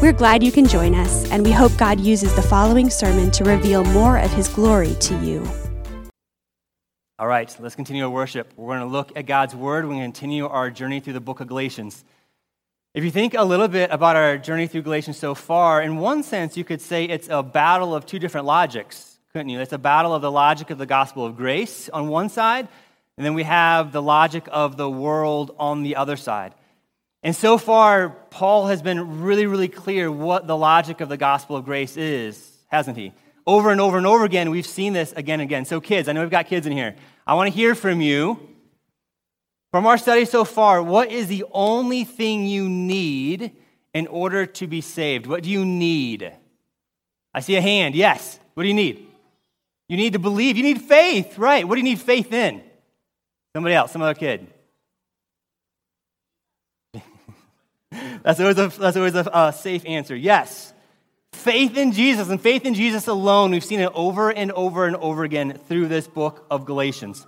We're 0.00 0.12
glad 0.12 0.42
you 0.42 0.50
can 0.50 0.66
join 0.66 0.94
us, 0.94 1.30
and 1.30 1.44
we 1.44 1.52
hope 1.52 1.76
God 1.76 2.00
uses 2.00 2.34
the 2.34 2.40
following 2.40 2.88
sermon 2.88 3.30
to 3.32 3.44
reveal 3.44 3.84
more 3.84 4.16
of 4.16 4.32
His 4.32 4.48
glory 4.48 4.94
to 4.94 5.14
you. 5.22 5.46
All 7.18 7.26
right, 7.26 7.54
let's 7.60 7.74
continue 7.74 8.04
our 8.04 8.10
worship. 8.10 8.50
We're 8.56 8.68
going 8.68 8.80
to 8.80 8.86
look 8.86 9.12
at 9.14 9.26
God's 9.26 9.54
Word. 9.54 9.84
We're 9.84 9.90
going 9.90 10.10
to 10.10 10.18
continue 10.18 10.46
our 10.46 10.70
journey 10.70 11.00
through 11.00 11.12
the 11.12 11.20
book 11.20 11.40
of 11.40 11.48
Galatians. 11.48 12.02
If 12.94 13.04
you 13.04 13.10
think 13.10 13.34
a 13.34 13.44
little 13.44 13.68
bit 13.68 13.90
about 13.92 14.16
our 14.16 14.38
journey 14.38 14.68
through 14.68 14.82
Galatians 14.82 15.18
so 15.18 15.34
far, 15.34 15.82
in 15.82 15.98
one 15.98 16.22
sense, 16.22 16.56
you 16.56 16.64
could 16.64 16.80
say 16.80 17.04
it's 17.04 17.28
a 17.28 17.42
battle 17.42 17.94
of 17.94 18.06
two 18.06 18.18
different 18.18 18.46
logics, 18.46 19.18
couldn't 19.34 19.50
you? 19.50 19.60
It's 19.60 19.74
a 19.74 19.78
battle 19.78 20.14
of 20.14 20.22
the 20.22 20.30
logic 20.30 20.70
of 20.70 20.78
the 20.78 20.86
gospel 20.86 21.26
of 21.26 21.36
grace 21.36 21.90
on 21.90 22.08
one 22.08 22.30
side, 22.30 22.68
and 23.18 23.26
then 23.26 23.34
we 23.34 23.42
have 23.42 23.92
the 23.92 24.00
logic 24.00 24.48
of 24.50 24.78
the 24.78 24.88
world 24.88 25.54
on 25.58 25.82
the 25.82 25.96
other 25.96 26.16
side. 26.16 26.54
And 27.22 27.36
so 27.36 27.58
far, 27.58 28.08
Paul 28.30 28.66
has 28.68 28.80
been 28.80 29.22
really, 29.22 29.46
really 29.46 29.68
clear 29.68 30.10
what 30.10 30.46
the 30.46 30.56
logic 30.56 31.00
of 31.00 31.08
the 31.08 31.18
gospel 31.18 31.56
of 31.56 31.64
grace 31.64 31.96
is, 31.96 32.58
hasn't 32.68 32.96
he? 32.96 33.12
Over 33.46 33.70
and 33.70 33.80
over 33.80 33.98
and 33.98 34.06
over 34.06 34.24
again, 34.24 34.50
we've 34.50 34.66
seen 34.66 34.92
this 34.92 35.12
again 35.12 35.40
and 35.40 35.48
again. 35.48 35.64
So, 35.64 35.80
kids, 35.80 36.08
I 36.08 36.12
know 36.12 36.22
we've 36.22 36.30
got 36.30 36.46
kids 36.46 36.66
in 36.66 36.72
here. 36.72 36.94
I 37.26 37.34
want 37.34 37.50
to 37.50 37.54
hear 37.54 37.74
from 37.74 38.00
you. 38.00 38.48
From 39.70 39.86
our 39.86 39.98
study 39.98 40.24
so 40.24 40.44
far, 40.44 40.82
what 40.82 41.12
is 41.12 41.28
the 41.28 41.44
only 41.52 42.04
thing 42.04 42.46
you 42.46 42.68
need 42.68 43.52
in 43.94 44.06
order 44.08 44.46
to 44.46 44.66
be 44.66 44.80
saved? 44.80 45.26
What 45.26 45.42
do 45.42 45.50
you 45.50 45.64
need? 45.64 46.32
I 47.32 47.40
see 47.40 47.54
a 47.56 47.60
hand. 47.60 47.94
Yes. 47.94 48.40
What 48.54 48.64
do 48.64 48.68
you 48.68 48.74
need? 48.74 49.06
You 49.88 49.96
need 49.96 50.14
to 50.14 50.18
believe. 50.18 50.56
You 50.56 50.62
need 50.62 50.80
faith, 50.80 51.38
right? 51.38 51.66
What 51.66 51.74
do 51.74 51.80
you 51.80 51.84
need 51.84 52.00
faith 52.00 52.32
in? 52.32 52.62
Somebody 53.54 53.74
else, 53.74 53.92
some 53.92 54.02
other 54.02 54.14
kid. 54.14 54.46
That's 58.22 58.38
always 58.38 58.58
a, 58.58 58.68
that's 58.68 58.96
always 58.96 59.14
a 59.14 59.34
uh, 59.34 59.50
safe 59.50 59.84
answer. 59.86 60.14
Yes. 60.14 60.72
Faith 61.32 61.76
in 61.76 61.92
Jesus 61.92 62.28
and 62.28 62.40
faith 62.40 62.64
in 62.64 62.74
Jesus 62.74 63.06
alone. 63.06 63.50
We've 63.50 63.64
seen 63.64 63.80
it 63.80 63.90
over 63.94 64.30
and 64.30 64.52
over 64.52 64.86
and 64.86 64.96
over 64.96 65.24
again 65.24 65.58
through 65.68 65.88
this 65.88 66.06
book 66.06 66.44
of 66.50 66.66
Galatians. 66.66 67.26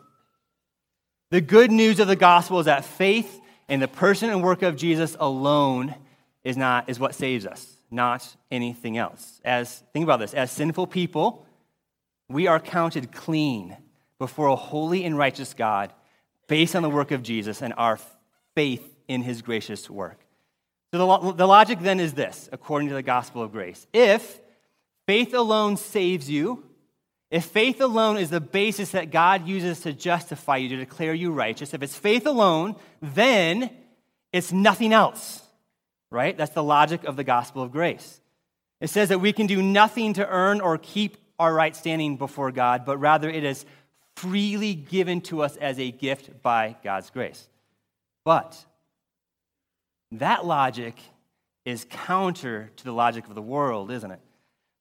The 1.30 1.40
good 1.40 1.70
news 1.70 1.98
of 1.98 2.08
the 2.08 2.16
gospel 2.16 2.60
is 2.60 2.66
that 2.66 2.84
faith 2.84 3.40
in 3.68 3.80
the 3.80 3.88
person 3.88 4.28
and 4.28 4.42
work 4.42 4.62
of 4.62 4.76
Jesus 4.76 5.16
alone 5.18 5.94
is, 6.44 6.56
not, 6.56 6.88
is 6.88 7.00
what 7.00 7.14
saves 7.14 7.46
us, 7.46 7.66
not 7.90 8.36
anything 8.50 8.98
else. 8.98 9.40
As, 9.44 9.82
think 9.92 10.04
about 10.04 10.20
this 10.20 10.34
as 10.34 10.50
sinful 10.50 10.88
people, 10.88 11.46
we 12.28 12.46
are 12.48 12.60
counted 12.60 13.12
clean 13.12 13.76
before 14.18 14.48
a 14.48 14.56
holy 14.56 15.04
and 15.04 15.16
righteous 15.16 15.54
God 15.54 15.92
based 16.48 16.76
on 16.76 16.82
the 16.82 16.90
work 16.90 17.12
of 17.12 17.22
Jesus 17.22 17.62
and 17.62 17.72
our 17.76 17.98
faith 18.54 18.94
in 19.08 19.22
his 19.22 19.42
gracious 19.42 19.88
work. 19.88 20.21
So 20.92 20.98
the, 20.98 21.32
the 21.32 21.46
logic 21.46 21.80
then 21.80 22.00
is 22.00 22.12
this, 22.12 22.50
according 22.52 22.88
to 22.88 22.94
the 22.94 23.02
gospel 23.02 23.42
of 23.42 23.52
grace. 23.52 23.86
If 23.92 24.40
faith 25.06 25.32
alone 25.32 25.78
saves 25.78 26.28
you, 26.28 26.64
if 27.30 27.46
faith 27.46 27.80
alone 27.80 28.18
is 28.18 28.28
the 28.28 28.42
basis 28.42 28.90
that 28.90 29.10
God 29.10 29.48
uses 29.48 29.80
to 29.80 29.94
justify 29.94 30.58
you, 30.58 30.68
to 30.68 30.76
declare 30.76 31.14
you 31.14 31.32
righteous, 31.32 31.72
if 31.72 31.82
it's 31.82 31.96
faith 31.96 32.26
alone, 32.26 32.76
then 33.00 33.70
it's 34.34 34.52
nothing 34.52 34.92
else, 34.92 35.40
right? 36.10 36.36
That's 36.36 36.52
the 36.52 36.62
logic 36.62 37.04
of 37.04 37.16
the 37.16 37.24
gospel 37.24 37.62
of 37.62 37.72
grace. 37.72 38.20
It 38.82 38.90
says 38.90 39.08
that 39.08 39.20
we 39.20 39.32
can 39.32 39.46
do 39.46 39.62
nothing 39.62 40.12
to 40.14 40.28
earn 40.28 40.60
or 40.60 40.76
keep 40.76 41.16
our 41.38 41.54
right 41.54 41.74
standing 41.74 42.18
before 42.18 42.52
God, 42.52 42.84
but 42.84 42.98
rather 42.98 43.30
it 43.30 43.44
is 43.44 43.64
freely 44.14 44.74
given 44.74 45.22
to 45.22 45.42
us 45.42 45.56
as 45.56 45.78
a 45.78 45.90
gift 45.90 46.42
by 46.42 46.76
God's 46.84 47.08
grace. 47.08 47.48
But 48.24 48.62
that 50.12 50.44
logic 50.44 50.96
is 51.64 51.86
counter 51.88 52.70
to 52.76 52.84
the 52.84 52.92
logic 52.92 53.26
of 53.28 53.34
the 53.34 53.42
world, 53.42 53.90
isn't 53.90 54.10
it? 54.10 54.20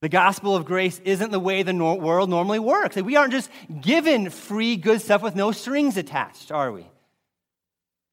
The 0.01 0.09
gospel 0.09 0.55
of 0.55 0.65
grace 0.65 0.99
isn't 1.05 1.31
the 1.31 1.39
way 1.39 1.61
the 1.61 1.75
world 1.75 2.29
normally 2.29 2.57
works. 2.57 2.95
We 2.95 3.15
aren't 3.15 3.33
just 3.33 3.51
given 3.81 4.31
free 4.31 4.75
good 4.75 4.99
stuff 4.99 5.21
with 5.21 5.35
no 5.35 5.51
strings 5.51 5.95
attached, 5.95 6.51
are 6.51 6.71
we? 6.71 6.87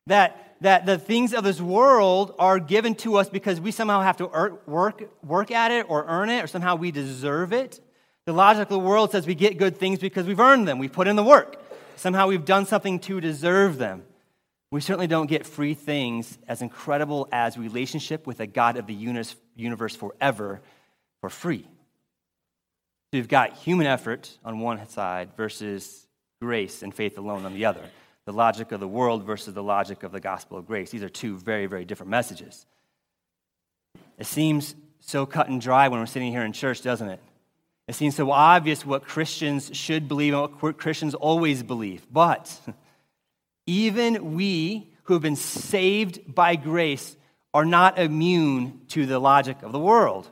That, 0.07 0.57
that 0.61 0.85
the 0.85 0.99
things 0.99 1.33
of 1.33 1.45
this 1.45 1.61
world 1.61 2.35
are 2.39 2.59
given 2.59 2.95
to 2.97 3.17
us 3.17 3.31
because 3.31 3.59
we 3.59 3.71
somehow 3.71 4.03
have 4.03 4.19
to 4.19 4.27
work, 4.67 5.11
work 5.25 5.51
at 5.51 5.71
it 5.71 5.87
or 5.89 6.05
earn 6.07 6.29
it 6.29 6.45
or 6.45 6.47
somehow 6.47 6.77
we 6.77 6.91
deserve 6.91 7.55
it. 7.55 7.81
The 8.27 8.33
logic 8.35 8.65
of 8.65 8.69
the 8.69 8.79
world 8.79 9.13
says 9.13 9.27
we 9.27 9.35
get 9.35 9.57
good 9.57 9.79
things 9.79 9.99
because 9.99 10.27
we've 10.27 10.41
earned 10.41 10.69
them, 10.69 10.79
we 10.79 10.89
put 10.89 11.09
in 11.09 11.17
the 11.17 11.25
work. 11.25 11.57
Somehow 11.97 12.29
we've 12.29 12.45
done 12.45 12.67
something 12.67 12.99
to 13.01 13.19
deserve 13.21 13.79
them. 13.79 14.05
We 14.71 14.81
certainly 14.83 15.07
don't 15.07 15.29
get 15.29 15.47
free 15.47 15.75
things 15.75 16.39
as 16.47 16.61
incredible 16.61 17.29
as 17.33 17.57
relationship 17.57 18.27
with 18.27 18.41
a 18.41 18.47
God 18.47 18.77
of 18.77 18.87
the 18.87 18.95
universe 19.57 19.97
forever 19.97 20.61
for 21.21 21.31
free. 21.31 21.63
So 23.11 23.17
you've 23.17 23.29
got 23.29 23.55
human 23.55 23.87
effort 23.87 24.37
on 24.45 24.61
one 24.61 24.87
side 24.89 25.31
versus 25.37 26.07
grace 26.43 26.83
and 26.83 26.95
faith 26.95 27.17
alone 27.17 27.47
on 27.47 27.55
the 27.55 27.65
other. 27.65 27.81
The 28.27 28.33
logic 28.35 28.73
of 28.73 28.81
the 28.81 28.89
world 28.89 29.25
versus 29.25 29.55
the 29.55 29.63
logic 29.63 30.03
of 30.03 30.13
the 30.13 30.21
gospel 30.21 30.59
of 30.59 30.67
grace. 30.67 30.91
These 30.91 31.03
are 31.03 31.09
two 31.09 31.39
very, 31.39 31.65
very 31.65 31.87
different 31.87 32.11
messages. 32.11 32.67
It 34.19 34.27
seems 34.27 34.75
so 35.01 35.25
cut 35.25 35.49
and 35.49 35.61
dry 35.61 35.89
when 35.89 36.01
we're 36.01 36.07
sitting 36.07 36.31
here 36.31 36.45
in 36.45 36.53
church, 36.53 36.83
doesn't 36.83 37.09
it? 37.09 37.21
It 37.87 37.95
seems 37.95 38.15
so 38.15 38.31
obvious 38.31 38.85
what 38.85 39.05
Christians 39.05 39.71
should 39.75 40.09
believe 40.09 40.35
and 40.35 40.53
what 40.61 40.77
Christians 40.77 41.15
always 41.15 41.63
believe. 41.63 42.07
But 42.13 42.61
even 43.69 44.35
we 44.35 44.91
who 45.05 45.13
have 45.13 45.23
been 45.23 45.37
saved 45.37 46.35
by 46.35 46.57
grace 46.57 47.17
are 47.53 47.67
not 47.67 47.99
immune 47.99 48.81
to 48.89 49.05
the 49.05 49.19
logic 49.19 49.63
of 49.63 49.73
the 49.73 49.79
world. 49.79 50.29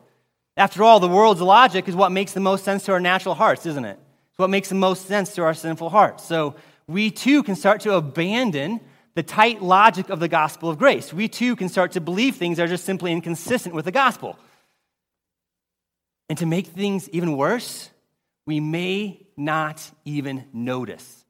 After 0.56 0.82
all, 0.82 1.00
the 1.00 1.08
world's 1.08 1.42
logic 1.42 1.86
is 1.86 1.94
what 1.94 2.12
makes 2.12 2.32
the 2.32 2.40
most 2.40 2.64
sense 2.64 2.84
to 2.86 2.92
our 2.92 3.00
natural 3.00 3.34
hearts, 3.34 3.66
isn't 3.66 3.84
it? 3.84 3.98
It's 4.30 4.38
what 4.38 4.48
makes 4.48 4.70
the 4.70 4.74
most 4.74 5.06
sense 5.06 5.34
to 5.34 5.42
our 5.42 5.52
sinful 5.52 5.90
hearts. 5.90 6.24
So 6.24 6.54
we 6.88 7.10
too 7.10 7.42
can 7.42 7.56
start 7.56 7.82
to 7.82 7.94
abandon 7.94 8.80
the 9.14 9.22
tight 9.22 9.62
logic 9.62 10.08
of 10.08 10.18
the 10.18 10.28
gospel 10.28 10.70
of 10.70 10.78
grace. 10.78 11.12
We 11.12 11.28
too 11.28 11.56
can 11.56 11.68
start 11.68 11.92
to 11.92 12.00
believe 12.00 12.36
things 12.36 12.56
that 12.56 12.64
are 12.64 12.68
just 12.68 12.84
simply 12.84 13.12
inconsistent 13.12 13.74
with 13.74 13.84
the 13.84 13.92
gospel. 13.92 14.38
And 16.30 16.38
to 16.38 16.46
make 16.46 16.68
things 16.68 17.08
even 17.10 17.36
worse, 17.36 17.90
we 18.46 18.60
may 18.60 19.26
not 19.36 19.90
even 20.06 20.46
notice 20.54 21.25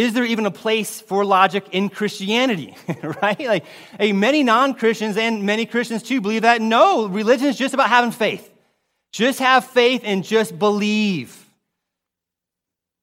is 0.00 0.14
there 0.14 0.24
even 0.24 0.46
a 0.46 0.50
place 0.50 1.00
for 1.02 1.26
logic 1.26 1.66
in 1.72 1.90
Christianity? 1.90 2.74
right? 3.22 3.40
Like, 3.40 3.64
hey, 3.98 4.12
many 4.12 4.42
non 4.42 4.72
Christians 4.72 5.18
and 5.18 5.44
many 5.44 5.66
Christians 5.66 6.02
too 6.02 6.22
believe 6.22 6.42
that 6.42 6.62
no, 6.62 7.06
religion 7.06 7.48
is 7.48 7.58
just 7.58 7.74
about 7.74 7.90
having 7.90 8.10
faith. 8.10 8.50
Just 9.12 9.40
have 9.40 9.66
faith 9.66 10.00
and 10.04 10.24
just 10.24 10.58
believe. 10.58 11.36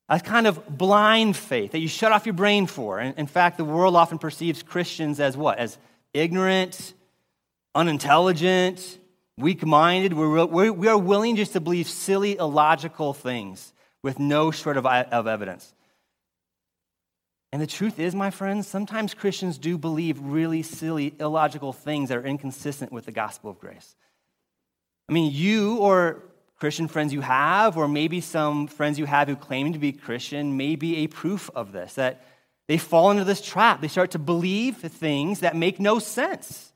That's 0.09 0.27
kind 0.27 0.47
of 0.47 0.77
blind 0.77 1.35
faith 1.37 1.73
that 1.73 1.79
you 1.79 1.87
shut 1.87 2.11
off 2.11 2.25
your 2.25 2.33
brain 2.33 2.65
for. 2.65 2.97
And 2.97 3.15
in 3.17 3.27
fact, 3.27 3.57
the 3.57 3.65
world 3.65 3.95
often 3.95 4.17
perceives 4.17 4.63
Christians 4.63 5.19
as 5.19 5.37
what? 5.37 5.59
As 5.59 5.77
ignorant, 6.13 6.93
unintelligent, 7.75 8.97
weak 9.37 9.63
minded. 9.65 10.13
We 10.13 10.87
are 10.87 10.97
willing 10.97 11.35
just 11.35 11.53
to 11.53 11.59
believe 11.59 11.87
silly, 11.87 12.37
illogical 12.37 13.13
things 13.13 13.71
with 14.01 14.17
no 14.17 14.49
shred 14.49 14.77
of, 14.77 14.85
of 14.87 15.27
evidence. 15.27 15.73
And 17.51 17.61
the 17.61 17.67
truth 17.67 17.99
is, 17.99 18.13
my 18.13 18.29
friends, 18.29 18.67
sometimes 18.67 19.13
Christians 19.13 19.57
do 19.57 19.77
believe 19.77 20.19
really 20.19 20.63
silly, 20.63 21.15
illogical 21.19 21.71
things 21.71 22.09
that 22.09 22.17
are 22.17 22.25
inconsistent 22.25 22.91
with 22.91 23.05
the 23.05 23.11
gospel 23.11 23.49
of 23.49 23.59
grace. 23.59 23.95
I 25.09 25.13
mean, 25.13 25.31
you 25.33 25.77
or 25.77 26.23
Christian 26.59 26.87
friends 26.87 27.13
you 27.13 27.21
have, 27.21 27.77
or 27.77 27.87
maybe 27.87 28.19
some 28.19 28.67
friends 28.67 28.99
you 28.99 29.05
have 29.05 29.27
who 29.29 29.35
claim 29.35 29.71
to 29.73 29.79
be 29.79 29.93
Christian, 29.93 30.57
may 30.57 30.75
be 30.75 30.97
a 30.97 31.07
proof 31.07 31.49
of 31.55 31.71
this, 31.71 31.93
that 31.93 32.25
they 32.67 32.77
fall 32.77 33.11
into 33.11 33.23
this 33.23 33.41
trap. 33.41 33.79
They 33.79 33.87
start 33.87 34.11
to 34.11 34.19
believe 34.19 34.77
things 34.77 35.39
that 35.39 35.55
make 35.55 35.79
no 35.79 35.99
sense. 35.99 36.73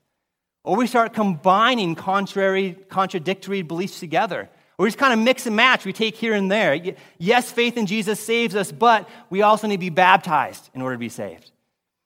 Or 0.64 0.76
we 0.76 0.86
start 0.86 1.12
combining 1.12 1.94
contrary, 1.96 2.78
contradictory 2.88 3.62
beliefs 3.62 4.00
together. 4.00 4.48
We 4.78 4.88
just 4.88 4.98
kind 4.98 5.12
of 5.12 5.18
mix 5.18 5.46
and 5.46 5.54
match. 5.54 5.84
We 5.84 5.92
take 5.92 6.16
here 6.16 6.34
and 6.34 6.50
there. 6.50 6.94
Yes, 7.18 7.52
faith 7.52 7.76
in 7.76 7.86
Jesus 7.86 8.18
saves 8.18 8.56
us, 8.56 8.72
but 8.72 9.08
we 9.30 9.42
also 9.42 9.66
need 9.66 9.76
to 9.76 9.80
be 9.80 9.90
baptized 9.90 10.70
in 10.74 10.82
order 10.82 10.96
to 10.96 11.00
be 11.00 11.08
saved. 11.08 11.50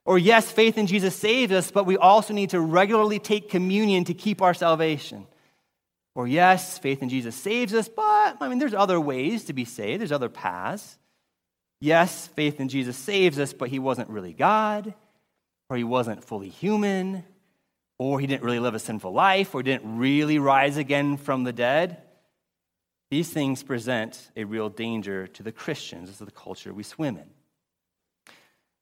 Or 0.04 0.18
yes, 0.18 0.50
faith 0.50 0.78
in 0.78 0.86
Jesus 0.86 1.16
saves 1.16 1.52
us, 1.52 1.70
but 1.70 1.84
we 1.84 1.96
also 1.96 2.34
need 2.34 2.50
to 2.50 2.60
regularly 2.60 3.18
take 3.18 3.50
communion 3.50 4.04
to 4.04 4.14
keep 4.14 4.42
our 4.42 4.54
salvation. 4.54 5.26
Or, 6.14 6.26
yes, 6.26 6.78
faith 6.78 7.02
in 7.02 7.10
Jesus 7.10 7.36
saves 7.36 7.74
us, 7.74 7.88
but 7.88 8.38
I 8.40 8.48
mean, 8.48 8.58
there's 8.58 8.72
other 8.72 8.98
ways 8.98 9.44
to 9.44 9.52
be 9.52 9.66
saved, 9.66 10.00
there's 10.00 10.12
other 10.12 10.30
paths. 10.30 10.96
Yes, 11.78 12.28
faith 12.28 12.58
in 12.58 12.70
Jesus 12.70 12.96
saves 12.96 13.38
us, 13.38 13.52
but 13.52 13.68
he 13.68 13.78
wasn't 13.78 14.08
really 14.08 14.32
God, 14.32 14.94
or 15.68 15.76
he 15.76 15.84
wasn't 15.84 16.24
fully 16.24 16.48
human, 16.48 17.22
or 17.98 18.18
he 18.18 18.26
didn't 18.26 18.44
really 18.44 18.60
live 18.60 18.74
a 18.74 18.78
sinful 18.78 19.12
life, 19.12 19.54
or 19.54 19.62
didn't 19.62 19.98
really 19.98 20.38
rise 20.38 20.78
again 20.78 21.18
from 21.18 21.44
the 21.44 21.52
dead. 21.52 21.98
These 23.10 23.30
things 23.30 23.62
present 23.62 24.30
a 24.36 24.44
real 24.44 24.68
danger 24.68 25.26
to 25.28 25.42
the 25.42 25.52
Christians. 25.52 26.08
This 26.08 26.20
is 26.20 26.26
the 26.26 26.32
culture 26.32 26.74
we 26.74 26.82
swim 26.82 27.16
in. 27.16 27.30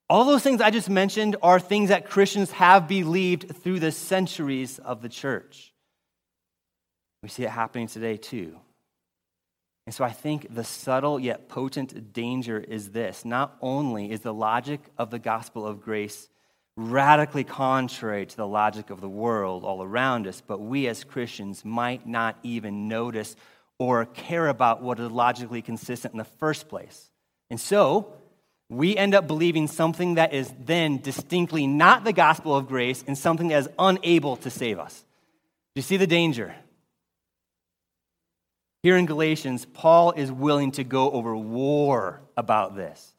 All 0.08 0.24
those 0.24 0.42
things 0.42 0.60
I 0.60 0.70
just 0.70 0.90
mentioned 0.90 1.36
are 1.42 1.58
things 1.58 1.88
that 1.88 2.08
Christians 2.08 2.50
have 2.52 2.88
believed 2.88 3.56
through 3.56 3.80
the 3.80 3.92
centuries 3.92 4.78
of 4.78 5.02
the 5.02 5.08
church. 5.08 5.72
We 7.22 7.28
see 7.28 7.44
it 7.44 7.50
happening 7.50 7.86
today 7.86 8.16
too. 8.16 8.58
And 9.86 9.94
so 9.94 10.04
I 10.04 10.10
think 10.10 10.54
the 10.54 10.64
subtle 10.64 11.20
yet 11.20 11.48
potent 11.48 12.12
danger 12.12 12.58
is 12.58 12.90
this 12.90 13.24
not 13.24 13.56
only 13.60 14.10
is 14.10 14.20
the 14.20 14.32
logic 14.32 14.80
of 14.96 15.10
the 15.10 15.18
gospel 15.18 15.66
of 15.66 15.80
grace 15.80 16.28
radically 16.76 17.44
contrary 17.44 18.26
to 18.26 18.36
the 18.36 18.46
logic 18.46 18.90
of 18.90 19.00
the 19.00 19.08
world 19.08 19.64
all 19.64 19.82
around 19.82 20.26
us, 20.26 20.42
but 20.44 20.60
we 20.60 20.88
as 20.88 21.04
Christians 21.04 21.64
might 21.64 22.06
not 22.06 22.36
even 22.42 22.88
notice 22.88 23.36
or 23.78 24.06
care 24.06 24.48
about 24.48 24.82
what 24.82 25.00
is 25.00 25.10
logically 25.10 25.62
consistent 25.62 26.14
in 26.14 26.18
the 26.18 26.24
first 26.24 26.68
place. 26.68 27.10
And 27.50 27.60
so, 27.60 28.12
we 28.68 28.96
end 28.96 29.14
up 29.14 29.26
believing 29.26 29.68
something 29.68 30.14
that 30.14 30.32
is 30.32 30.52
then 30.64 30.98
distinctly 30.98 31.66
not 31.66 32.04
the 32.04 32.12
gospel 32.12 32.56
of 32.56 32.66
grace 32.66 33.04
and 33.06 33.16
something 33.16 33.48
that 33.48 33.58
is 33.58 33.68
unable 33.78 34.36
to 34.38 34.50
save 34.50 34.78
us. 34.78 35.04
Do 35.74 35.78
you 35.78 35.82
see 35.82 35.96
the 35.96 36.06
danger? 36.06 36.54
Here 38.82 38.96
in 38.96 39.06
Galatians, 39.06 39.64
Paul 39.64 40.12
is 40.12 40.30
willing 40.30 40.72
to 40.72 40.84
go 40.84 41.10
over 41.10 41.36
war 41.36 42.20
about 42.36 42.76
this. 42.76 43.14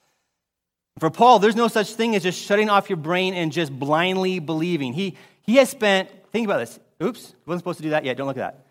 For 0.99 1.09
Paul, 1.09 1.39
there's 1.39 1.55
no 1.55 1.67
such 1.67 1.93
thing 1.93 2.15
as 2.15 2.23
just 2.23 2.39
shutting 2.39 2.69
off 2.69 2.89
your 2.89 2.97
brain 2.97 3.33
and 3.33 3.51
just 3.51 3.77
blindly 3.77 4.39
believing. 4.39 4.93
He, 4.93 5.17
he 5.41 5.57
has 5.57 5.69
spent, 5.69 6.09
think 6.31 6.45
about 6.45 6.59
this. 6.59 6.79
Oops, 7.03 7.33
wasn't 7.45 7.61
supposed 7.61 7.77
to 7.77 7.83
do 7.83 7.89
that 7.89 8.05
yet. 8.05 8.15
Don't 8.15 8.27
look 8.27 8.37
at 8.37 8.55
that. 8.55 8.64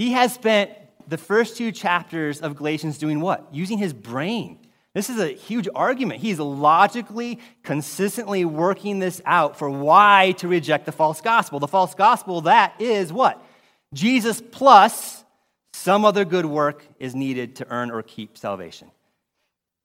He 0.00 0.12
has 0.12 0.32
spent 0.32 0.70
the 1.08 1.18
first 1.18 1.58
two 1.58 1.72
chapters 1.72 2.40
of 2.40 2.56
Galatians 2.56 2.96
doing 2.96 3.20
what? 3.20 3.46
Using 3.52 3.76
his 3.76 3.92
brain. 3.92 4.58
This 4.94 5.10
is 5.10 5.20
a 5.20 5.28
huge 5.28 5.68
argument. 5.74 6.22
He's 6.22 6.38
logically, 6.38 7.38
consistently 7.62 8.46
working 8.46 8.98
this 8.98 9.20
out 9.26 9.58
for 9.58 9.68
why 9.68 10.32
to 10.38 10.48
reject 10.48 10.86
the 10.86 10.92
false 10.92 11.20
gospel. 11.20 11.60
The 11.60 11.68
false 11.68 11.94
gospel, 11.94 12.40
that 12.40 12.80
is 12.80 13.12
what? 13.12 13.44
Jesus 13.92 14.42
plus 14.52 15.22
some 15.74 16.06
other 16.06 16.24
good 16.24 16.46
work 16.46 16.82
is 16.98 17.14
needed 17.14 17.56
to 17.56 17.66
earn 17.68 17.90
or 17.90 18.02
keep 18.02 18.38
salvation. 18.38 18.90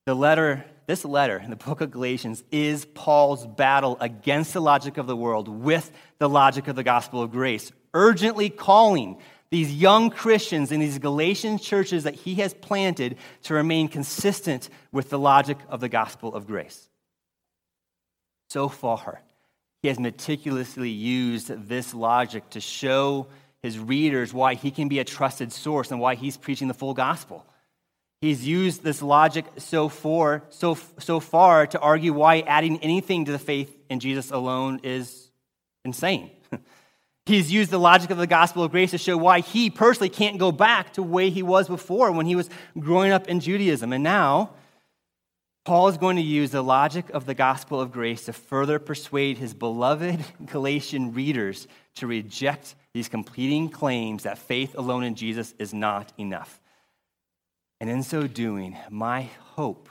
The 0.06 0.16
letter, 0.16 0.64
this 0.88 1.04
letter 1.04 1.38
in 1.40 1.50
the 1.50 1.58
book 1.58 1.82
of 1.82 1.92
Galatians 1.92 2.42
is 2.54 2.86
Paul's 2.86 3.46
battle 3.46 3.98
against 4.00 4.54
the 4.54 4.62
logic 4.62 4.98
of 4.98 5.08
the 5.08 5.18
world 5.18 5.50
with 5.50 5.92
the 6.20 6.30
logic 6.30 6.70
of 6.70 6.78
the 6.78 6.84
gospel 6.84 7.22
of 7.22 7.32
grace, 7.32 7.74
urgently 7.94 8.50
calling 8.50 9.18
these 9.52 9.74
young 9.74 10.10
Christians 10.10 10.72
in 10.72 10.80
these 10.80 11.00
Galatian 11.00 11.60
churches 11.60 12.04
that 12.04 12.16
he 12.16 12.36
has 12.36 12.54
planted 12.54 13.18
to 13.44 13.54
remain 13.54 13.88
consistent 13.88 14.70
with 14.92 15.10
the 15.10 15.20
logic 15.20 15.58
of 15.70 15.80
the 15.80 15.90
gospel 15.90 16.34
of 16.34 16.48
grace. 16.48 16.90
So 18.50 18.70
far, 18.70 19.22
he 19.82 19.88
has 19.88 20.00
meticulously 20.00 20.90
used 20.90 21.48
this 21.68 21.94
logic 21.94 22.50
to 22.52 22.62
show 22.62 23.28
his 23.62 23.78
readers 23.80 24.34
why 24.34 24.56
he 24.56 24.72
can 24.72 24.88
be 24.88 25.00
a 25.00 25.04
trusted 25.04 25.52
source 25.52 25.92
and 25.92 26.00
why 26.00 26.16
he's 26.16 26.38
preaching 26.38 26.68
the 26.68 26.74
full 26.74 26.94
gospel. 26.94 27.46
He's 28.22 28.48
used 28.48 28.84
this 28.84 29.02
logic 29.02 29.46
so 29.58 29.90
far, 29.90 30.44
so, 30.50 30.78
so 31.00 31.20
far 31.20 31.68
to 31.68 31.80
argue 31.80 32.14
why 32.14 32.40
adding 32.40 32.80
anything 32.80 33.26
to 33.26 33.32
the 33.32 33.40
faith 33.40 33.76
in 33.90 34.00
Jesus 34.00 34.32
alone 34.32 34.80
is 34.84 35.30
insane. 35.84 36.32
He's 37.26 37.52
used 37.52 37.72
the 37.72 37.80
logic 37.80 38.12
of 38.12 38.18
the 38.18 38.28
gospel 38.28 38.64
of 38.64 38.72
grace 38.72 38.92
to 38.92 39.00
show 39.00 39.18
why 39.18 39.40
he 39.40 39.72
personally 39.72 40.10
can't 40.10 40.38
go 40.38 40.52
back 40.52 40.94
to 40.94 41.02
the 41.02 41.08
way 41.08 41.32
he 41.32 41.42
was 41.42 41.68
before 41.68 42.12
when 42.12 42.28
he 42.28 42.36
was 42.36 42.50
growing 42.78 43.12
up 43.12 43.28
in 43.28 43.40
Judaism. 43.40 43.92
And 43.94 44.04
now, 44.04 44.52
Paul 45.64 45.88
is 45.88 45.98
going 45.98 46.18
to 46.18 46.22
use 46.22 46.52
the 46.52 46.62
logic 46.62 47.10
of 47.10 47.26
the 47.26 47.34
gospel 47.34 47.82
of 47.82 47.92
grace 47.92 48.26
to 48.26 48.34
further 48.34 48.78
persuade 48.78 49.40
his 49.40 49.56
beloved 49.56 50.24
Galatian 50.46 51.14
readers 51.14 51.68
to 51.96 52.06
reject 52.06 52.76
these 52.94 53.10
competing 53.10 53.70
claims 53.70 54.24
that 54.24 54.38
faith 54.38 54.76
alone 54.78 55.04
in 55.04 55.16
Jesus 55.16 55.56
is 55.58 55.74
not 55.74 56.14
enough. 56.20 56.62
And 57.82 57.90
in 57.90 58.04
so 58.04 58.28
doing, 58.28 58.78
my 58.92 59.24
hope 59.56 59.90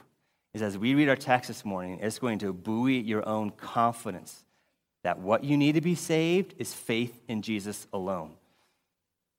is 0.55 0.63
as 0.63 0.79
we 0.79 0.95
read 0.95 1.09
our 1.09 1.17
text 1.17 1.49
this 1.49 1.65
morning, 1.65 1.99
it's 2.01 2.21
going 2.21 2.39
to 2.39 2.53
buoy 2.53 3.01
your 3.01 3.29
own 3.29 3.51
confidence 3.51 4.45
that 5.05 5.21
what 5.21 5.45
you 5.45 5.57
need 5.57 5.77
to 5.77 5.81
be 5.81 5.95
saved 5.95 6.55
is 6.59 6.75
faith 6.75 7.17
in 7.29 7.43
Jesus 7.43 7.87
alone. 7.93 8.33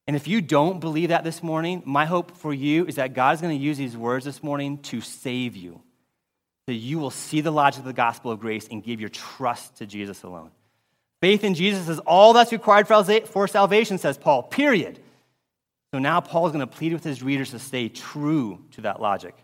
And 0.07 0.15
if 0.15 0.27
you 0.27 0.39
don't 0.39 0.79
believe 0.79 1.09
that 1.09 1.23
this 1.23 1.41
morning, 1.41 1.81
my 1.85 2.05
hope 2.05 2.37
for 2.37 2.53
you 2.53 2.85
is 2.85 2.95
that 2.95 3.13
God 3.13 3.33
is 3.33 3.41
going 3.41 3.57
to 3.57 3.63
use 3.63 3.77
these 3.77 3.97
words 3.97 4.23
this 4.23 4.43
morning 4.43 4.77
to 4.83 5.01
save 5.01 5.55
you. 5.55 5.81
That 6.67 6.75
you 6.75 6.99
will 6.99 7.09
see 7.09 7.41
the 7.41 7.51
logic 7.51 7.79
of 7.79 7.85
the 7.85 7.93
gospel 7.93 8.31
of 8.31 8.39
grace 8.39 8.67
and 8.69 8.83
give 8.83 8.99
your 8.99 9.09
trust 9.09 9.77
to 9.77 9.85
Jesus 9.85 10.23
alone. 10.23 10.51
Faith 11.21 11.43
in 11.43 11.55
Jesus 11.55 11.89
is 11.89 11.99
all 11.99 12.33
that's 12.33 12.51
required 12.51 12.87
for 12.87 13.47
salvation, 13.47 13.97
says 13.97 14.17
Paul, 14.17 14.43
period. 14.43 14.99
So 15.91 15.99
now 15.99 16.21
Paul 16.21 16.45
is 16.45 16.51
going 16.51 16.67
to 16.67 16.75
plead 16.75 16.93
with 16.93 17.03
his 17.03 17.23
readers 17.23 17.51
to 17.51 17.59
stay 17.59 17.89
true 17.89 18.63
to 18.71 18.81
that 18.81 19.01
logic. 19.01 19.35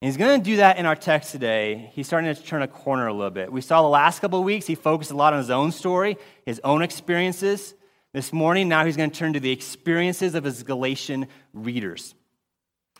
And 0.00 0.08
he's 0.08 0.16
going 0.16 0.40
to 0.40 0.44
do 0.44 0.56
that 0.56 0.78
in 0.78 0.86
our 0.86 0.94
text 0.94 1.32
today. 1.32 1.90
He's 1.94 2.06
starting 2.06 2.32
to 2.32 2.40
turn 2.42 2.62
a 2.62 2.68
corner 2.68 3.08
a 3.08 3.12
little 3.12 3.30
bit. 3.30 3.52
We 3.52 3.60
saw 3.60 3.82
the 3.82 3.88
last 3.88 4.20
couple 4.20 4.38
of 4.38 4.44
weeks, 4.44 4.66
he 4.66 4.74
focused 4.74 5.10
a 5.10 5.16
lot 5.16 5.32
on 5.32 5.40
his 5.40 5.50
own 5.50 5.72
story, 5.72 6.16
his 6.46 6.60
own 6.62 6.82
experiences. 6.82 7.74
This 8.12 8.32
morning, 8.32 8.68
now 8.68 8.84
he's 8.84 8.96
going 8.96 9.10
to 9.10 9.18
turn 9.18 9.32
to 9.34 9.40
the 9.40 9.50
experiences 9.50 10.34
of 10.34 10.44
his 10.44 10.62
Galatian 10.62 11.26
readers. 11.52 12.14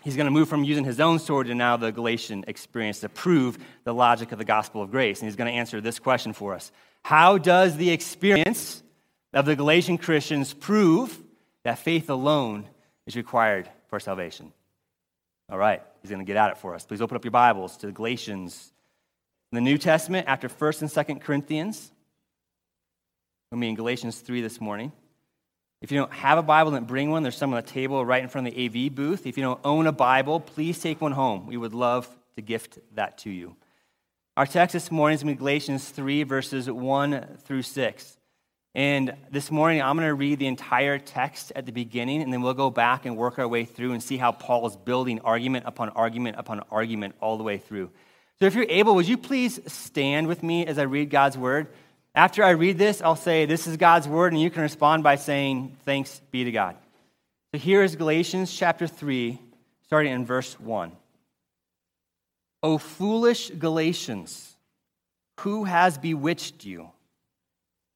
He's 0.03 0.17
going 0.17 0.27
to 0.27 0.31
move 0.31 0.49
from 0.49 0.65
using 0.65 0.85
his 0.85 1.01
own 1.01 1.19
story 1.19 1.47
to 1.47 1.55
now 1.55 1.77
the 1.77 1.93
Galatian 1.93 2.45
experience 2.47 3.01
to 3.01 3.09
prove 3.09 3.59
the 3.85 3.95
logic 3.95 4.33
of 4.33 4.39
the 4.39 4.45
gospel 4.45 4.83
of 4.83 4.91
grace. 4.91 5.21
And 5.21 5.29
he's 5.29 5.37
going 5.37 5.51
to 5.51 5.57
answer 5.57 5.81
this 5.81 5.99
question 5.99 6.33
for 6.33 6.55
us 6.55 6.73
How 7.03 7.39
does 7.39 7.77
the 7.77 7.91
experience 7.91 8.83
of 9.33 9.47
the 9.47 9.57
Galatian 9.57 9.99
Christians 9.99 10.53
prove 10.55 11.19
that 11.65 11.79
faith 11.79 12.11
alone 12.11 12.69
is 13.07 13.17
required 13.17 13.69
for 13.89 14.01
salvation. 14.01 14.53
All 15.51 15.57
right, 15.57 15.83
he's 16.03 16.11
going 16.11 16.21
to 16.21 16.27
get 16.27 16.37
at 16.37 16.51
it 16.51 16.59
for 16.59 16.75
us. 16.75 16.85
Please 16.85 17.01
open 17.01 17.17
up 17.17 17.25
your 17.25 17.31
Bibles 17.31 17.79
to 17.79 17.91
Galatians. 17.91 18.71
In 19.51 19.57
the 19.57 19.63
New 19.63 19.79
Testament, 19.79 20.29
after 20.29 20.47
1st 20.47 20.83
and 20.83 20.91
2nd 20.91 21.23
Corinthians, 21.23 21.91
we'll 23.51 23.59
be 23.59 23.71
in 23.71 23.75
Galatians 23.75 24.19
3 24.19 24.43
this 24.43 24.61
morning. 24.61 24.93
If 25.81 25.91
you 25.91 25.97
don't 25.97 26.13
have 26.13 26.37
a 26.37 26.43
Bible, 26.43 26.73
then 26.73 26.85
bring 26.85 27.11
one. 27.11 27.23
There's 27.23 27.37
some 27.37 27.55
on 27.55 27.57
the 27.57 27.67
table 27.67 28.05
right 28.05 28.23
in 28.23 28.29
front 28.29 28.47
of 28.47 28.55
the 28.55 28.87
AV 28.87 28.95
booth. 28.95 29.27
If 29.27 29.39
you 29.39 29.43
don't 29.43 29.61
own 29.65 29.87
a 29.87 29.93
Bible, 29.93 30.39
please 30.39 30.81
take 30.81 31.01
one 31.01 31.13
home. 31.13 31.47
We 31.47 31.57
would 31.57 31.73
love 31.73 32.07
to 32.37 32.43
gift 32.43 32.79
that 32.95 33.17
to 33.19 33.31
you. 33.31 33.57
Our 34.37 34.45
text 34.45 34.75
this 34.75 34.91
morning 34.91 35.15
is 35.15 35.23
in 35.23 35.35
Galatians 35.35 35.89
3, 35.89 36.25
verses 36.25 36.71
1 36.71 37.39
through 37.45 37.63
6. 37.63 38.18
And 38.75 39.15
this 39.31 39.51
morning, 39.51 39.81
I'm 39.83 39.97
going 39.97 40.09
to 40.09 40.15
read 40.15 40.39
the 40.39 40.47
entire 40.47 40.99
text 40.99 41.53
at 41.57 41.67
the 41.67 41.73
beginning, 41.73 42.23
and 42.23 42.33
then 42.33 42.43
we'll 42.43 42.55
go 42.55 42.71
back 42.71 43.07
and 43.07 43.17
work 43.17 43.39
our 43.39 43.49
way 43.49 43.65
through 43.65 43.93
and 43.93 44.03
see 44.03 44.19
how 44.19 44.31
Paul 44.33 44.67
is 44.67 44.77
building 44.77 45.21
argument 45.21 45.65
upon 45.67 45.89
argument 45.91 46.37
upon 46.39 46.61
argument 46.71 47.15
all 47.21 47.39
the 47.39 47.45
way 47.45 47.59
through. 47.59 47.91
So, 48.39 48.47
if 48.47 48.55
you're 48.55 48.67
able, 48.69 48.95
would 48.95 49.09
you 49.09 49.17
please 49.17 49.59
stand 49.67 50.29
with 50.29 50.43
me 50.43 50.67
as 50.67 50.79
I 50.79 50.83
read 50.83 51.11
God's 51.11 51.39
word? 51.39 51.69
After 52.15 52.45
I 52.45 52.51
read 52.51 52.79
this, 52.79 53.01
I'll 53.01 53.17
say, 53.17 53.47
This 53.47 53.67
is 53.67 53.77
God's 53.77 54.07
word, 54.07 54.33
and 54.33 54.41
you 54.41 54.51
can 54.51 54.63
respond 54.63 55.03
by 55.03 55.17
saying, 55.17 55.77
Thanks 55.85 56.21
be 56.31 56.45
to 56.45 56.53
God. 56.53 56.77
So, 57.53 57.59
here 57.59 57.83
is 57.83 57.97
Galatians 57.97 58.55
chapter 58.55 58.87
3, 58.87 59.41
starting 59.87 60.13
in 60.13 60.27
verse 60.27 60.59
1. 60.61 60.93
O 62.63 62.77
foolish 62.77 63.51
Galatians, 63.51 64.57
who 65.41 65.65
has 65.65 65.97
bewitched 65.97 66.65
you? 66.65 66.91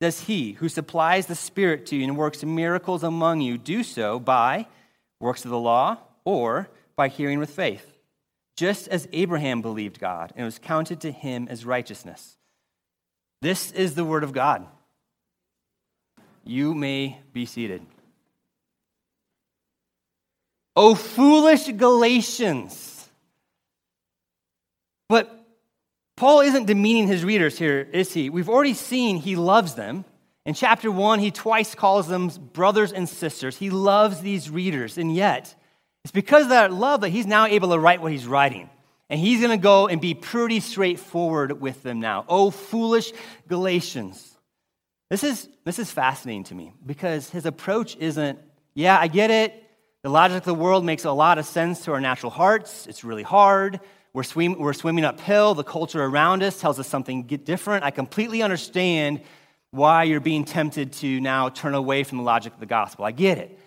Does 0.00 0.20
he 0.20 0.52
who 0.52 0.68
supplies 0.68 1.26
the 1.26 1.34
Spirit 1.34 1.86
to 1.86 1.96
you 1.96 2.04
and 2.04 2.16
works 2.16 2.44
miracles 2.44 3.02
among 3.02 3.40
you 3.40 3.56
do 3.56 3.82
so 3.82 4.18
by 4.18 4.66
works 5.20 5.44
of 5.44 5.50
the 5.50 5.58
law 5.58 5.98
or 6.24 6.68
by 6.96 7.08
hearing 7.08 7.38
with 7.38 7.50
faith, 7.50 7.98
just 8.56 8.88
as 8.88 9.08
Abraham 9.12 9.62
believed 9.62 9.98
God, 9.98 10.32
and 10.34 10.42
it 10.42 10.44
was 10.44 10.58
counted 10.58 11.00
to 11.02 11.12
him 11.12 11.46
as 11.50 11.64
righteousness. 11.64 12.36
This 13.42 13.70
is 13.72 13.94
the 13.94 14.04
word 14.04 14.24
of 14.24 14.32
God. 14.32 14.66
You 16.44 16.74
may 16.74 17.18
be 17.32 17.46
seated. 17.46 17.82
O 20.74 20.94
foolish 20.94 21.68
Galatians! 21.68 23.08
But 25.08 25.35
Paul 26.16 26.40
isn't 26.40 26.66
demeaning 26.66 27.06
his 27.06 27.24
readers 27.24 27.58
here, 27.58 27.86
is 27.92 28.12
he? 28.12 28.30
We've 28.30 28.48
already 28.48 28.74
seen 28.74 29.18
he 29.18 29.36
loves 29.36 29.74
them. 29.74 30.04
In 30.46 30.54
chapter 30.54 30.90
one, 30.90 31.18
he 31.18 31.30
twice 31.30 31.74
calls 31.74 32.08
them 32.08 32.28
brothers 32.52 32.92
and 32.92 33.08
sisters. 33.08 33.56
He 33.56 33.68
loves 33.68 34.20
these 34.20 34.48
readers, 34.48 34.96
and 34.96 35.14
yet, 35.14 35.54
it's 36.04 36.12
because 36.12 36.44
of 36.44 36.48
that 36.50 36.72
love 36.72 37.02
that 37.02 37.10
he's 37.10 37.26
now 37.26 37.46
able 37.46 37.70
to 37.70 37.78
write 37.78 38.00
what 38.00 38.12
he's 38.12 38.26
writing. 38.26 38.70
And 39.10 39.20
he's 39.20 39.40
going 39.40 39.56
to 39.56 39.62
go 39.62 39.88
and 39.88 40.00
be 40.00 40.14
pretty 40.14 40.60
straightforward 40.60 41.60
with 41.60 41.82
them 41.82 42.00
now. 42.00 42.24
Oh, 42.28 42.50
foolish 42.50 43.12
Galatians. 43.46 44.36
This 45.10 45.22
is, 45.22 45.48
this 45.64 45.78
is 45.78 45.90
fascinating 45.90 46.44
to 46.44 46.54
me 46.54 46.72
because 46.84 47.30
his 47.30 47.46
approach 47.46 47.96
isn't, 47.96 48.38
yeah, 48.74 48.98
I 48.98 49.06
get 49.08 49.30
it. 49.30 49.62
The 50.02 50.10
logic 50.10 50.38
of 50.38 50.44
the 50.44 50.54
world 50.54 50.84
makes 50.84 51.04
a 51.04 51.12
lot 51.12 51.38
of 51.38 51.46
sense 51.46 51.84
to 51.84 51.92
our 51.92 52.00
natural 52.00 52.30
hearts. 52.30 52.86
It's 52.86 53.04
really 53.04 53.22
hard. 53.22 53.80
We're, 54.16 54.22
swim, 54.22 54.58
we're 54.58 54.72
swimming 54.72 55.04
uphill. 55.04 55.52
The 55.52 55.62
culture 55.62 56.02
around 56.02 56.42
us 56.42 56.58
tells 56.58 56.80
us 56.80 56.88
something 56.88 57.24
different. 57.24 57.84
I 57.84 57.90
completely 57.90 58.40
understand 58.40 59.20
why 59.72 60.04
you're 60.04 60.20
being 60.20 60.46
tempted 60.46 60.94
to 60.94 61.20
now 61.20 61.50
turn 61.50 61.74
away 61.74 62.02
from 62.02 62.16
the 62.16 62.24
logic 62.24 62.54
of 62.54 62.58
the 62.58 62.64
gospel. 62.64 63.04
I 63.04 63.10
get 63.10 63.36
it. 63.36 63.60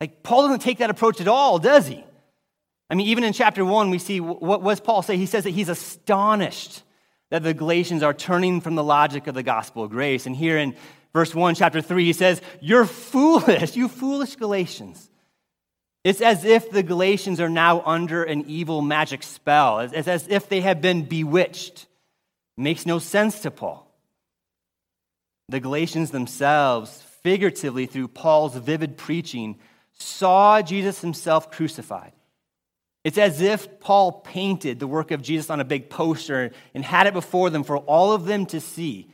Like, 0.00 0.22
Paul 0.22 0.44
doesn't 0.44 0.60
take 0.60 0.78
that 0.78 0.88
approach 0.88 1.20
at 1.20 1.28
all, 1.28 1.58
does 1.58 1.86
he? 1.86 2.02
I 2.88 2.94
mean, 2.94 3.08
even 3.08 3.24
in 3.24 3.34
chapter 3.34 3.62
one, 3.62 3.90
we 3.90 3.98
see 3.98 4.20
what 4.20 4.64
does 4.64 4.80
Paul 4.80 5.02
say? 5.02 5.18
He 5.18 5.26
says 5.26 5.44
that 5.44 5.50
he's 5.50 5.68
astonished 5.68 6.82
that 7.28 7.42
the 7.42 7.52
Galatians 7.52 8.02
are 8.02 8.14
turning 8.14 8.62
from 8.62 8.76
the 8.76 8.82
logic 8.82 9.26
of 9.26 9.34
the 9.34 9.42
gospel 9.42 9.84
of 9.84 9.90
grace. 9.90 10.24
And 10.24 10.34
here 10.34 10.56
in 10.56 10.76
verse 11.12 11.34
1, 11.34 11.56
chapter 11.56 11.82
3, 11.82 12.06
he 12.06 12.14
says, 12.14 12.40
You're 12.62 12.86
foolish, 12.86 13.76
you 13.76 13.86
foolish 13.86 14.36
Galatians. 14.36 15.10
It's 16.02 16.20
as 16.20 16.44
if 16.44 16.70
the 16.70 16.82
Galatians 16.82 17.40
are 17.40 17.50
now 17.50 17.82
under 17.82 18.24
an 18.24 18.44
evil 18.46 18.80
magic 18.80 19.22
spell. 19.22 19.80
It's 19.80 20.08
as 20.08 20.26
if 20.28 20.48
they 20.48 20.62
have 20.62 20.80
been 20.80 21.02
bewitched. 21.02 21.86
It 22.56 22.62
makes 22.62 22.86
no 22.86 22.98
sense 22.98 23.40
to 23.40 23.50
Paul. 23.50 23.86
The 25.50 25.60
Galatians 25.60 26.10
themselves, 26.10 27.02
figuratively 27.22 27.86
through 27.86 28.08
Paul's 28.08 28.54
vivid 28.54 28.96
preaching, 28.96 29.58
saw 29.92 30.62
Jesus 30.62 31.00
himself 31.02 31.50
crucified. 31.50 32.12
It's 33.04 33.18
as 33.18 33.40
if 33.40 33.80
Paul 33.80 34.12
painted 34.12 34.78
the 34.78 34.86
work 34.86 35.10
of 35.10 35.22
Jesus 35.22 35.50
on 35.50 35.60
a 35.60 35.64
big 35.64 35.90
poster 35.90 36.52
and 36.74 36.84
had 36.84 37.06
it 37.06 37.14
before 37.14 37.50
them 37.50 37.64
for 37.64 37.76
all 37.78 38.12
of 38.12 38.24
them 38.24 38.46
to 38.46 38.60
see. 38.60 39.10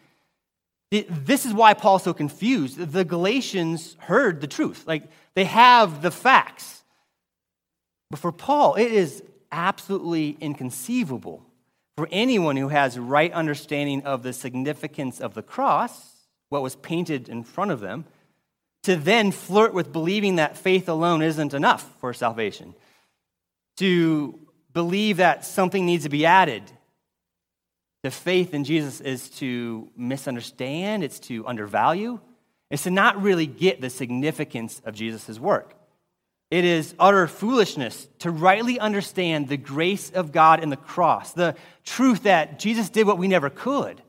This 0.90 1.46
is 1.46 1.52
why 1.52 1.74
Paul's 1.74 2.04
so 2.04 2.14
confused. 2.14 2.78
The 2.78 3.04
Galatians 3.04 3.96
heard 3.98 4.40
the 4.40 4.46
truth. 4.46 4.84
Like, 4.86 5.04
they 5.34 5.44
have 5.44 6.02
the 6.02 6.10
facts. 6.10 6.75
But 8.10 8.20
for 8.20 8.32
Paul, 8.32 8.74
it 8.74 8.92
is 8.92 9.22
absolutely 9.50 10.36
inconceivable 10.40 11.42
for 11.96 12.08
anyone 12.12 12.56
who 12.56 12.68
has 12.68 12.98
right 12.98 13.32
understanding 13.32 14.02
of 14.02 14.22
the 14.22 14.32
significance 14.32 15.20
of 15.20 15.34
the 15.34 15.42
cross, 15.42 16.26
what 16.50 16.62
was 16.62 16.76
painted 16.76 17.28
in 17.28 17.42
front 17.42 17.70
of 17.70 17.80
them, 17.80 18.04
to 18.82 18.96
then 18.96 19.32
flirt 19.32 19.72
with 19.72 19.92
believing 19.92 20.36
that 20.36 20.56
faith 20.56 20.88
alone 20.88 21.22
isn't 21.22 21.54
enough 21.54 21.90
for 22.00 22.12
salvation, 22.12 22.74
to 23.78 24.38
believe 24.72 25.16
that 25.16 25.44
something 25.44 25.86
needs 25.86 26.04
to 26.04 26.10
be 26.10 26.26
added. 26.26 26.62
The 28.02 28.10
faith 28.10 28.54
in 28.54 28.62
Jesus 28.62 29.00
is 29.00 29.30
to 29.30 29.90
misunderstand, 29.96 31.02
it's 31.02 31.18
to 31.20 31.46
undervalue, 31.46 32.20
it's 32.70 32.84
to 32.84 32.90
not 32.90 33.20
really 33.20 33.46
get 33.46 33.80
the 33.80 33.90
significance 33.90 34.82
of 34.84 34.94
Jesus' 34.94 35.40
work. 35.40 35.74
It 36.50 36.64
is 36.64 36.94
utter 36.98 37.26
foolishness 37.26 38.06
to 38.20 38.30
rightly 38.30 38.78
understand 38.78 39.48
the 39.48 39.56
grace 39.56 40.10
of 40.10 40.30
God 40.32 40.62
in 40.62 40.70
the 40.70 40.76
cross, 40.76 41.32
the 41.32 41.56
truth 41.84 42.22
that 42.22 42.58
Jesus 42.58 42.88
did 42.88 43.06
what 43.06 43.18
we 43.18 43.26
never 43.26 43.50
could. 43.50 44.00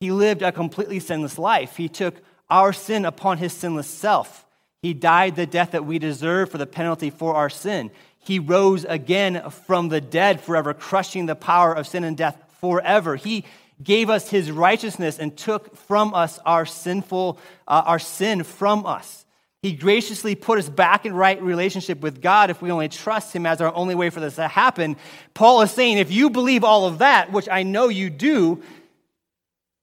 He 0.00 0.10
lived 0.10 0.42
a 0.42 0.50
completely 0.50 0.98
sinless 0.98 1.38
life. 1.38 1.76
He 1.76 1.88
took 1.88 2.16
our 2.50 2.72
sin 2.72 3.04
upon 3.04 3.38
his 3.38 3.52
sinless 3.52 3.86
self. 3.86 4.44
He 4.82 4.94
died 4.94 5.36
the 5.36 5.46
death 5.46 5.70
that 5.70 5.84
we 5.84 6.00
deserve 6.00 6.50
for 6.50 6.58
the 6.58 6.66
penalty 6.66 7.10
for 7.10 7.34
our 7.34 7.48
sin. 7.48 7.92
He 8.18 8.40
rose 8.40 8.84
again 8.84 9.48
from 9.50 9.88
the 9.88 10.00
dead, 10.00 10.40
forever 10.40 10.74
crushing 10.74 11.26
the 11.26 11.36
power 11.36 11.72
of 11.72 11.86
sin 11.86 12.02
and 12.02 12.16
death 12.16 12.36
forever. 12.60 13.14
He 13.14 13.44
gave 13.80 14.10
us 14.10 14.28
his 14.28 14.50
righteousness 14.50 15.18
and 15.20 15.36
took 15.36 15.76
from 15.76 16.14
us 16.14 16.38
our 16.44 16.66
sinful 16.66 17.38
uh, 17.66 17.82
our 17.86 17.98
sin 17.98 18.42
from 18.42 18.86
us. 18.86 19.21
He 19.62 19.72
graciously 19.72 20.34
put 20.34 20.58
us 20.58 20.68
back 20.68 21.06
in 21.06 21.14
right 21.14 21.40
relationship 21.40 22.00
with 22.00 22.20
God 22.20 22.50
if 22.50 22.60
we 22.60 22.72
only 22.72 22.88
trust 22.88 23.32
Him 23.32 23.46
as 23.46 23.60
our 23.60 23.72
only 23.72 23.94
way 23.94 24.10
for 24.10 24.18
this 24.18 24.34
to 24.34 24.48
happen. 24.48 24.96
Paul 25.34 25.62
is 25.62 25.70
saying, 25.70 25.98
if 25.98 26.10
you 26.10 26.30
believe 26.30 26.64
all 26.64 26.86
of 26.86 26.98
that, 26.98 27.30
which 27.30 27.48
I 27.48 27.62
know 27.62 27.88
you 27.88 28.10
do, 28.10 28.60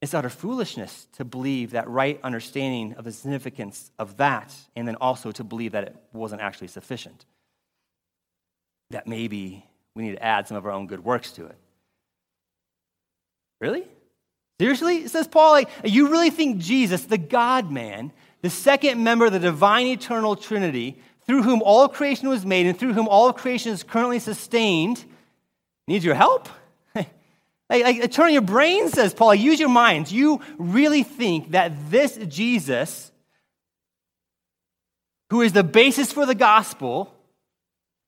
it's 0.02 0.14
utter 0.14 0.30
foolishness 0.30 1.08
to 1.14 1.24
believe 1.24 1.72
that 1.72 1.90
right 1.90 2.20
understanding 2.24 2.94
of 2.96 3.06
the 3.06 3.12
significance 3.14 3.90
of 3.98 4.18
that, 4.18 4.54
and 4.76 4.86
then 4.86 4.96
also 4.96 5.32
to 5.32 5.44
believe 5.46 5.72
that 5.72 5.86
it 5.86 5.96
wasn't 6.12 6.42
actually 6.42 6.68
sufficient. 6.68 7.26
That 8.92 9.08
maybe 9.08 9.66
we 9.96 10.04
need 10.04 10.16
to 10.16 10.24
add 10.24 10.48
some 10.48 10.58
of 10.58 10.66
our 10.66 10.72
own 10.72 10.88
good 10.88 11.06
works 11.06 11.32
to 11.34 11.46
it. 11.46 11.56
Really? 13.62 13.84
Seriously? 14.60 15.08
Says 15.08 15.28
Paul, 15.28 15.52
like, 15.52 15.70
you 15.86 16.10
really 16.10 16.32
think 16.32 16.58
Jesus, 16.58 17.06
the 17.06 17.18
God 17.18 17.72
man, 17.72 18.12
the 18.42 18.50
second 18.50 19.04
member 19.04 19.26
of 19.26 19.34
the 19.34 19.40
divine 19.40 19.88
eternal 19.88 20.36
Trinity, 20.36 20.98
through 21.26 21.44
whom 21.44 21.62
all 21.62 21.88
creation 21.88 22.30
was 22.30 22.46
made 22.46 22.66
and 22.66 22.78
through 22.78 22.94
whom 22.94 23.08
all 23.08 23.34
creation 23.34 23.72
is 23.72 23.84
currently 23.84 24.20
sustained, 24.20 25.04
needs 25.88 26.06
your 26.06 26.16
help? 26.16 26.50
like, 26.96 27.08
like, 27.70 28.12
turn 28.12 28.32
your 28.32 28.42
brain, 28.42 28.90
says 28.90 29.14
Paul. 29.14 29.36
Use 29.36 29.60
your 29.60 29.70
minds. 29.70 30.12
You 30.12 30.42
really 30.58 31.04
think 31.04 31.52
that 31.52 31.92
this 31.92 32.18
Jesus, 32.28 33.12
who 35.30 35.42
is 35.42 35.54
the 35.54 35.64
basis 35.64 36.12
for 36.12 36.26
the 36.26 36.36
gospel, 36.36 37.14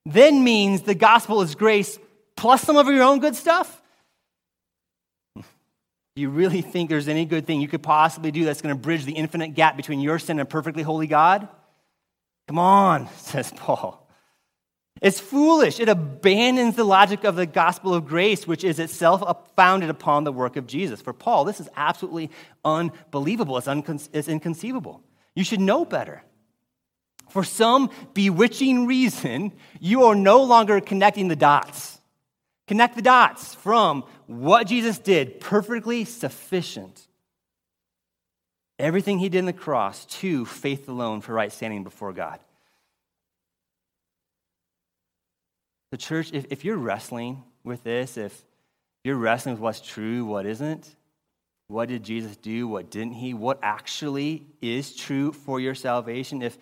then 0.05 0.43
means 0.43 0.81
the 0.81 0.95
gospel 0.95 1.41
is 1.41 1.55
grace 1.55 1.99
plus 2.35 2.61
some 2.61 2.77
of 2.77 2.87
your 2.87 3.03
own 3.03 3.19
good 3.19 3.35
stuff? 3.35 3.80
Do 6.15 6.21
you 6.21 6.29
really 6.29 6.61
think 6.61 6.89
there's 6.89 7.07
any 7.07 7.25
good 7.25 7.47
thing 7.47 7.61
you 7.61 7.67
could 7.67 7.83
possibly 7.83 8.31
do 8.31 8.43
that's 8.43 8.61
going 8.61 8.75
to 8.75 8.81
bridge 8.81 9.05
the 9.05 9.13
infinite 9.13 9.49
gap 9.49 9.77
between 9.77 10.01
your 10.01 10.19
sin 10.19 10.39
and 10.39 10.47
a 10.47 10.49
perfectly 10.49 10.83
holy 10.83 11.07
God? 11.07 11.47
Come 12.47 12.59
on, 12.59 13.07
says 13.17 13.51
Paul. 13.55 13.97
It's 15.01 15.19
foolish. 15.19 15.79
It 15.79 15.89
abandons 15.89 16.75
the 16.75 16.83
logic 16.83 17.23
of 17.23 17.35
the 17.35 17.45
gospel 17.47 17.93
of 17.93 18.05
grace, 18.05 18.45
which 18.45 18.63
is 18.63 18.77
itself 18.77 19.23
founded 19.55 19.89
upon 19.89 20.25
the 20.25 20.31
work 20.31 20.57
of 20.57 20.67
Jesus. 20.67 21.01
For 21.01 21.13
Paul, 21.13 21.45
this 21.45 21.59
is 21.59 21.69
absolutely 21.75 22.29
unbelievable. 22.63 23.57
It's, 23.57 23.67
uncon- 23.67 24.09
it's 24.13 24.27
inconceivable. 24.27 25.01
You 25.33 25.43
should 25.43 25.61
know 25.61 25.85
better. 25.85 26.23
For 27.29 27.43
some 27.45 27.89
bewitching 28.13 28.85
reason, 28.85 29.53
you 29.79 30.03
are 30.03 30.15
no 30.15 30.43
longer 30.43 30.81
connecting 30.81 31.29
the 31.29 31.35
dots. 31.37 32.00
Connect 32.71 32.95
the 32.95 33.01
dots 33.01 33.53
from 33.53 34.05
what 34.27 34.65
Jesus 34.65 34.97
did, 34.97 35.41
perfectly 35.41 36.05
sufficient. 36.05 37.05
Everything 38.79 39.19
he 39.19 39.27
did 39.27 39.39
in 39.39 39.45
the 39.45 39.51
cross 39.51 40.05
to 40.05 40.45
faith 40.45 40.87
alone 40.87 41.19
for 41.19 41.33
right 41.33 41.51
standing 41.51 41.83
before 41.83 42.13
God. 42.13 42.39
The 45.91 45.97
church, 45.97 46.31
if, 46.31 46.45
if 46.49 46.63
you're 46.63 46.77
wrestling 46.77 47.43
with 47.65 47.83
this, 47.83 48.15
if 48.15 48.41
you're 49.03 49.17
wrestling 49.17 49.55
with 49.55 49.61
what's 49.61 49.81
true, 49.81 50.23
what 50.23 50.45
isn't, 50.45 50.95
what 51.67 51.89
did 51.89 52.03
Jesus 52.03 52.37
do, 52.37 52.69
what 52.69 52.89
didn't 52.89 53.15
he, 53.15 53.33
what 53.33 53.59
actually 53.61 54.47
is 54.61 54.95
true 54.95 55.33
for 55.33 55.59
your 55.59 55.75
salvation, 55.75 56.41
if, 56.41 56.57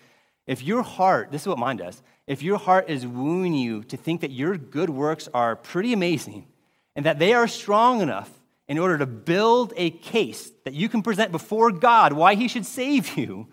if 0.48 0.60
your 0.60 0.82
heart, 0.82 1.30
this 1.30 1.42
is 1.42 1.46
what 1.46 1.58
mine 1.58 1.76
does, 1.76 2.02
if 2.30 2.44
your 2.44 2.58
heart 2.58 2.88
is 2.88 3.04
wooing 3.04 3.54
you 3.54 3.82
to 3.82 3.96
think 3.96 4.20
that 4.20 4.30
your 4.30 4.56
good 4.56 4.88
works 4.88 5.28
are 5.34 5.56
pretty 5.56 5.92
amazing 5.92 6.46
and 6.94 7.04
that 7.04 7.18
they 7.18 7.32
are 7.32 7.48
strong 7.48 8.00
enough 8.00 8.30
in 8.68 8.78
order 8.78 8.96
to 8.98 9.04
build 9.04 9.72
a 9.76 9.90
case 9.90 10.52
that 10.64 10.72
you 10.72 10.88
can 10.88 11.02
present 11.02 11.32
before 11.32 11.72
God 11.72 12.12
why 12.12 12.36
He 12.36 12.46
should 12.46 12.64
save 12.64 13.16
you, 13.16 13.48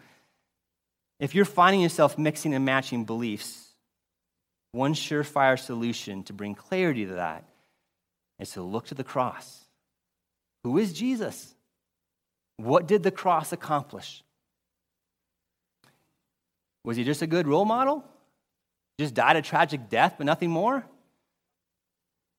if 1.20 1.34
you're 1.34 1.44
finding 1.44 1.82
yourself 1.82 2.20
mixing 2.20 2.54
and 2.54 2.66
matching 2.66 3.04
beliefs, 3.04 3.68
one 4.74 4.94
surefire 4.94 5.58
solution 5.58 6.22
to 6.26 6.34
bring 6.34 6.54
clarity 6.54 7.08
to 7.08 7.16
that 7.16 7.46
is 8.38 8.52
to 8.52 8.62
look 8.62 8.86
to 8.86 8.96
the 8.96 9.04
cross. 9.04 9.66
Who 10.64 10.78
is 10.78 10.94
Jesus? 10.94 11.56
What 12.58 12.88
did 12.88 13.02
the 13.02 13.10
cross 13.10 13.52
accomplish? 13.52 14.24
Was 16.84 16.96
he 16.96 17.04
just 17.04 17.24
a 17.24 17.28
good 17.28 17.48
role 17.48 17.66
model? 17.66 18.06
Just 19.00 19.14
died 19.14 19.36
a 19.36 19.42
tragic 19.42 19.90
death, 19.90 20.16
but 20.18 20.26
nothing 20.26 20.50
more? 20.50 20.84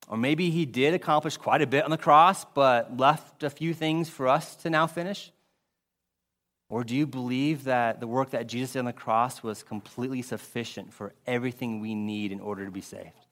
Or 0.07 0.17
maybe 0.17 0.49
he 0.49 0.65
did 0.65 0.93
accomplish 0.93 1.37
quite 1.37 1.61
a 1.61 1.67
bit 1.67 1.83
on 1.83 1.91
the 1.91 1.97
cross, 1.97 2.43
but 2.43 2.97
left 2.97 3.43
a 3.43 3.49
few 3.49 3.73
things 3.73 4.09
for 4.09 4.27
us 4.27 4.55
to 4.57 4.69
now 4.69 4.87
finish? 4.87 5.31
Or 6.69 6.83
do 6.83 6.95
you 6.95 7.07
believe 7.07 7.63
that 7.63 7.99
the 7.99 8.07
work 8.07 8.31
that 8.31 8.47
Jesus 8.47 8.73
did 8.73 8.79
on 8.79 8.85
the 8.85 8.93
cross 8.93 9.41
was 9.41 9.63
completely 9.63 10.21
sufficient 10.21 10.93
for 10.93 11.13
everything 11.25 11.79
we 11.79 11.95
need 11.95 12.31
in 12.31 12.39
order 12.39 12.65
to 12.65 12.71
be 12.71 12.81
saved? 12.81 13.25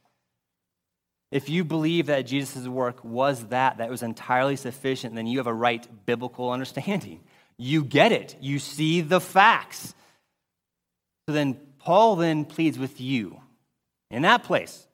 If 1.32 1.50
you 1.50 1.64
believe 1.64 2.06
that 2.06 2.22
Jesus' 2.22 2.68
work 2.68 3.04
was 3.04 3.48
that, 3.48 3.78
that 3.80 3.90
was 3.90 4.02
entirely 4.02 4.56
sufficient, 4.56 5.14
then 5.14 5.28
you 5.28 5.40
have 5.40 5.48
a 5.48 5.54
right 5.54 5.86
biblical 6.06 6.52
understanding. 6.52 7.20
You 7.58 7.84
get 7.84 8.12
it. 8.12 8.38
You 8.40 8.60
see 8.60 9.02
the 9.02 9.20
facts. 9.20 9.94
So 11.28 11.34
then, 11.34 11.60
Paul 11.88 12.18
then 12.18 12.44
pleads 12.44 12.78
with 12.78 13.00
you 13.00 13.40
in 14.12 14.24
that 14.24 14.44
place, 14.44 14.90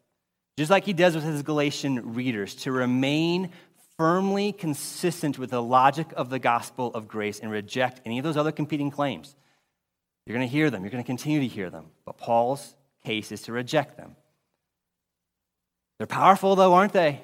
just 0.59 0.69
like 0.69 0.85
he 0.85 0.93
does 0.93 1.15
with 1.15 1.23
his 1.23 1.41
Galatian 1.41 2.13
readers, 2.13 2.53
to 2.57 2.71
remain 2.71 3.49
firmly 3.97 4.51
consistent 4.51 5.39
with 5.39 5.49
the 5.49 5.59
logic 5.59 6.05
of 6.15 6.29
the 6.29 6.37
gospel 6.37 6.93
of 6.93 7.07
grace 7.07 7.39
and 7.39 7.49
reject 7.49 7.99
any 8.05 8.19
of 8.19 8.23
those 8.23 8.37
other 8.37 8.51
competing 8.51 8.91
claims. 8.91 9.35
You're 10.27 10.37
going 10.37 10.47
to 10.47 10.51
hear 10.51 10.69
them, 10.69 10.83
you're 10.83 10.91
going 10.91 11.03
to 11.03 11.07
continue 11.07 11.39
to 11.39 11.47
hear 11.47 11.71
them, 11.71 11.87
but 12.05 12.19
Paul's 12.19 12.75
case 13.03 13.31
is 13.31 13.41
to 13.41 13.53
reject 13.53 13.97
them. 13.97 14.15
They're 15.97 16.05
powerful, 16.05 16.55
though, 16.55 16.75
aren't 16.75 16.93
they? 16.93 17.23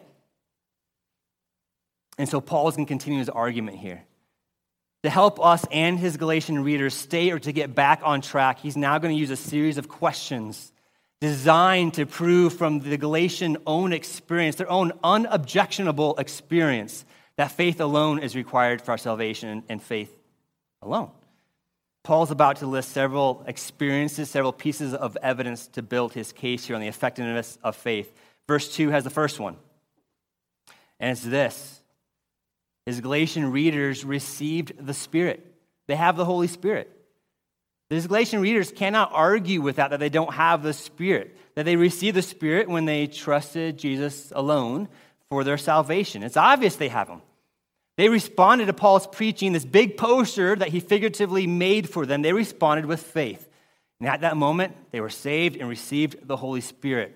And 2.18 2.28
so 2.28 2.42
Paul 2.42 2.70
is 2.70 2.76
going 2.76 2.88
to 2.88 2.92
continue 2.92 3.20
his 3.20 3.30
argument 3.30 3.78
here. 3.78 4.04
To 5.04 5.10
help 5.10 5.40
us 5.40 5.66
and 5.72 5.98
his 5.98 6.18
Galatian 6.18 6.64
readers 6.64 6.94
stay 6.94 7.32
or 7.32 7.40
to 7.40 7.52
get 7.54 7.74
back 7.74 8.02
on 8.04 8.22
track, 8.22 8.60
he's 8.60 8.76
now 8.76 8.98
going 8.98 9.16
to 9.16 9.20
use 9.20 9.30
a 9.30 9.38
series 9.38 9.78
of 9.78 9.88
questions 9.88 10.74
designed 11.22 11.94
to 11.96 12.06
prove 12.06 12.54
from 12.54 12.80
the 12.80 12.98
Galatian 12.98 13.58
own 13.66 13.94
experience, 13.94 14.58
their 14.58 14.70
own 14.70 14.92
unobjectionable 15.04 16.18
experience, 16.18 17.06
that 17.38 17.52
faith 17.52 17.80
alone 17.80 18.20
is 18.20 18.36
required 18.36 18.82
for 18.82 18.92
our 18.92 18.98
salvation 18.98 19.64
and 19.70 19.82
faith 19.82 20.14
alone. 20.82 21.12
Paul's 22.04 22.32
about 22.32 22.58
to 22.58 22.68
list 22.68 22.90
several 22.90 23.44
experiences, 23.48 24.30
several 24.30 24.54
pieces 24.54 24.94
of 24.94 25.18
evidence 25.22 25.68
to 25.68 25.82
build 25.82 26.14
his 26.14 26.32
case 26.32 26.66
here 26.66 26.76
on 26.76 26.82
the 26.82 26.88
effectiveness 26.88 27.58
of 27.64 27.76
faith. 27.76 28.14
Verse 28.48 28.74
2 28.74 28.90
has 28.90 29.04
the 29.04 29.10
first 29.10 29.40
one, 29.40 29.58
and 31.00 31.12
it's 31.12 31.24
this 31.24 31.79
His 32.90 33.02
Galatian 33.02 33.52
readers 33.52 34.04
received 34.04 34.84
the 34.84 34.96
Spirit, 34.96 35.46
they 35.88 35.96
have 35.96 36.18
the 36.18 36.26
Holy 36.26 36.48
Spirit. 36.48 36.90
These 37.92 38.08
Galatian 38.08 38.42
readers 38.42 38.72
cannot 38.72 39.12
argue 39.14 39.62
with 39.62 39.76
that, 39.76 39.92
that 39.92 40.00
they 40.00 40.10
don't 40.10 40.34
have 40.34 40.64
the 40.64 40.74
Spirit, 40.74 41.38
that 41.54 41.66
they 41.66 41.76
received 41.76 42.18
the 42.18 42.24
Spirit 42.24 42.68
when 42.68 42.86
they 42.86 43.06
trusted 43.06 43.78
Jesus 43.78 44.34
alone 44.36 44.88
for 45.30 45.44
their 45.44 45.60
salvation. 45.60 46.24
It's 46.24 46.36
obvious 46.36 46.78
they 46.78 46.88
have 46.88 47.08
them. 47.08 47.22
They 47.98 48.10
responded 48.10 48.66
to 48.66 48.74
Paul's 48.74 49.06
preaching, 49.06 49.54
this 49.54 49.66
big 49.66 49.96
poster 49.96 50.56
that 50.56 50.70
he 50.70 50.80
figuratively 50.80 51.46
made 51.46 51.88
for 51.88 52.08
them. 52.08 52.24
They 52.24 52.34
responded 52.34 52.88
with 52.88 53.04
faith. 53.04 53.48
And 54.00 54.10
at 54.10 54.22
that 54.22 54.36
moment, 54.36 54.76
they 54.90 55.00
were 55.00 55.12
saved 55.12 55.58
and 55.58 55.70
received 55.70 56.28
the 56.28 56.38
Holy 56.38 56.62
Spirit, 56.62 57.16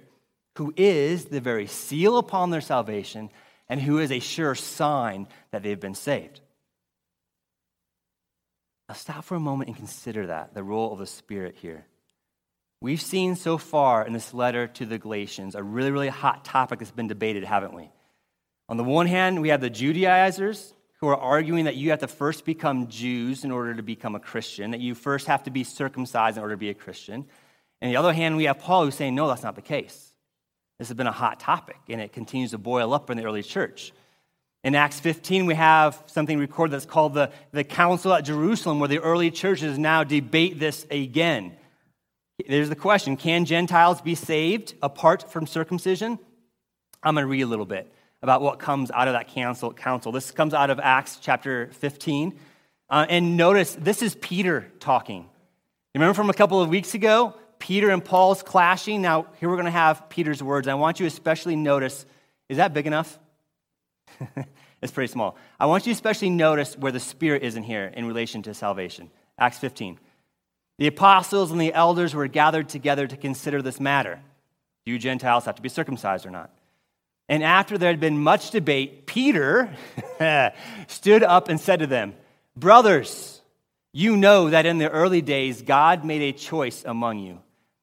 who 0.55 0.71
is 0.77 1.25
the 1.25 1.41
very 1.41 1.65
seal 1.65 2.19
upon 2.19 2.51
their 2.51 2.61
salvation 2.61 3.31
and 3.69 3.81
who 3.81 3.99
is 3.99 4.11
a 4.11 4.19
sure 4.19 4.55
sign 4.55 5.27
that 5.51 5.63
they've 5.63 5.79
been 5.79 5.95
saved. 5.95 6.41
Now, 8.89 8.95
stop 8.95 9.23
for 9.23 9.35
a 9.35 9.39
moment 9.39 9.69
and 9.69 9.77
consider 9.77 10.27
that, 10.27 10.53
the 10.53 10.63
role 10.63 10.93
of 10.93 10.99
the 10.99 11.07
Spirit 11.07 11.55
here. 11.61 11.85
We've 12.81 13.01
seen 13.01 13.35
so 13.35 13.57
far 13.57 14.05
in 14.05 14.11
this 14.11 14.33
letter 14.33 14.67
to 14.67 14.85
the 14.85 14.97
Galatians 14.97 15.55
a 15.55 15.63
really, 15.63 15.91
really 15.91 16.09
hot 16.09 16.43
topic 16.43 16.79
that's 16.79 16.91
been 16.91 17.07
debated, 17.07 17.45
haven't 17.45 17.73
we? 17.73 17.89
On 18.67 18.77
the 18.77 18.83
one 18.83 19.07
hand, 19.07 19.41
we 19.41 19.49
have 19.49 19.61
the 19.61 19.69
Judaizers 19.69 20.73
who 20.99 21.07
are 21.07 21.17
arguing 21.17 21.65
that 21.65 21.75
you 21.75 21.91
have 21.91 21.99
to 21.99 22.07
first 22.07 22.45
become 22.45 22.87
Jews 22.87 23.43
in 23.43 23.51
order 23.51 23.73
to 23.73 23.83
become 23.83 24.15
a 24.15 24.19
Christian, 24.19 24.71
that 24.71 24.79
you 24.79 24.95
first 24.95 25.27
have 25.27 25.43
to 25.43 25.51
be 25.51 25.63
circumcised 25.63 26.37
in 26.37 26.43
order 26.43 26.55
to 26.55 26.59
be 26.59 26.69
a 26.69 26.73
Christian. 26.73 27.25
And 27.81 27.89
on 27.89 27.89
the 27.89 27.97
other 27.97 28.13
hand, 28.13 28.37
we 28.37 28.45
have 28.45 28.59
Paul 28.59 28.85
who's 28.85 28.95
saying, 28.95 29.15
no, 29.15 29.27
that's 29.27 29.43
not 29.43 29.55
the 29.55 29.61
case. 29.61 30.12
This 30.79 30.87
has 30.87 30.97
been 30.97 31.07
a 31.07 31.11
hot 31.11 31.39
topic, 31.39 31.77
and 31.87 32.01
it 32.01 32.13
continues 32.13 32.51
to 32.51 32.57
boil 32.57 32.93
up 32.93 33.09
in 33.09 33.17
the 33.17 33.25
early 33.25 33.43
church. 33.43 33.93
In 34.63 34.75
Acts 34.75 34.99
15, 34.99 35.45
we 35.45 35.55
have 35.55 36.01
something 36.05 36.39
recorded 36.39 36.73
that's 36.73 36.85
called 36.85 37.13
the, 37.13 37.31
the 37.51 37.63
Council 37.63 38.13
at 38.13 38.23
Jerusalem, 38.23 38.79
where 38.79 38.87
the 38.87 38.99
early 38.99 39.29
churches 39.29 39.77
now 39.77 40.03
debate 40.03 40.59
this 40.59 40.85
again. 40.89 41.55
There's 42.47 42.69
the 42.69 42.75
question 42.75 43.17
Can 43.17 43.45
Gentiles 43.45 44.01
be 44.01 44.15
saved 44.15 44.73
apart 44.81 45.29
from 45.29 45.47
circumcision? 45.47 46.17
I'm 47.03 47.15
going 47.15 47.23
to 47.23 47.29
read 47.29 47.41
a 47.41 47.47
little 47.47 47.65
bit 47.65 47.93
about 48.21 48.41
what 48.41 48.57
comes 48.57 48.89
out 48.89 49.07
of 49.09 49.13
that 49.13 49.27
council. 49.27 49.73
council. 49.73 50.11
This 50.13 50.31
comes 50.31 50.53
out 50.53 50.69
of 50.69 50.79
Acts 50.79 51.17
chapter 51.21 51.69
15. 51.73 52.39
Uh, 52.89 53.05
and 53.09 53.35
notice, 53.35 53.75
this 53.75 54.01
is 54.01 54.15
Peter 54.15 54.71
talking. 54.79 55.27
Remember 55.93 56.13
from 56.13 56.29
a 56.29 56.33
couple 56.33 56.61
of 56.61 56.69
weeks 56.69 56.93
ago? 56.93 57.35
Peter 57.63 57.91
and 57.91 58.03
Paul's 58.03 58.43
clashing. 58.43 59.01
Now, 59.01 59.27
here 59.39 59.47
we're 59.47 59.55
going 59.55 59.65
to 59.65 59.71
have 59.71 60.09
Peter's 60.09 60.43
words. 60.43 60.67
I 60.67 60.73
want 60.73 60.99
you 60.99 61.05
especially 61.05 61.55
notice 61.55 62.05
is 62.49 62.57
that 62.57 62.73
big 62.73 62.87
enough? 62.87 63.17
it's 64.81 64.91
pretty 64.91 65.09
small. 65.09 65.37
I 65.57 65.67
want 65.67 65.87
you 65.87 65.93
especially 65.93 66.29
notice 66.29 66.77
where 66.77 66.91
the 66.91 66.99
Spirit 66.99 67.41
is 67.41 67.55
in 67.55 67.63
here 67.63 67.85
in 67.85 68.05
relation 68.05 68.43
to 68.43 68.53
salvation. 68.53 69.09
Acts 69.39 69.59
15. 69.59 69.97
The 70.77 70.87
apostles 70.87 71.51
and 71.51 71.61
the 71.61 71.73
elders 71.73 72.13
were 72.13 72.27
gathered 72.27 72.67
together 72.67 73.07
to 73.07 73.15
consider 73.15 73.61
this 73.61 73.79
matter. 73.79 74.19
Do 74.85 74.91
you 74.91 74.99
Gentiles 74.99 75.45
have 75.45 75.55
to 75.55 75.61
be 75.61 75.69
circumcised 75.69 76.25
or 76.25 76.31
not? 76.31 76.51
And 77.29 77.45
after 77.45 77.77
there 77.77 77.89
had 77.89 78.01
been 78.01 78.17
much 78.17 78.51
debate, 78.51 79.07
Peter 79.07 79.73
stood 80.87 81.23
up 81.23 81.47
and 81.47 81.61
said 81.61 81.79
to 81.79 81.87
them, 81.87 82.13
Brothers, 82.57 83.41
you 83.93 84.17
know 84.17 84.49
that 84.49 84.65
in 84.65 84.79
the 84.79 84.89
early 84.89 85.21
days 85.21 85.61
God 85.61 86.03
made 86.03 86.23
a 86.23 86.37
choice 86.37 86.83
among 86.85 87.19
you, 87.19 87.39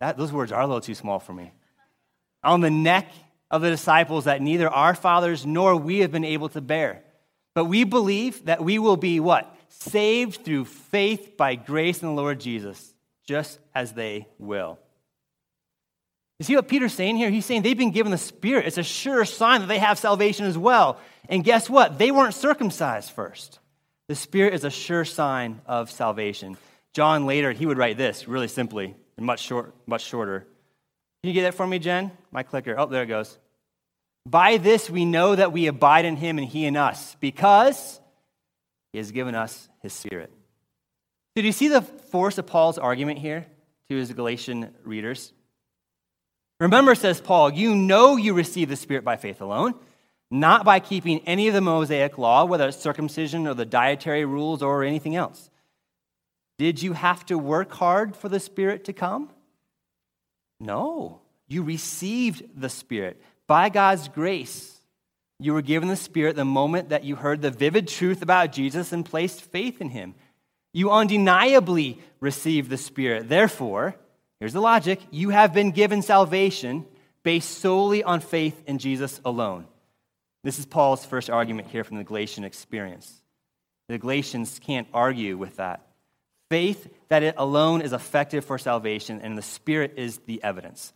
That, 0.00 0.16
those 0.16 0.32
words 0.32 0.50
are 0.50 0.60
a 0.60 0.66
little 0.66 0.80
too 0.80 0.94
small 0.94 1.20
for 1.20 1.32
me. 1.32 1.52
On 2.42 2.60
the 2.60 2.70
neck 2.70 3.12
of 3.50 3.62
the 3.62 3.70
disciples 3.70 4.24
that 4.24 4.40
neither 4.40 4.68
our 4.68 4.94
fathers 4.94 5.44
nor 5.44 5.76
we 5.76 5.98
have 5.98 6.10
been 6.10 6.24
able 6.24 6.48
to 6.50 6.60
bear. 6.60 7.02
But 7.54 7.66
we 7.66 7.84
believe 7.84 8.46
that 8.46 8.64
we 8.64 8.78
will 8.78 8.96
be 8.96 9.20
what? 9.20 9.54
Saved 9.68 10.44
through 10.44 10.64
faith 10.64 11.36
by 11.36 11.54
grace 11.54 12.00
in 12.00 12.08
the 12.08 12.14
Lord 12.14 12.40
Jesus, 12.40 12.94
just 13.26 13.58
as 13.74 13.92
they 13.92 14.26
will. 14.38 14.78
You 16.38 16.44
see 16.44 16.56
what 16.56 16.68
Peter's 16.68 16.94
saying 16.94 17.16
here? 17.16 17.28
He's 17.28 17.44
saying 17.44 17.62
they've 17.62 17.76
been 17.76 17.90
given 17.90 18.12
the 18.12 18.18
Spirit. 18.18 18.66
It's 18.66 18.78
a 18.78 18.82
sure 18.82 19.26
sign 19.26 19.60
that 19.60 19.66
they 19.66 19.78
have 19.78 19.98
salvation 19.98 20.46
as 20.46 20.56
well. 20.56 20.98
And 21.28 21.44
guess 21.44 21.68
what? 21.68 21.98
They 21.98 22.10
weren't 22.10 22.34
circumcised 22.34 23.10
first. 23.10 23.58
The 24.08 24.14
Spirit 24.14 24.54
is 24.54 24.64
a 24.64 24.70
sure 24.70 25.04
sign 25.04 25.60
of 25.66 25.90
salvation. 25.90 26.56
John 26.94 27.26
later, 27.26 27.52
he 27.52 27.66
would 27.66 27.76
write 27.76 27.98
this 27.98 28.26
really 28.26 28.48
simply 28.48 28.96
much, 29.20 29.40
short, 29.40 29.74
much 29.86 30.02
shorter. 30.02 30.40
Can 31.22 31.28
you 31.28 31.32
get 31.32 31.42
that 31.42 31.54
for 31.54 31.66
me, 31.66 31.78
Jen? 31.78 32.10
My 32.32 32.42
clicker. 32.42 32.74
Oh, 32.78 32.86
there 32.86 33.02
it 33.02 33.06
goes. 33.06 33.38
By 34.26 34.56
this 34.56 34.90
we 34.90 35.04
know 35.04 35.34
that 35.34 35.52
we 35.52 35.66
abide 35.66 36.04
in 36.04 36.16
him 36.16 36.38
and 36.38 36.46
he 36.46 36.64
in 36.64 36.76
us, 36.76 37.16
because 37.20 38.00
he 38.92 38.98
has 38.98 39.10
given 39.12 39.34
us 39.34 39.68
his 39.80 39.92
spirit. 39.92 40.32
So, 41.36 41.42
do 41.42 41.46
you 41.46 41.52
see 41.52 41.68
the 41.68 41.82
force 41.82 42.38
of 42.38 42.46
Paul's 42.46 42.78
argument 42.78 43.18
here 43.18 43.46
to 43.88 43.96
his 43.96 44.12
Galatian 44.12 44.74
readers? 44.84 45.32
Remember, 46.60 46.94
says 46.94 47.20
Paul, 47.20 47.52
you 47.52 47.74
know 47.74 48.16
you 48.16 48.34
receive 48.34 48.68
the 48.68 48.76
Spirit 48.76 49.02
by 49.04 49.16
faith 49.16 49.40
alone, 49.40 49.74
not 50.30 50.64
by 50.64 50.78
keeping 50.78 51.20
any 51.20 51.48
of 51.48 51.54
the 51.54 51.60
Mosaic 51.60 52.18
law, 52.18 52.44
whether 52.44 52.68
it's 52.68 52.76
circumcision 52.76 53.46
or 53.46 53.54
the 53.54 53.64
dietary 53.64 54.24
rules 54.24 54.62
or 54.62 54.84
anything 54.84 55.16
else. 55.16 55.49
Did 56.60 56.82
you 56.82 56.92
have 56.92 57.24
to 57.24 57.38
work 57.38 57.72
hard 57.72 58.14
for 58.14 58.28
the 58.28 58.38
Spirit 58.38 58.84
to 58.84 58.92
come? 58.92 59.30
No. 60.60 61.22
You 61.48 61.62
received 61.62 62.42
the 62.54 62.68
Spirit. 62.68 63.18
By 63.46 63.70
God's 63.70 64.08
grace, 64.08 64.78
you 65.38 65.54
were 65.54 65.62
given 65.62 65.88
the 65.88 65.96
Spirit 65.96 66.36
the 66.36 66.44
moment 66.44 66.90
that 66.90 67.02
you 67.02 67.16
heard 67.16 67.40
the 67.40 67.50
vivid 67.50 67.88
truth 67.88 68.20
about 68.20 68.52
Jesus 68.52 68.92
and 68.92 69.06
placed 69.06 69.40
faith 69.40 69.80
in 69.80 69.88
Him. 69.88 70.14
You 70.74 70.90
undeniably 70.90 71.98
received 72.20 72.68
the 72.68 72.76
Spirit. 72.76 73.30
Therefore, 73.30 73.96
Here's 74.38 74.52
the 74.52 74.60
logic 74.60 75.00
you 75.10 75.30
have 75.30 75.54
been 75.54 75.70
given 75.70 76.02
salvation 76.02 76.84
based 77.22 77.56
solely 77.56 78.04
on 78.04 78.20
faith 78.20 78.62
in 78.66 78.76
Jesus 78.76 79.18
alone. 79.24 79.66
This 80.44 80.58
is 80.58 80.66
Paul's 80.66 81.06
first 81.06 81.30
argument 81.30 81.68
here 81.68 81.84
from 81.84 81.96
the 81.96 82.04
Galatian 82.04 82.44
experience. 82.44 83.10
The 83.88 83.96
Galatians 83.96 84.60
can't 84.62 84.88
argue 84.92 85.38
with 85.38 85.56
that. 85.56 85.86
Faith 86.50 86.92
that 87.08 87.22
it 87.22 87.36
alone 87.38 87.80
is 87.80 87.92
effective 87.92 88.44
for 88.44 88.58
salvation, 88.58 89.20
and 89.22 89.38
the 89.38 89.42
Spirit 89.42 89.94
is 89.96 90.18
the 90.26 90.42
evidence. 90.42 90.92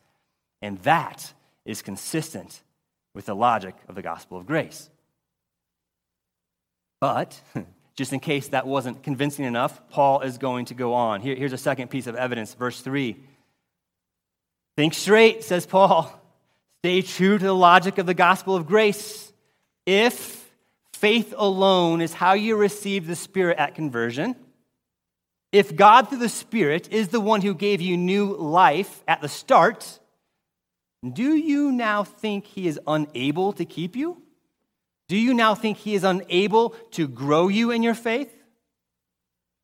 And 0.60 0.78
that 0.80 1.32
is 1.64 1.80
consistent 1.80 2.60
with 3.14 3.26
the 3.26 3.36
logic 3.36 3.76
of 3.88 3.94
the 3.94 4.02
gospel 4.02 4.36
of 4.36 4.46
grace. 4.46 4.90
But, 7.00 7.40
just 7.96 8.12
in 8.12 8.18
case 8.18 8.48
that 8.48 8.66
wasn't 8.66 9.02
convincing 9.04 9.44
enough, 9.44 9.88
Paul 9.90 10.20
is 10.22 10.38
going 10.38 10.66
to 10.66 10.74
go 10.74 10.94
on. 10.94 11.20
Here, 11.20 11.36
here's 11.36 11.52
a 11.52 11.58
second 11.58 11.88
piece 11.88 12.08
of 12.08 12.16
evidence, 12.16 12.52
verse 12.54 12.80
3. 12.80 13.16
Think 14.76 14.94
straight, 14.94 15.44
says 15.44 15.66
Paul. 15.66 16.20
Stay 16.82 17.02
true 17.02 17.38
to 17.38 17.44
the 17.44 17.54
logic 17.54 17.98
of 17.98 18.06
the 18.06 18.14
gospel 18.14 18.56
of 18.56 18.66
grace. 18.66 19.32
If 19.86 20.50
faith 20.94 21.32
alone 21.36 22.00
is 22.00 22.12
how 22.12 22.32
you 22.32 22.56
receive 22.56 23.06
the 23.06 23.16
Spirit 23.16 23.58
at 23.58 23.76
conversion, 23.76 24.34
if 25.54 25.76
God 25.76 26.08
through 26.08 26.18
the 26.18 26.28
Spirit 26.28 26.92
is 26.92 27.08
the 27.08 27.20
one 27.20 27.40
who 27.40 27.54
gave 27.54 27.80
you 27.80 27.96
new 27.96 28.34
life 28.34 29.04
at 29.06 29.20
the 29.20 29.28
start, 29.28 30.00
do 31.12 31.36
you 31.36 31.70
now 31.70 32.02
think 32.02 32.44
he 32.44 32.66
is 32.66 32.80
unable 32.88 33.52
to 33.52 33.64
keep 33.64 33.94
you? 33.94 34.20
Do 35.08 35.16
you 35.16 35.32
now 35.32 35.54
think 35.54 35.76
he 35.78 35.94
is 35.94 36.02
unable 36.02 36.70
to 36.92 37.06
grow 37.06 37.46
you 37.46 37.70
in 37.70 37.84
your 37.84 37.94
faith? 37.94 38.34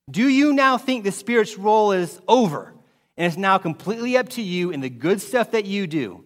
Do 0.09 0.29
you 0.29 0.53
now 0.53 0.79
think 0.79 1.03
the 1.03 1.11
Spirit's 1.11 1.59
role 1.59 1.91
is 1.91 2.21
over 2.29 2.73
and 3.17 3.27
it's 3.27 3.37
now 3.37 3.59
completely 3.59 4.17
up 4.17 4.29
to 4.31 4.43
you 4.43 4.73
and 4.73 4.85
the 4.85 4.91
good 4.91 5.21
stuff 5.21 5.51
that 5.51 5.65
you 5.65 5.89
do? 5.89 6.25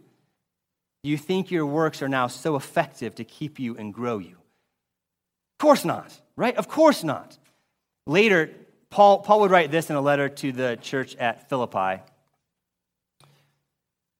Do 1.05 1.11
you 1.11 1.17
think 1.17 1.51
your 1.51 1.65
works 1.65 2.03
are 2.03 2.09
now 2.09 2.27
so 2.27 2.57
effective 2.57 3.15
to 3.15 3.25
keep 3.25 3.59
you 3.59 3.79
and 3.79 3.95
grow 3.95 4.19
you? 4.19 4.37
Of 5.55 5.59
course 5.59 5.87
not, 5.87 6.21
right? 6.37 6.57
Of 6.57 6.69
course 6.69 7.03
not. 7.03 7.39
Later, 8.07 8.51
Paul, 8.95 9.19
Paul 9.19 9.41
would 9.41 9.51
write 9.51 9.73
this 9.73 9.91
in 9.91 9.97
a 9.97 10.01
letter 10.01 10.29
to 10.29 10.53
the 10.53 10.79
church 10.81 11.17
at 11.17 11.49
Philippi. 11.49 12.01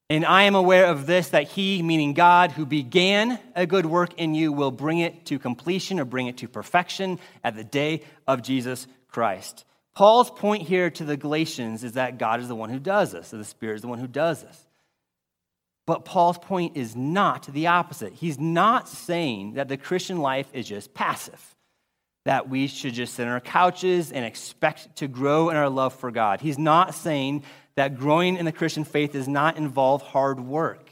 And 0.09 0.25
I 0.25 0.43
am 0.43 0.55
aware 0.55 0.87
of 0.87 1.05
this 1.05 1.29
that 1.29 1.47
he, 1.47 1.81
meaning 1.81 2.13
God, 2.13 2.51
who 2.51 2.65
began 2.65 3.39
a 3.55 3.65
good 3.65 3.85
work 3.85 4.19
in 4.19 4.35
you, 4.35 4.51
will 4.51 4.71
bring 4.71 4.99
it 4.99 5.27
to 5.27 5.39
completion 5.39 5.97
or 5.97 6.03
bring 6.03 6.27
it 6.27 6.39
to 6.39 6.49
perfection 6.49 7.19
at 7.41 7.55
the 7.55 7.63
day 7.63 8.03
of 8.27 8.41
Jesus 8.41 8.85
Christ. 9.07 9.63
Paul's 9.93 10.29
point 10.29 10.63
here 10.63 10.89
to 10.89 11.05
the 11.05 11.15
Galatians 11.15 11.85
is 11.85 11.93
that 11.93 12.17
God 12.17 12.41
is 12.41 12.49
the 12.49 12.53
one 12.53 12.69
who 12.69 12.77
does 12.77 13.13
this, 13.13 13.29
so 13.29 13.37
the 13.37 13.45
Spirit 13.45 13.75
is 13.75 13.81
the 13.81 13.87
one 13.87 13.99
who 13.99 14.07
does 14.07 14.43
this. 14.43 14.65
But 15.85 16.03
Paul's 16.03 16.37
point 16.37 16.75
is 16.75 16.97
not 16.97 17.45
the 17.45 17.67
opposite. 17.67 18.11
He's 18.11 18.37
not 18.37 18.89
saying 18.89 19.53
that 19.53 19.69
the 19.69 19.77
Christian 19.77 20.17
life 20.17 20.49
is 20.51 20.67
just 20.67 20.93
passive, 20.93 21.54
that 22.25 22.49
we 22.49 22.67
should 22.67 22.93
just 22.93 23.13
sit 23.13 23.25
on 23.25 23.33
our 23.33 23.39
couches 23.39 24.11
and 24.11 24.25
expect 24.25 24.95
to 24.97 25.07
grow 25.07 25.49
in 25.49 25.55
our 25.55 25.69
love 25.69 25.93
for 25.93 26.11
God. 26.11 26.41
He's 26.41 26.57
not 26.57 26.95
saying 26.95 27.43
that 27.75 27.97
growing 27.97 28.37
in 28.37 28.45
the 28.45 28.51
Christian 28.51 28.83
faith 28.83 29.13
does 29.13 29.27
not 29.27 29.57
involve 29.57 30.01
hard 30.01 30.39
work. 30.39 30.89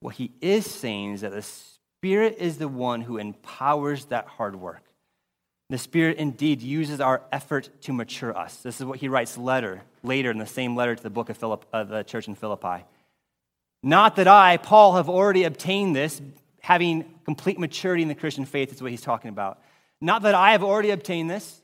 What 0.00 0.14
he 0.14 0.32
is 0.40 0.70
saying 0.70 1.14
is 1.14 1.20
that 1.22 1.32
the 1.32 1.42
Spirit 1.42 2.36
is 2.38 2.58
the 2.58 2.68
one 2.68 3.00
who 3.00 3.18
empowers 3.18 4.04
that 4.06 4.26
hard 4.26 4.56
work. 4.56 4.82
The 5.70 5.78
Spirit 5.78 6.18
indeed 6.18 6.62
uses 6.62 7.00
our 7.00 7.22
effort 7.32 7.70
to 7.82 7.92
mature 7.92 8.36
us. 8.36 8.56
This 8.58 8.80
is 8.80 8.86
what 8.86 8.98
he 8.98 9.08
writes 9.08 9.38
letter 9.38 9.82
later 10.02 10.30
in 10.30 10.38
the 10.38 10.46
same 10.46 10.76
letter 10.76 10.94
to 10.94 11.02
the 11.02 11.10
book 11.10 11.30
of 11.30 11.64
uh, 11.72 11.84
the 11.84 12.02
church 12.02 12.28
in 12.28 12.34
Philippi. 12.34 12.84
Not 13.82 14.16
that 14.16 14.28
I, 14.28 14.58
Paul, 14.58 14.96
have 14.96 15.08
already 15.08 15.44
obtained 15.44 15.96
this, 15.96 16.20
having 16.60 17.04
complete 17.24 17.58
maturity 17.58 18.02
in 18.02 18.08
the 18.08 18.14
Christian 18.14 18.44
faith 18.44 18.72
is 18.72 18.82
what 18.82 18.90
he's 18.90 19.00
talking 19.00 19.30
about. 19.30 19.58
Not 20.04 20.20
that 20.22 20.34
I 20.34 20.52
have 20.52 20.62
already 20.62 20.90
obtained 20.90 21.30
this 21.30 21.62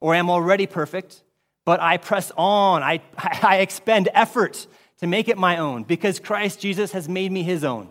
or 0.00 0.12
am 0.16 0.28
already 0.28 0.66
perfect, 0.66 1.22
but 1.64 1.80
I 1.80 1.98
press 1.98 2.32
on. 2.36 2.82
I, 2.82 3.00
I 3.16 3.58
expend 3.58 4.08
effort 4.12 4.66
to 4.98 5.06
make 5.06 5.28
it 5.28 5.38
my 5.38 5.58
own 5.58 5.84
because 5.84 6.18
Christ 6.18 6.58
Jesus 6.58 6.90
has 6.90 7.08
made 7.08 7.30
me 7.30 7.44
his 7.44 7.62
own. 7.62 7.88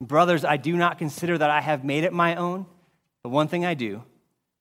Brothers, 0.00 0.44
I 0.44 0.56
do 0.56 0.76
not 0.76 0.98
consider 0.98 1.38
that 1.38 1.50
I 1.50 1.60
have 1.60 1.84
made 1.84 2.02
it 2.02 2.12
my 2.12 2.34
own. 2.34 2.66
The 3.22 3.28
one 3.28 3.46
thing 3.46 3.64
I 3.64 3.74
do, 3.74 4.02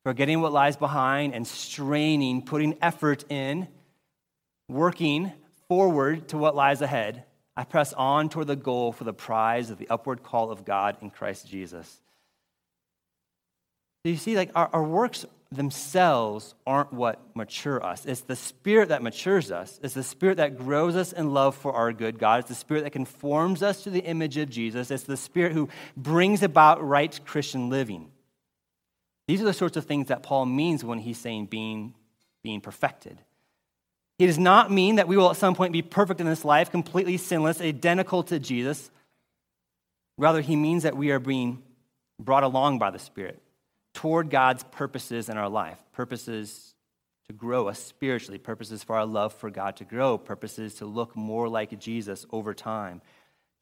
forgetting 0.03 0.41
what 0.41 0.53
lies 0.53 0.77
behind 0.77 1.33
and 1.33 1.47
straining, 1.47 2.43
putting 2.43 2.77
effort 2.83 3.25
in, 3.31 3.67
working 4.67 5.31
forward 5.67 6.27
to 6.27 6.37
what 6.37 6.55
lies 6.55 6.83
ahead, 6.83 7.23
I 7.57 7.63
press 7.63 7.93
on 7.93 8.29
toward 8.29 8.45
the 8.45 8.55
goal 8.55 8.91
for 8.91 9.05
the 9.05 9.13
prize 9.13 9.71
of 9.71 9.79
the 9.79 9.89
upward 9.89 10.21
call 10.21 10.51
of 10.51 10.65
God 10.65 10.97
in 11.01 11.09
Christ 11.09 11.47
Jesus. 11.47 11.99
You 14.09 14.17
see, 14.17 14.35
like 14.35 14.51
our, 14.55 14.69
our 14.73 14.83
works 14.83 15.25
themselves 15.51 16.53
aren't 16.67 16.93
what 16.93 17.19
mature 17.35 17.83
us. 17.83 18.05
It's 18.05 18.21
the 18.21 18.35
Spirit 18.35 18.89
that 18.89 19.01
matures 19.01 19.51
us. 19.51 19.79
It's 19.81 19.95
the 19.95 20.03
Spirit 20.03 20.37
that 20.37 20.57
grows 20.57 20.95
us 20.95 21.11
in 21.11 21.33
love 21.33 21.55
for 21.55 21.73
our 21.73 21.91
good 21.91 22.19
God. 22.19 22.41
It's 22.41 22.49
the 22.49 22.55
Spirit 22.55 22.83
that 22.83 22.91
conforms 22.91 23.63
us 23.63 23.83
to 23.83 23.89
the 23.89 24.01
image 24.01 24.37
of 24.37 24.49
Jesus. 24.49 24.91
It's 24.91 25.03
the 25.03 25.17
Spirit 25.17 25.53
who 25.53 25.69
brings 25.97 26.43
about 26.43 26.85
right 26.85 27.19
Christian 27.25 27.69
living. 27.69 28.11
These 29.27 29.41
are 29.41 29.45
the 29.45 29.53
sorts 29.53 29.77
of 29.77 29.85
things 29.85 30.07
that 30.07 30.23
Paul 30.23 30.45
means 30.45 30.83
when 30.83 30.99
he's 30.99 31.17
saying 31.17 31.47
being, 31.47 31.93
being 32.43 32.61
perfected. 32.61 33.19
He 34.17 34.27
does 34.27 34.39
not 34.39 34.71
mean 34.71 34.97
that 34.97 35.07
we 35.07 35.17
will 35.17 35.31
at 35.31 35.37
some 35.37 35.55
point 35.55 35.71
be 35.71 35.81
perfect 35.81 36.19
in 36.19 36.27
this 36.27 36.43
life, 36.43 36.71
completely 36.71 37.17
sinless, 37.17 37.61
identical 37.61 38.21
to 38.23 38.37
Jesus. 38.39 38.91
Rather, 40.17 40.41
he 40.41 40.55
means 40.55 40.83
that 40.83 40.97
we 40.97 41.11
are 41.11 41.19
being 41.19 41.63
brought 42.19 42.43
along 42.43 42.79
by 42.79 42.91
the 42.91 42.99
Spirit 42.99 43.41
toward 43.93 44.29
God's 44.29 44.63
purposes 44.63 45.29
in 45.29 45.37
our 45.37 45.49
life 45.49 45.79
purposes 45.93 46.73
to 47.27 47.33
grow 47.33 47.67
us 47.67 47.77
spiritually, 47.77 48.39
purposes 48.39 48.83
for 48.83 48.95
our 48.95 49.05
love 49.05 49.33
for 49.33 49.51
God 49.51 49.75
to 49.77 49.83
grow, 49.83 50.17
purposes 50.17 50.75
to 50.75 50.85
look 50.85 51.15
more 51.15 51.47
like 51.47 51.77
Jesus 51.79 52.25
over 52.31 52.53
time, 52.53 53.01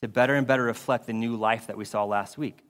to 0.02 0.08
better 0.08 0.36
and 0.36 0.48
better 0.48 0.64
reflect 0.64 1.06
the 1.06 1.14
new 1.14 1.36
life 1.36 1.68
that 1.68 1.78
we 1.78 1.84
saw 1.84 2.06
last 2.06 2.38
week, 2.38 2.64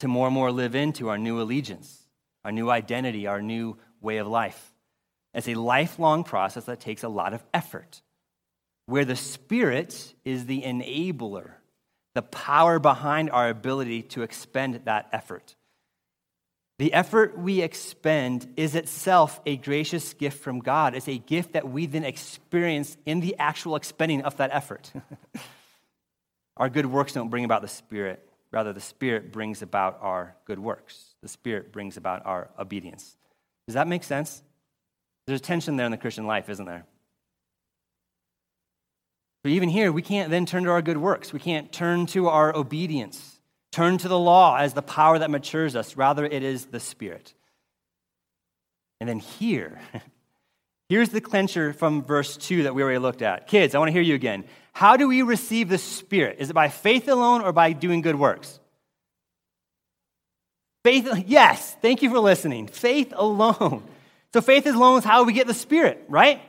to 0.00 0.08
more 0.08 0.26
and 0.26 0.34
more 0.34 0.50
live 0.50 0.74
into 0.74 1.08
our 1.08 1.18
new 1.18 1.40
allegiance, 1.40 2.02
our 2.44 2.50
new 2.50 2.68
identity, 2.68 3.26
our 3.28 3.40
new 3.40 3.76
way 4.00 4.16
of 4.16 4.26
life. 4.26 4.72
It's 5.34 5.46
a 5.48 5.54
lifelong 5.54 6.24
process 6.24 6.64
that 6.64 6.80
takes 6.80 7.04
a 7.04 7.08
lot 7.08 7.32
of 7.32 7.44
effort, 7.54 8.02
where 8.86 9.04
the 9.04 9.14
Spirit 9.14 10.14
is 10.24 10.46
the 10.46 10.62
enabler, 10.62 11.50
the 12.14 12.22
power 12.22 12.80
behind 12.80 13.30
our 13.30 13.48
ability 13.48 14.02
to 14.02 14.22
expend 14.22 14.80
that 14.86 15.08
effort. 15.12 15.54
The 16.80 16.94
effort 16.94 17.36
we 17.36 17.60
expend 17.60 18.54
is 18.56 18.74
itself 18.74 19.42
a 19.44 19.58
gracious 19.58 20.14
gift 20.14 20.42
from 20.42 20.60
God. 20.60 20.94
It's 20.94 21.08
a 21.08 21.18
gift 21.18 21.52
that 21.52 21.70
we 21.70 21.84
then 21.84 22.04
experience 22.04 22.96
in 23.04 23.20
the 23.20 23.36
actual 23.38 23.76
expending 23.76 24.22
of 24.22 24.38
that 24.38 24.48
effort. 24.50 24.90
our 26.56 26.70
good 26.70 26.86
works 26.86 27.12
don't 27.12 27.28
bring 27.28 27.44
about 27.44 27.60
the 27.60 27.68
Spirit. 27.68 28.26
Rather, 28.50 28.72
the 28.72 28.80
Spirit 28.80 29.30
brings 29.30 29.60
about 29.60 29.98
our 30.00 30.34
good 30.46 30.58
works. 30.58 31.16
The 31.20 31.28
Spirit 31.28 31.70
brings 31.70 31.98
about 31.98 32.24
our 32.24 32.48
obedience. 32.58 33.14
Does 33.66 33.74
that 33.74 33.86
make 33.86 34.02
sense? 34.02 34.42
There's 35.26 35.42
tension 35.42 35.76
there 35.76 35.84
in 35.84 35.92
the 35.92 35.98
Christian 35.98 36.26
life, 36.26 36.48
isn't 36.48 36.64
there? 36.64 36.86
But 39.42 39.52
even 39.52 39.68
here, 39.68 39.92
we 39.92 40.00
can't 40.00 40.30
then 40.30 40.46
turn 40.46 40.64
to 40.64 40.70
our 40.70 40.80
good 40.80 40.96
works. 40.96 41.30
We 41.30 41.40
can't 41.40 41.70
turn 41.70 42.06
to 42.06 42.28
our 42.28 42.56
obedience. 42.56 43.39
Turn 43.72 43.98
to 43.98 44.08
the 44.08 44.18
law 44.18 44.56
as 44.56 44.74
the 44.74 44.82
power 44.82 45.18
that 45.18 45.30
matures 45.30 45.76
us. 45.76 45.96
Rather, 45.96 46.24
it 46.24 46.42
is 46.42 46.66
the 46.66 46.80
Spirit. 46.80 47.34
And 49.00 49.08
then 49.08 49.20
here, 49.20 49.80
here's 50.88 51.10
the 51.10 51.20
clincher 51.20 51.72
from 51.72 52.02
verse 52.02 52.36
2 52.36 52.64
that 52.64 52.74
we 52.74 52.82
already 52.82 52.98
looked 52.98 53.22
at. 53.22 53.46
Kids, 53.46 53.74
I 53.74 53.78
want 53.78 53.88
to 53.88 53.92
hear 53.92 54.02
you 54.02 54.14
again. 54.14 54.44
How 54.72 54.96
do 54.96 55.08
we 55.08 55.22
receive 55.22 55.68
the 55.68 55.78
Spirit? 55.78 56.36
Is 56.40 56.50
it 56.50 56.54
by 56.54 56.68
faith 56.68 57.08
alone 57.08 57.42
or 57.42 57.52
by 57.52 57.72
doing 57.72 58.00
good 58.00 58.16
works? 58.16 58.58
Faith, 60.84 61.08
yes, 61.26 61.76
thank 61.80 62.02
you 62.02 62.10
for 62.10 62.18
listening. 62.18 62.66
Faith 62.66 63.12
alone. 63.16 63.82
So, 64.32 64.40
faith 64.40 64.66
alone 64.66 64.98
is 64.98 65.04
how 65.04 65.24
we 65.24 65.32
get 65.32 65.46
the 65.46 65.54
Spirit, 65.54 66.04
right? 66.08 66.40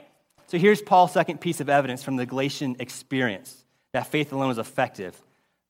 So, 0.48 0.58
here's 0.58 0.82
Paul's 0.82 1.14
second 1.14 1.42
piece 1.42 1.62
of 1.62 1.70
evidence 1.70 2.04
from 2.04 2.16
the 2.16 2.26
Galatian 2.26 2.78
experience 2.80 3.64
that 3.94 4.08
faith 4.08 4.32
alone 4.32 4.52
is 4.52 4.58
effective. 4.58 5.20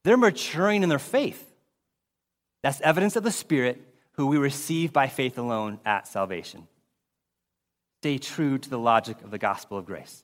They're 0.04 0.18
maturing 0.18 0.84
in 0.84 0.90
their 0.90 1.00
faith. 1.00 1.52
That's 2.64 2.82
evidence 2.82 3.16
of 3.16 3.24
the 3.24 3.32
Spirit 3.32 3.82
who 4.14 4.28
we 4.28 4.38
receive 4.38 4.94
by 4.94 5.08
faith 5.08 5.38
alone 5.38 5.80
at 5.86 6.08
salvation. 6.08 6.68
Stay 8.02 8.18
true 8.18 8.58
to 8.58 8.70
the 8.70 8.80
logic 8.80 9.22
of 9.22 9.32
the 9.32 9.38
gospel 9.38 9.78
of 9.78 9.86
grace. 9.86 10.24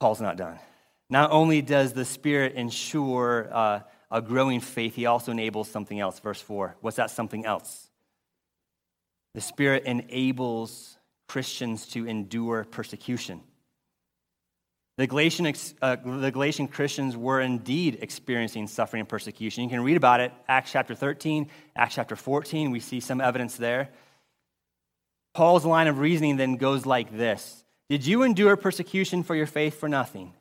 Paul's 0.00 0.20
not 0.20 0.36
done. 0.36 0.58
Not 1.10 1.30
only 1.30 1.62
does 1.62 1.92
the 1.92 2.04
Spirit 2.04 2.54
ensure 2.54 3.48
uh, 3.52 3.80
a 4.10 4.22
growing 4.22 4.60
faith, 4.60 4.94
he 4.94 5.06
also 5.06 5.32
enables 5.32 5.68
something 5.68 5.98
else. 5.98 6.20
Verse 6.20 6.40
4. 6.40 6.76
What's 6.80 6.96
that 6.96 7.10
something 7.10 7.44
else? 7.44 7.88
The 9.34 9.40
Spirit 9.40 9.84
enables 9.84 10.98
Christians 11.28 11.86
to 11.88 12.06
endure 12.06 12.64
persecution. 12.64 13.40
The 14.98 15.06
Galatian, 15.06 15.54
uh, 15.80 15.96
the 16.04 16.32
Galatian 16.32 16.66
Christians 16.66 17.16
were 17.16 17.40
indeed 17.40 17.98
experiencing 18.02 18.66
suffering 18.66 18.98
and 18.98 19.08
persecution. 19.08 19.62
You 19.62 19.70
can 19.70 19.84
read 19.84 19.96
about 19.96 20.18
it, 20.18 20.32
Acts 20.48 20.72
chapter 20.72 20.92
13, 20.92 21.48
Acts 21.76 21.94
chapter 21.94 22.16
14. 22.16 22.72
We 22.72 22.80
see 22.80 22.98
some 22.98 23.20
evidence 23.20 23.56
there. 23.56 23.90
Paul's 25.34 25.64
line 25.64 25.86
of 25.86 26.00
reasoning 26.00 26.36
then 26.36 26.56
goes 26.56 26.84
like 26.84 27.16
this 27.16 27.62
Did 27.88 28.06
you 28.06 28.24
endure 28.24 28.56
persecution 28.56 29.22
for 29.22 29.36
your 29.36 29.46
faith 29.46 29.78
for 29.78 29.88
nothing? 29.88 30.32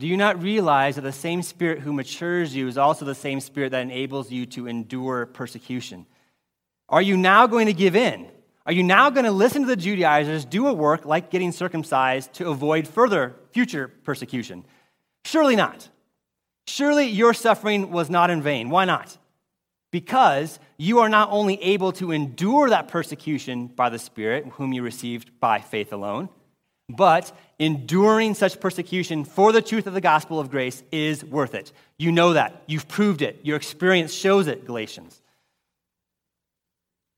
Do 0.00 0.08
you 0.08 0.16
not 0.16 0.42
realize 0.42 0.96
that 0.96 1.02
the 1.02 1.12
same 1.12 1.40
Spirit 1.40 1.78
who 1.78 1.92
matures 1.92 2.56
you 2.56 2.66
is 2.66 2.76
also 2.76 3.04
the 3.04 3.14
same 3.14 3.38
Spirit 3.38 3.70
that 3.70 3.82
enables 3.82 4.32
you 4.32 4.46
to 4.46 4.66
endure 4.66 5.26
persecution? 5.26 6.06
Are 6.88 7.02
you 7.02 7.16
now 7.16 7.46
going 7.46 7.66
to 7.66 7.72
give 7.72 7.94
in? 7.94 8.26
Are 8.66 8.72
you 8.72 8.82
now 8.82 9.10
going 9.10 9.26
to 9.26 9.30
listen 9.30 9.62
to 9.62 9.68
the 9.68 9.76
Judaizers 9.76 10.44
do 10.44 10.66
a 10.66 10.72
work 10.72 11.04
like 11.04 11.30
getting 11.30 11.52
circumcised 11.52 12.32
to 12.34 12.48
avoid 12.48 12.88
further 12.88 13.36
future 13.52 13.88
persecution? 13.88 14.64
Surely 15.26 15.54
not. 15.54 15.88
Surely 16.66 17.06
your 17.06 17.34
suffering 17.34 17.90
was 17.90 18.08
not 18.08 18.30
in 18.30 18.40
vain. 18.40 18.70
Why 18.70 18.86
not? 18.86 19.18
Because 19.92 20.58
you 20.78 21.00
are 21.00 21.10
not 21.10 21.28
only 21.30 21.62
able 21.62 21.92
to 21.92 22.10
endure 22.10 22.70
that 22.70 22.88
persecution 22.88 23.66
by 23.66 23.90
the 23.90 23.98
Spirit, 23.98 24.46
whom 24.52 24.72
you 24.72 24.82
received 24.82 25.38
by 25.40 25.60
faith 25.60 25.92
alone, 25.92 26.30
but 26.88 27.36
enduring 27.58 28.34
such 28.34 28.60
persecution 28.60 29.24
for 29.24 29.52
the 29.52 29.62
truth 29.62 29.86
of 29.86 29.94
the 29.94 30.00
gospel 30.00 30.40
of 30.40 30.50
grace 30.50 30.82
is 30.90 31.24
worth 31.24 31.54
it. 31.54 31.70
You 31.98 32.12
know 32.12 32.32
that. 32.32 32.62
You've 32.66 32.88
proved 32.88 33.22
it. 33.22 33.40
Your 33.42 33.56
experience 33.56 34.12
shows 34.12 34.46
it, 34.46 34.66
Galatians. 34.66 35.20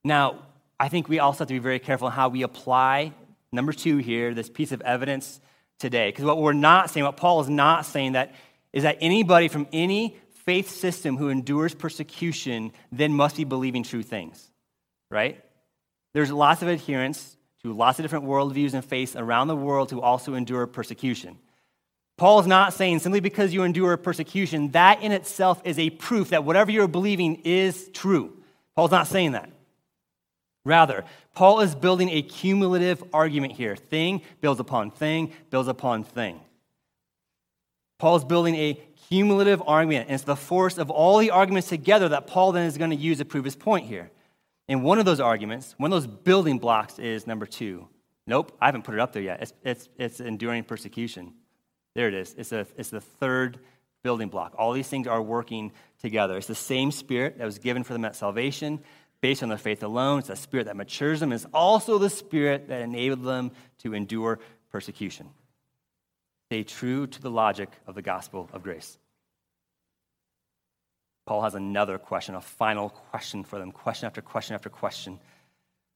Now, 0.04 0.45
I 0.78 0.88
think 0.88 1.08
we 1.08 1.18
also 1.18 1.40
have 1.40 1.48
to 1.48 1.54
be 1.54 1.58
very 1.58 1.78
careful 1.78 2.08
in 2.08 2.12
how 2.12 2.28
we 2.28 2.42
apply, 2.42 3.12
number 3.52 3.72
two 3.72 3.96
here, 3.98 4.34
this 4.34 4.50
piece 4.50 4.72
of 4.72 4.80
evidence 4.82 5.40
today. 5.78 6.08
Because 6.08 6.24
what 6.24 6.38
we're 6.38 6.52
not 6.52 6.90
saying, 6.90 7.04
what 7.04 7.16
Paul 7.16 7.40
is 7.40 7.48
not 7.48 7.86
saying, 7.86 8.12
that 8.12 8.34
is 8.72 8.82
that 8.82 8.98
anybody 9.00 9.48
from 9.48 9.66
any 9.72 10.16
faith 10.44 10.70
system 10.70 11.16
who 11.16 11.28
endures 11.28 11.74
persecution 11.74 12.72
then 12.92 13.12
must 13.12 13.36
be 13.36 13.44
believing 13.44 13.82
true 13.82 14.02
things, 14.02 14.50
right? 15.10 15.42
There's 16.14 16.30
lots 16.30 16.62
of 16.62 16.68
adherents 16.68 17.36
to 17.62 17.72
lots 17.72 17.98
of 17.98 18.04
different 18.04 18.26
worldviews 18.26 18.74
and 18.74 18.84
faiths 18.84 19.16
around 19.16 19.48
the 19.48 19.56
world 19.56 19.90
who 19.90 20.00
also 20.00 20.34
endure 20.34 20.66
persecution. 20.66 21.38
Paul 22.16 22.40
is 22.40 22.46
not 22.46 22.72
saying 22.72 23.00
simply 23.00 23.20
because 23.20 23.52
you 23.52 23.62
endure 23.62 23.96
persecution, 23.96 24.70
that 24.70 25.02
in 25.02 25.12
itself 25.12 25.60
is 25.64 25.78
a 25.78 25.90
proof 25.90 26.30
that 26.30 26.44
whatever 26.44 26.70
you're 26.70 26.88
believing 26.88 27.42
is 27.44 27.90
true. 27.92 28.42
Paul's 28.74 28.90
not 28.90 29.06
saying 29.06 29.32
that. 29.32 29.50
Rather, 30.66 31.04
Paul 31.32 31.60
is 31.60 31.76
building 31.76 32.10
a 32.10 32.22
cumulative 32.22 33.02
argument 33.14 33.52
here. 33.52 33.76
Thing 33.76 34.20
builds 34.40 34.58
upon 34.58 34.90
thing, 34.90 35.32
builds 35.48 35.68
upon 35.68 36.02
thing. 36.02 36.40
Paul 37.98 38.16
is 38.16 38.24
building 38.24 38.56
a 38.56 38.74
cumulative 39.08 39.62
argument, 39.64 40.08
and 40.08 40.16
it's 40.16 40.24
the 40.24 40.34
force 40.34 40.76
of 40.76 40.90
all 40.90 41.18
the 41.18 41.30
arguments 41.30 41.68
together 41.68 42.08
that 42.08 42.26
Paul 42.26 42.50
then 42.50 42.66
is 42.66 42.78
going 42.78 42.90
to 42.90 42.96
use 42.96 43.18
to 43.18 43.24
prove 43.24 43.44
his 43.44 43.54
point 43.54 43.86
here. 43.86 44.10
And 44.66 44.82
one 44.82 44.98
of 44.98 45.04
those 45.04 45.20
arguments, 45.20 45.76
one 45.78 45.92
of 45.92 46.02
those 46.02 46.12
building 46.12 46.58
blocks 46.58 46.98
is 46.98 47.28
number 47.28 47.46
two. 47.46 47.86
Nope, 48.26 48.56
I 48.60 48.66
haven't 48.66 48.82
put 48.82 48.94
it 48.94 49.00
up 49.00 49.12
there 49.12 49.22
yet. 49.22 49.42
It's, 49.42 49.52
it's, 49.62 49.88
it's 49.96 50.18
enduring 50.18 50.64
persecution. 50.64 51.32
There 51.94 52.08
it 52.08 52.14
is. 52.14 52.34
It's, 52.36 52.50
a, 52.50 52.66
it's 52.76 52.90
the 52.90 53.00
third 53.00 53.60
building 54.02 54.30
block. 54.30 54.56
All 54.58 54.72
these 54.72 54.88
things 54.88 55.06
are 55.06 55.22
working 55.22 55.70
together. 56.02 56.36
It's 56.36 56.48
the 56.48 56.56
same 56.56 56.90
spirit 56.90 57.38
that 57.38 57.44
was 57.44 57.60
given 57.60 57.84
for 57.84 57.92
them 57.92 58.04
at 58.04 58.16
salvation 58.16 58.80
based 59.20 59.42
on 59.42 59.48
their 59.48 59.58
faith 59.58 59.82
alone. 59.82 60.20
It's 60.20 60.28
the 60.28 60.36
spirit 60.36 60.66
that 60.66 60.76
matures 60.76 61.20
them. 61.20 61.32
It's 61.32 61.46
also 61.52 61.98
the 61.98 62.10
spirit 62.10 62.68
that 62.68 62.82
enabled 62.82 63.24
them 63.24 63.50
to 63.78 63.94
endure 63.94 64.38
persecution. 64.70 65.28
Stay 66.50 66.62
true 66.62 67.06
to 67.06 67.22
the 67.22 67.30
logic 67.30 67.70
of 67.86 67.94
the 67.94 68.02
gospel 68.02 68.48
of 68.52 68.62
grace. 68.62 68.98
Paul 71.26 71.42
has 71.42 71.56
another 71.56 71.98
question, 71.98 72.36
a 72.36 72.40
final 72.40 72.88
question 72.88 73.42
for 73.42 73.58
them, 73.58 73.72
question 73.72 74.06
after 74.06 74.22
question 74.22 74.54
after 74.54 74.70
question. 74.70 75.18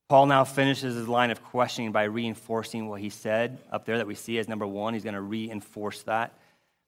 Paul 0.08 0.26
now 0.26 0.42
finishes 0.42 0.96
his 0.96 1.06
line 1.06 1.30
of 1.30 1.40
questioning 1.40 1.92
by 1.92 2.02
reinforcing 2.02 2.88
what 2.88 3.00
he 3.00 3.10
said 3.10 3.58
up 3.70 3.84
there 3.84 3.98
that 3.98 4.08
we 4.08 4.16
see 4.16 4.38
as 4.38 4.48
number 4.48 4.66
one. 4.66 4.94
He's 4.94 5.04
going 5.04 5.14
to 5.14 5.20
reinforce 5.20 6.02
that 6.02 6.34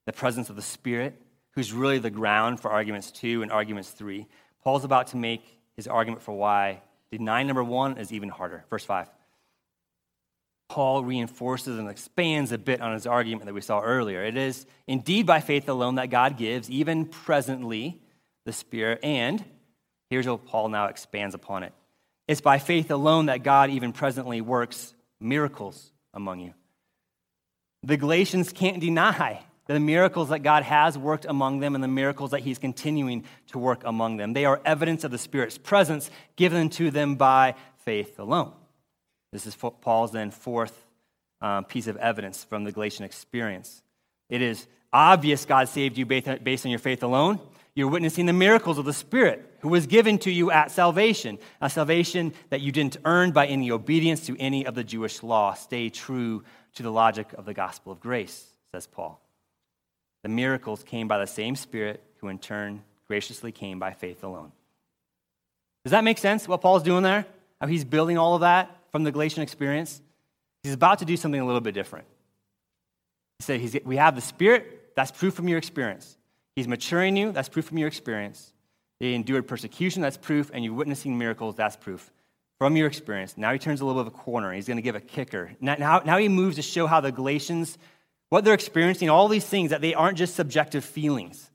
the 0.06 0.12
presence 0.12 0.50
of 0.50 0.56
the 0.56 0.62
Spirit, 0.62 1.22
who's 1.52 1.72
really 1.72 2.00
the 2.00 2.10
ground 2.10 2.58
for 2.58 2.72
arguments 2.72 3.12
two 3.12 3.42
and 3.42 3.52
arguments 3.52 3.90
three. 3.90 4.26
Paul's 4.64 4.82
about 4.82 5.06
to 5.08 5.16
make 5.16 5.44
his 5.76 5.86
argument 5.86 6.22
for 6.22 6.32
why 6.32 6.82
denying 7.10 7.46
number 7.46 7.64
one 7.64 7.98
is 7.98 8.12
even 8.12 8.28
harder. 8.28 8.64
Verse 8.70 8.84
5. 8.84 9.08
Paul 10.68 11.04
reinforces 11.04 11.78
and 11.78 11.90
expands 11.90 12.50
a 12.50 12.58
bit 12.58 12.80
on 12.80 12.94
his 12.94 13.06
argument 13.06 13.44
that 13.46 13.54
we 13.54 13.60
saw 13.60 13.82
earlier. 13.82 14.24
It 14.24 14.38
is 14.38 14.64
indeed 14.86 15.26
by 15.26 15.40
faith 15.40 15.68
alone 15.68 15.96
that 15.96 16.08
God 16.08 16.38
gives, 16.38 16.70
even 16.70 17.04
presently, 17.04 18.00
the 18.46 18.54
Spirit. 18.54 19.00
And 19.02 19.44
here's 20.08 20.26
what 20.26 20.46
Paul 20.46 20.70
now 20.70 20.86
expands 20.86 21.34
upon 21.34 21.62
it 21.62 21.74
it's 22.26 22.40
by 22.40 22.58
faith 22.58 22.90
alone 22.90 23.26
that 23.26 23.42
God, 23.42 23.70
even 23.70 23.92
presently, 23.92 24.40
works 24.40 24.94
miracles 25.20 25.92
among 26.14 26.40
you. 26.40 26.54
The 27.82 27.96
Galatians 27.96 28.52
can't 28.52 28.80
deny 28.80 29.42
the 29.66 29.80
miracles 29.80 30.30
that 30.30 30.40
God 30.40 30.64
has 30.64 30.98
worked 30.98 31.24
among 31.24 31.60
them 31.60 31.74
and 31.74 31.82
the 31.82 31.88
miracles 31.88 32.32
that 32.32 32.40
He's 32.40 32.58
continuing 32.58 33.24
to 33.48 33.58
work 33.58 33.82
among 33.84 34.16
them. 34.16 34.32
They 34.32 34.44
are 34.44 34.60
evidence 34.64 35.04
of 35.04 35.10
the 35.10 35.18
Spirit's 35.18 35.58
presence 35.58 36.10
given 36.36 36.68
to 36.70 36.90
them 36.90 37.14
by 37.14 37.54
faith 37.84 38.18
alone. 38.18 38.52
This 39.32 39.46
is 39.46 39.56
Paul's 39.56 40.12
then 40.12 40.30
fourth 40.30 40.86
um, 41.40 41.64
piece 41.64 41.86
of 41.86 41.96
evidence 41.96 42.44
from 42.44 42.64
the 42.64 42.72
Galatian 42.72 43.04
experience. 43.04 43.82
It 44.28 44.42
is 44.42 44.66
obvious 44.92 45.44
God 45.44 45.68
saved 45.68 45.96
you 45.96 46.06
based 46.06 46.26
on 46.28 46.70
your 46.70 46.78
faith 46.78 47.02
alone. 47.02 47.40
You're 47.74 47.88
witnessing 47.88 48.26
the 48.26 48.34
miracles 48.34 48.76
of 48.76 48.84
the 48.84 48.92
Spirit 48.92 49.58
who 49.60 49.68
was 49.68 49.86
given 49.86 50.18
to 50.18 50.30
you 50.30 50.50
at 50.50 50.70
salvation, 50.70 51.38
a 51.60 51.70
salvation 51.70 52.34
that 52.50 52.60
you 52.60 52.70
didn't 52.70 52.98
earn 53.06 53.30
by 53.32 53.46
any 53.46 53.70
obedience 53.70 54.26
to 54.26 54.36
any 54.38 54.66
of 54.66 54.74
the 54.74 54.84
Jewish 54.84 55.22
law. 55.22 55.54
Stay 55.54 55.88
true 55.88 56.44
to 56.74 56.82
the 56.82 56.92
logic 56.92 57.32
of 57.32 57.46
the 57.46 57.54
gospel 57.54 57.92
of 57.92 58.00
grace, 58.00 58.46
says 58.72 58.86
Paul. 58.86 59.21
The 60.22 60.28
miracles 60.28 60.82
came 60.82 61.08
by 61.08 61.18
the 61.18 61.26
same 61.26 61.56
Spirit 61.56 62.02
who 62.18 62.28
in 62.28 62.38
turn 62.38 62.82
graciously 63.08 63.52
came 63.52 63.78
by 63.78 63.92
faith 63.92 64.22
alone. 64.22 64.52
Does 65.84 65.90
that 65.90 66.04
make 66.04 66.18
sense, 66.18 66.46
what 66.46 66.60
Paul's 66.60 66.82
doing 66.82 67.02
there? 67.02 67.26
How 67.60 67.66
he's 67.66 67.84
building 67.84 68.18
all 68.18 68.34
of 68.34 68.42
that 68.42 68.70
from 68.90 69.04
the 69.04 69.10
Galatian 69.10 69.42
experience? 69.42 70.00
He's 70.62 70.74
about 70.74 71.00
to 71.00 71.04
do 71.04 71.16
something 71.16 71.40
a 71.40 71.44
little 71.44 71.60
bit 71.60 71.74
different. 71.74 72.06
He 73.38 73.44
said, 73.44 73.60
he's, 73.60 73.76
We 73.84 73.96
have 73.96 74.14
the 74.14 74.20
Spirit, 74.20 74.92
that's 74.94 75.10
proof 75.10 75.34
from 75.34 75.48
your 75.48 75.58
experience. 75.58 76.16
He's 76.54 76.68
maturing 76.68 77.16
you, 77.16 77.32
that's 77.32 77.48
proof 77.48 77.64
from 77.64 77.78
your 77.78 77.88
experience. 77.88 78.52
They 79.00 79.14
endured 79.14 79.48
persecution, 79.48 80.02
that's 80.02 80.16
proof, 80.16 80.50
and 80.54 80.64
you're 80.64 80.74
witnessing 80.74 81.18
miracles, 81.18 81.56
that's 81.56 81.76
proof 81.76 82.12
from 82.58 82.76
your 82.76 82.86
experience. 82.86 83.36
Now 83.36 83.52
he 83.52 83.58
turns 83.58 83.80
a 83.80 83.84
little 83.84 84.00
bit 84.00 84.12
of 84.12 84.14
a 84.14 84.22
corner. 84.22 84.52
He's 84.52 84.68
going 84.68 84.76
to 84.76 84.82
give 84.82 84.94
a 84.94 85.00
kicker. 85.00 85.50
Now, 85.60 85.74
now, 85.76 86.02
now 86.04 86.18
he 86.18 86.28
moves 86.28 86.56
to 86.56 86.62
show 86.62 86.86
how 86.86 87.00
the 87.00 87.10
Galatians 87.10 87.76
what 88.32 88.44
they're 88.44 88.54
experiencing, 88.54 89.10
all 89.10 89.28
these 89.28 89.44
things, 89.44 89.72
that 89.72 89.82
they 89.82 89.92
aren't 89.92 90.16
just 90.16 90.34
subjective 90.34 90.86
feelings. 90.86 91.50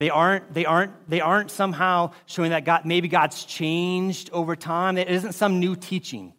They 0.00 0.08
aren't, 0.08 0.54
they 0.54 0.64
aren't, 0.64 1.10
they 1.10 1.20
aren't 1.20 1.50
somehow 1.50 2.12
showing 2.24 2.52
that 2.52 2.64
God, 2.64 2.86
maybe 2.86 3.06
God's 3.06 3.44
changed 3.44 4.30
over 4.32 4.56
time. 4.56 4.96
It 4.96 5.08
isn't 5.08 5.34
some 5.34 5.60
new 5.60 5.76
teaching. 5.76 6.32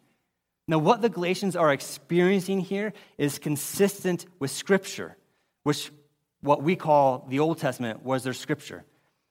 Now, 0.66 0.78
what 0.78 1.00
the 1.00 1.08
Galatians 1.08 1.54
are 1.54 1.72
experiencing 1.72 2.58
here 2.58 2.92
is 3.18 3.38
consistent 3.38 4.26
with 4.40 4.50
Scripture, 4.50 5.16
which 5.62 5.92
what 6.40 6.60
we 6.60 6.74
call 6.74 7.24
the 7.28 7.38
Old 7.38 7.58
Testament 7.58 8.02
was 8.02 8.24
their 8.24 8.32
Scripture. 8.32 8.84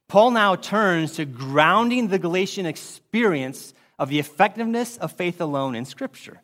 Paul 0.07 0.31
now 0.31 0.55
turns 0.55 1.15
to 1.15 1.25
grounding 1.25 2.07
the 2.07 2.19
Galatian 2.19 2.65
experience 2.65 3.73
of 3.99 4.07
the 4.07 4.19
effectiveness 4.19 4.95
of 4.95 5.11
faith 5.11 5.41
alone 5.41 5.75
in 5.75 5.83
Scripture. 5.83 6.39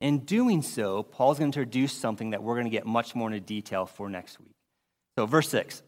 In 0.00 0.20
doing 0.20 0.62
so, 0.62 1.02
Paul's 1.02 1.38
going 1.38 1.50
to 1.50 1.60
introduce 1.60 1.92
something 1.92 2.30
that 2.30 2.42
we're 2.42 2.54
going 2.54 2.66
to 2.66 2.70
get 2.70 2.86
much 2.86 3.14
more 3.14 3.28
into 3.28 3.40
detail 3.40 3.86
for 3.86 4.08
next 4.08 4.38
week. 4.38 4.54
So, 5.16 5.26
verse 5.26 5.48
6. 5.48 5.82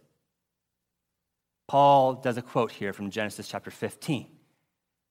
Paul 1.68 2.14
does 2.14 2.36
a 2.36 2.42
quote 2.42 2.72
here 2.72 2.92
from 2.92 3.10
Genesis 3.10 3.46
chapter 3.46 3.70
15. 3.70 4.26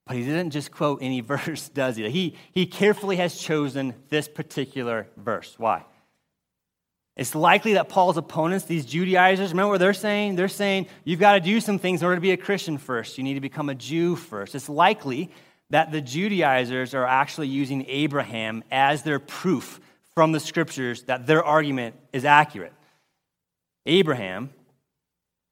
But 0.05 0.17
he 0.17 0.23
didn't 0.23 0.49
just 0.49 0.71
quote 0.71 0.99
any 1.01 1.21
verse, 1.21 1.69
does 1.69 1.95
he? 1.95 2.09
He, 2.09 2.35
he 2.51 2.65
carefully 2.65 3.15
has 3.15 3.39
chosen 3.39 3.93
this 4.09 4.27
particular 4.27 5.07
verse. 5.15 5.55
Why? 5.57 5.85
It's 7.15 7.35
likely 7.35 7.73
that 7.73 7.89
Paul's 7.89 8.17
opponents, 8.17 8.65
these 8.65 8.85
Judaizers, 8.85 9.51
remember 9.51 9.71
what 9.71 9.79
they're 9.79 9.93
saying? 9.93 10.35
They're 10.35 10.47
saying, 10.47 10.87
you've 11.03 11.19
got 11.19 11.33
to 11.33 11.41
do 11.41 11.59
some 11.59 11.77
things 11.77 12.01
in 12.01 12.05
order 12.05 12.15
to 12.15 12.21
be 12.21 12.31
a 12.31 12.37
Christian 12.37 12.77
first. 12.77 13.17
You 13.17 13.23
need 13.23 13.33
to 13.33 13.41
become 13.41 13.69
a 13.69 13.75
Jew 13.75 14.15
first. 14.15 14.55
It's 14.55 14.69
likely 14.69 15.29
that 15.69 15.91
the 15.91 16.01
Judaizers 16.01 16.93
are 16.93 17.05
actually 17.05 17.47
using 17.47 17.85
Abraham 17.87 18.63
as 18.71 19.03
their 19.03 19.19
proof 19.19 19.79
from 20.15 20.31
the 20.31 20.39
scriptures 20.39 21.03
that 21.03 21.27
their 21.27 21.43
argument 21.43 21.95
is 22.11 22.25
accurate. 22.25 22.73
Abraham, 23.85 24.49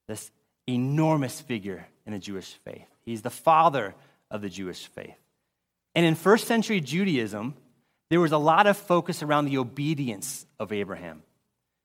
this 0.08 0.32
enormous 0.68 1.40
figure 1.40 1.88
in 2.06 2.14
the 2.14 2.20
Jewish 2.20 2.54
faith, 2.66 2.88
he's 3.06 3.22
the 3.22 3.30
father 3.30 3.96
of 4.30 4.42
the 4.42 4.50
Jewish 4.50 4.88
faith. 4.88 5.16
And 5.96 6.06
in 6.06 6.16
first 6.16 6.48
century 6.48 6.82
Judaism, 6.82 7.56
there 8.10 8.20
was 8.20 8.32
a 8.32 8.38
lot 8.38 8.68
of 8.68 8.78
focus 8.78 9.24
around 9.24 9.46
the 9.46 9.58
obedience 9.58 10.46
of 10.60 10.72
Abraham. 10.72 11.24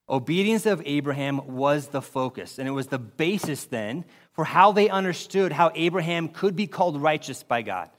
Obedience 0.09 0.67
of 0.67 0.83
Abraham 0.85 1.55
was 1.55 1.89
the 1.89 2.03
focus, 2.03 2.59
and 2.59 2.69
it 2.69 2.73
was 2.73 2.89
the 2.89 2.99
basis 2.99 3.65
then 3.65 4.05
for 4.33 4.45
how 4.45 4.73
they 4.73 4.89
understood 4.89 5.53
how 5.53 5.71
Abraham 5.75 6.29
could 6.29 6.57
be 6.57 6.67
called 6.67 7.01
righteous 7.01 7.43
by 7.43 7.63
God. 7.63 7.91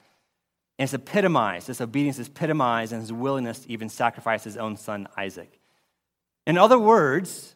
And 0.78 0.84
it's 0.84 0.94
epitomized, 0.94 1.68
this 1.68 1.80
obedience 1.80 2.18
is 2.18 2.28
epitomized 2.28 2.92
in 2.92 3.00
his 3.00 3.12
willingness 3.12 3.60
to 3.60 3.70
even 3.70 3.88
sacrifice 3.88 4.42
his 4.42 4.56
own 4.56 4.76
son 4.76 5.06
Isaac. 5.16 5.60
In 6.46 6.58
other 6.58 6.78
words, 6.78 7.54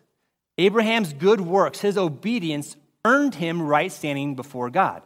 Abraham's 0.57 1.13
good 1.13 1.41
works, 1.41 1.81
his 1.81 1.99
obedience, 1.99 2.77
earned 3.05 3.35
him 3.35 3.61
right 3.61 3.91
standing 3.91 4.35
before 4.35 4.71
God. 4.71 5.03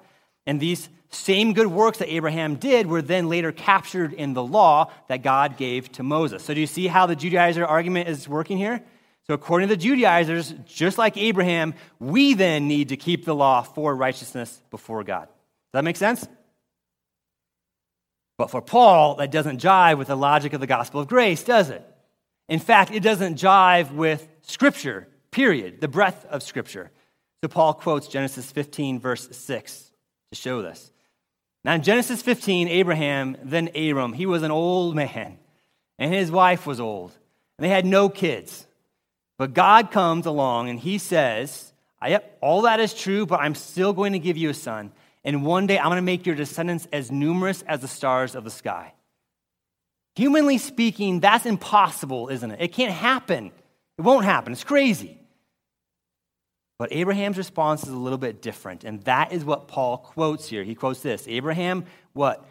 And 0.47 0.61
these 0.61 0.89
same 1.11 1.53
good 1.53 1.67
works 1.67 1.99
that 1.99 2.13
Abraham 2.13 2.57
did 2.57 2.87
were 2.87 3.03
then 3.03 3.29
later 3.29 3.53
captured 3.53 4.13
in 4.13 4.35
the 4.35 4.43
law 4.43 4.91
that 5.09 5.23
God 5.23 5.57
gave 5.57 5.93
to 5.93 6.03
Moses. 6.03 6.43
So, 6.43 6.55
do 6.55 6.61
you 6.61 6.67
see 6.67 6.87
how 6.87 7.07
the 7.07 7.15
Judaizer 7.15 7.69
argument 7.69 8.09
is 8.09 8.29
working 8.29 8.57
here? 8.57 8.83
So, 9.27 9.35
according 9.35 9.69
to 9.69 9.77
the 9.77 9.81
Judaizers, 9.81 10.55
just 10.65 10.99
like 10.99 11.17
Abraham, 11.17 11.75
we 12.01 12.35
then 12.35 12.67
need 12.67 12.89
to 12.89 12.97
keep 12.97 13.25
the 13.25 13.35
law 13.35 13.63
for 13.63 13.95
righteousness 13.95 14.61
before 14.71 15.05
God. 15.05 15.27
Does 15.27 15.73
that 15.75 15.85
make 15.85 15.97
sense? 15.97 16.27
But 18.43 18.51
for 18.51 18.61
Paul, 18.61 19.15
that 19.19 19.31
doesn't 19.31 19.63
jive 19.63 19.99
with 19.99 20.09
the 20.09 20.17
logic 20.17 20.53
of 20.53 20.61
the 20.61 20.67
gospel 20.67 21.01
of 21.01 21.07
grace, 21.07 21.45
does 21.45 21.71
it? 21.71 21.87
In 22.49 22.59
fact, 22.59 22.91
it 22.91 22.99
doesn't 22.99 23.39
jive 23.39 23.93
with 23.93 24.27
Scripture, 24.43 25.07
period, 25.31 25.81
the 25.81 25.87
breadth 25.87 26.25
of 26.25 26.43
Scripture. 26.43 26.91
So 27.41 27.49
Paul 27.49 27.73
quotes 27.73 28.09
Genesis 28.09 28.51
15, 28.51 28.99
verse 28.99 29.29
6 29.31 29.93
to 30.33 30.37
show 30.37 30.61
this. 30.61 30.91
Now, 31.65 31.75
in 31.75 31.85
Genesis 31.85 32.21
15, 32.21 32.67
Abraham, 32.67 33.37
then 33.45 33.69
Abram, 33.77 34.13
he 34.13 34.27
was 34.27 34.43
an 34.43 34.51
old 34.51 34.97
man, 34.97 35.39
and 36.01 36.13
his 36.13 36.33
wife 36.33 36.67
was 36.67 36.81
old, 36.81 37.13
and 37.59 37.65
they 37.65 37.69
had 37.69 37.87
no 37.87 38.09
kids. 38.09 38.67
But 39.39 39.55
God 39.55 39.93
comes 39.93 40.27
along 40.27 40.69
and 40.69 40.81
he 40.81 40.99
says, 40.99 41.73
Yep, 42.05 42.39
all 42.41 42.63
that 42.63 42.81
is 42.81 42.93
true, 42.93 43.25
but 43.25 43.39
I'm 43.39 43.55
still 43.55 43.93
going 43.93 44.15
to 44.15 44.19
give 44.19 44.37
you 44.37 44.51
a 44.51 44.55
son. 44.55 44.91
And 45.25 45.45
one 45.45 45.67
day 45.67 45.79
I'm 45.79 45.87
going 45.87 45.97
to 45.97 46.03
make 46.03 46.27
your 46.27 46.35
descendants 46.35 46.89
as 46.93 47.11
numerous 47.13 47.63
as 47.63 47.81
the 47.81 47.89
stars 47.89 48.35
of 48.35 48.45
the 48.45 48.51
sky. 48.51 48.95
Humanly 50.17 50.59
speaking, 50.59 51.21
that's 51.21 51.47
impossible, 51.47 52.29
isn't 52.29 52.51
it? 52.51 52.61
It 52.61 52.73
can't 52.73 52.93
happen. 52.93 53.53
It 53.99 54.03
won't 54.03 54.25
happen. 54.25 54.53
It's 54.53 54.65
crazy. 54.65 55.19
But 56.79 56.93
Abraham's 56.93 57.39
response 57.39 57.85
is 57.85 57.91
a 57.91 57.97
little 57.97 58.19
bit 58.19 58.43
different, 58.43 58.83
and 58.83 59.01
that 59.05 59.33
is 59.33 59.45
what 59.45 59.69
Paul 59.69 59.99
quotes 59.99 60.49
here. 60.49 60.65
He 60.65 60.75
quotes 60.75 61.01
this 61.01 61.27
Abraham, 61.29 61.85
what? 62.13 62.45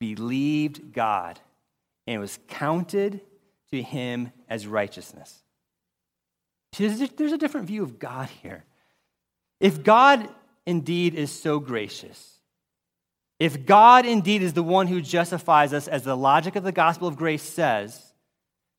Believed 0.00 0.92
God, 0.92 1.38
and 2.06 2.16
it 2.16 2.18
was 2.18 2.38
counted 2.48 3.20
to 3.70 3.82
him 3.82 4.32
as 4.48 4.66
righteousness. 4.66 5.42
There's 6.78 7.00
a 7.02 7.38
different 7.38 7.66
view 7.66 7.82
of 7.82 7.98
God 7.98 8.30
here. 8.42 8.64
If 9.60 9.82
God 9.82 10.28
indeed 10.68 11.14
is 11.14 11.32
so 11.32 11.58
gracious, 11.58 12.40
if 13.40 13.66
God 13.66 14.04
indeed 14.04 14.42
is 14.42 14.52
the 14.52 14.62
one 14.62 14.86
who 14.86 15.00
justifies 15.00 15.72
us, 15.72 15.88
as 15.88 16.02
the 16.02 16.16
logic 16.16 16.56
of 16.56 16.64
the 16.64 16.72
gospel 16.72 17.08
of 17.08 17.16
grace 17.16 17.42
says, 17.42 18.12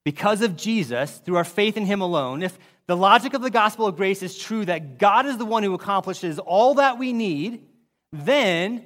because 0.05 0.41
of 0.41 0.55
Jesus, 0.55 1.17
through 1.17 1.37
our 1.37 1.43
faith 1.43 1.77
in 1.77 1.85
Him 1.85 2.01
alone, 2.01 2.43
if 2.43 2.57
the 2.87 2.97
logic 2.97 3.33
of 3.33 3.41
the 3.41 3.49
gospel 3.49 3.85
of 3.85 3.95
grace 3.95 4.23
is 4.23 4.37
true 4.37 4.65
that 4.65 4.97
God 4.97 5.25
is 5.25 5.37
the 5.37 5.45
one 5.45 5.63
who 5.63 5.73
accomplishes 5.73 6.39
all 6.39 6.75
that 6.75 6.97
we 6.97 7.13
need, 7.13 7.63
then 8.11 8.83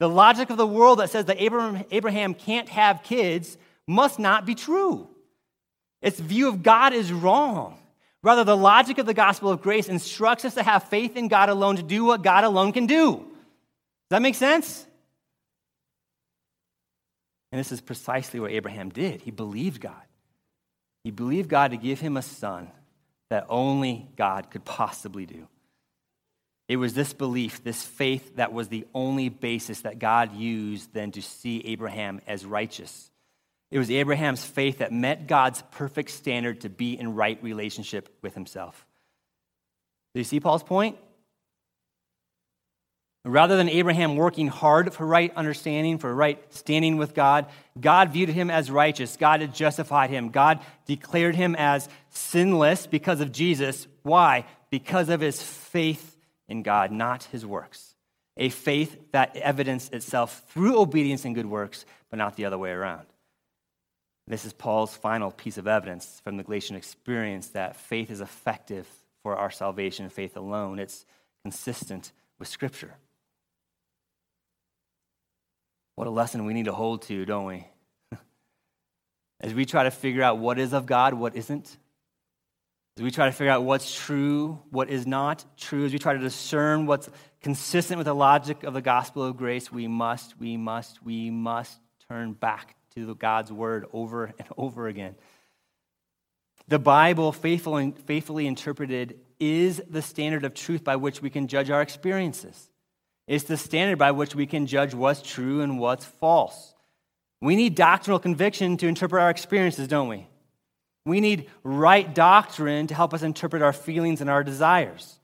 the 0.00 0.08
logic 0.08 0.50
of 0.50 0.56
the 0.56 0.66
world 0.66 0.98
that 0.98 1.10
says 1.10 1.26
that 1.26 1.40
Abraham 1.40 2.34
can't 2.34 2.68
have 2.68 3.02
kids 3.02 3.56
must 3.86 4.18
not 4.18 4.44
be 4.44 4.54
true. 4.54 5.08
Its 6.02 6.18
view 6.18 6.48
of 6.48 6.62
God 6.62 6.92
is 6.92 7.12
wrong. 7.12 7.78
Rather, 8.24 8.42
the 8.42 8.56
logic 8.56 8.96
of 8.96 9.04
the 9.04 9.12
gospel 9.12 9.50
of 9.50 9.60
grace 9.60 9.86
instructs 9.86 10.46
us 10.46 10.54
to 10.54 10.62
have 10.62 10.84
faith 10.84 11.14
in 11.14 11.28
God 11.28 11.50
alone 11.50 11.76
to 11.76 11.82
do 11.82 12.06
what 12.06 12.22
God 12.22 12.42
alone 12.42 12.72
can 12.72 12.86
do. 12.86 13.16
Does 13.16 13.26
that 14.08 14.22
make 14.22 14.34
sense? 14.34 14.86
And 17.52 17.58
this 17.58 17.70
is 17.70 17.82
precisely 17.82 18.40
what 18.40 18.50
Abraham 18.50 18.88
did. 18.88 19.20
He 19.20 19.30
believed 19.30 19.82
God. 19.82 20.02
He 21.04 21.10
believed 21.10 21.50
God 21.50 21.72
to 21.72 21.76
give 21.76 22.00
him 22.00 22.16
a 22.16 22.22
son 22.22 22.70
that 23.28 23.44
only 23.50 24.08
God 24.16 24.50
could 24.50 24.64
possibly 24.64 25.26
do. 25.26 25.46
It 26.66 26.76
was 26.76 26.94
this 26.94 27.12
belief, 27.12 27.62
this 27.62 27.82
faith, 27.82 28.36
that 28.36 28.54
was 28.54 28.68
the 28.68 28.86
only 28.94 29.28
basis 29.28 29.82
that 29.82 29.98
God 29.98 30.34
used 30.34 30.94
then 30.94 31.12
to 31.12 31.20
see 31.20 31.62
Abraham 31.66 32.22
as 32.26 32.46
righteous. 32.46 33.10
It 33.70 33.78
was 33.78 33.90
Abraham's 33.90 34.44
faith 34.44 34.78
that 34.78 34.92
met 34.92 35.26
God's 35.26 35.62
perfect 35.72 36.10
standard 36.10 36.60
to 36.60 36.68
be 36.68 36.98
in 36.98 37.14
right 37.14 37.42
relationship 37.42 38.08
with 38.22 38.34
himself. 38.34 38.86
Do 40.14 40.20
you 40.20 40.24
see 40.24 40.38
Paul's 40.38 40.62
point? 40.62 40.96
Rather 43.26 43.56
than 43.56 43.70
Abraham 43.70 44.16
working 44.16 44.48
hard 44.48 44.92
for 44.92 45.06
right 45.06 45.32
understanding, 45.34 45.96
for 45.96 46.14
right 46.14 46.38
standing 46.52 46.98
with 46.98 47.14
God, 47.14 47.46
God 47.80 48.10
viewed 48.10 48.28
him 48.28 48.50
as 48.50 48.70
righteous. 48.70 49.16
God 49.16 49.40
had 49.40 49.54
justified 49.54 50.10
him. 50.10 50.28
God 50.28 50.60
declared 50.84 51.34
him 51.34 51.56
as 51.56 51.88
sinless 52.10 52.86
because 52.86 53.20
of 53.20 53.32
Jesus. 53.32 53.88
Why? 54.02 54.44
Because 54.68 55.08
of 55.08 55.22
his 55.22 55.42
faith 55.42 56.18
in 56.48 56.62
God, 56.62 56.92
not 56.92 57.24
his 57.24 57.46
works. 57.46 57.94
A 58.36 58.50
faith 58.50 59.00
that 59.12 59.34
evidenced 59.36 59.94
itself 59.94 60.42
through 60.48 60.78
obedience 60.78 61.24
and 61.24 61.34
good 61.34 61.46
works, 61.46 61.86
but 62.10 62.18
not 62.18 62.36
the 62.36 62.44
other 62.44 62.58
way 62.58 62.70
around. 62.70 63.06
This 64.26 64.44
is 64.44 64.52
Paul's 64.54 64.96
final 64.96 65.30
piece 65.30 65.58
of 65.58 65.66
evidence 65.66 66.20
from 66.24 66.36
the 66.36 66.42
Galatian 66.42 66.76
experience 66.76 67.48
that 67.48 67.76
faith 67.76 68.10
is 68.10 68.20
effective 68.20 68.88
for 69.22 69.36
our 69.36 69.50
salvation, 69.50 70.08
faith 70.08 70.36
alone. 70.36 70.78
It's 70.78 71.04
consistent 71.42 72.12
with 72.38 72.48
Scripture. 72.48 72.94
What 75.94 76.06
a 76.06 76.10
lesson 76.10 76.46
we 76.46 76.54
need 76.54 76.64
to 76.64 76.72
hold 76.72 77.02
to, 77.02 77.24
don't 77.26 77.44
we? 77.44 77.66
As 79.40 79.52
we 79.52 79.66
try 79.66 79.84
to 79.84 79.90
figure 79.90 80.22
out 80.22 80.38
what 80.38 80.58
is 80.58 80.72
of 80.72 80.86
God, 80.86 81.14
what 81.14 81.36
isn't. 81.36 81.76
As 82.96 83.02
we 83.02 83.10
try 83.10 83.26
to 83.26 83.32
figure 83.32 83.52
out 83.52 83.64
what's 83.64 83.94
true, 83.94 84.58
what 84.70 84.88
is 84.88 85.06
not 85.06 85.44
true, 85.56 85.84
as 85.84 85.92
we 85.92 85.98
try 85.98 86.12
to 86.12 86.18
discern 86.20 86.86
what's 86.86 87.10
consistent 87.42 87.98
with 87.98 88.04
the 88.04 88.14
logic 88.14 88.62
of 88.62 88.72
the 88.72 88.80
gospel 88.80 89.24
of 89.24 89.36
grace, 89.36 89.72
we 89.72 89.88
must, 89.88 90.38
we 90.38 90.56
must, 90.56 91.04
we 91.04 91.28
must 91.28 91.76
turn 92.08 92.34
back 92.34 92.76
to 92.96 93.14
God's 93.16 93.50
word 93.50 93.86
over 93.92 94.26
and 94.38 94.48
over 94.56 94.86
again. 94.86 95.16
The 96.68 96.78
Bible, 96.78 97.32
faithfully, 97.32 97.92
faithfully 98.06 98.46
interpreted, 98.46 99.18
is 99.40 99.82
the 99.90 100.00
standard 100.00 100.44
of 100.44 100.54
truth 100.54 100.84
by 100.84 100.94
which 100.94 101.20
we 101.20 101.28
can 101.28 101.48
judge 101.48 101.70
our 101.70 101.82
experiences. 101.82 102.70
It's 103.26 103.44
the 103.44 103.56
standard 103.56 103.98
by 103.98 104.12
which 104.12 104.36
we 104.36 104.46
can 104.46 104.66
judge 104.66 104.94
what's 104.94 105.22
true 105.22 105.60
and 105.60 105.80
what's 105.80 106.04
false. 106.04 106.74
We 107.40 107.56
need 107.56 107.74
doctrinal 107.74 108.20
conviction 108.20 108.76
to 108.76 108.86
interpret 108.86 109.20
our 109.20 109.30
experiences, 109.30 109.88
don't 109.88 110.08
we? 110.08 110.28
We 111.04 111.20
need 111.20 111.50
right 111.64 112.14
doctrine 112.14 112.86
to 112.86 112.94
help 112.94 113.12
us 113.12 113.22
interpret 113.22 113.60
our 113.60 113.72
feelings 113.72 114.20
and 114.20 114.30
our 114.30 114.44
desires. 114.44 115.18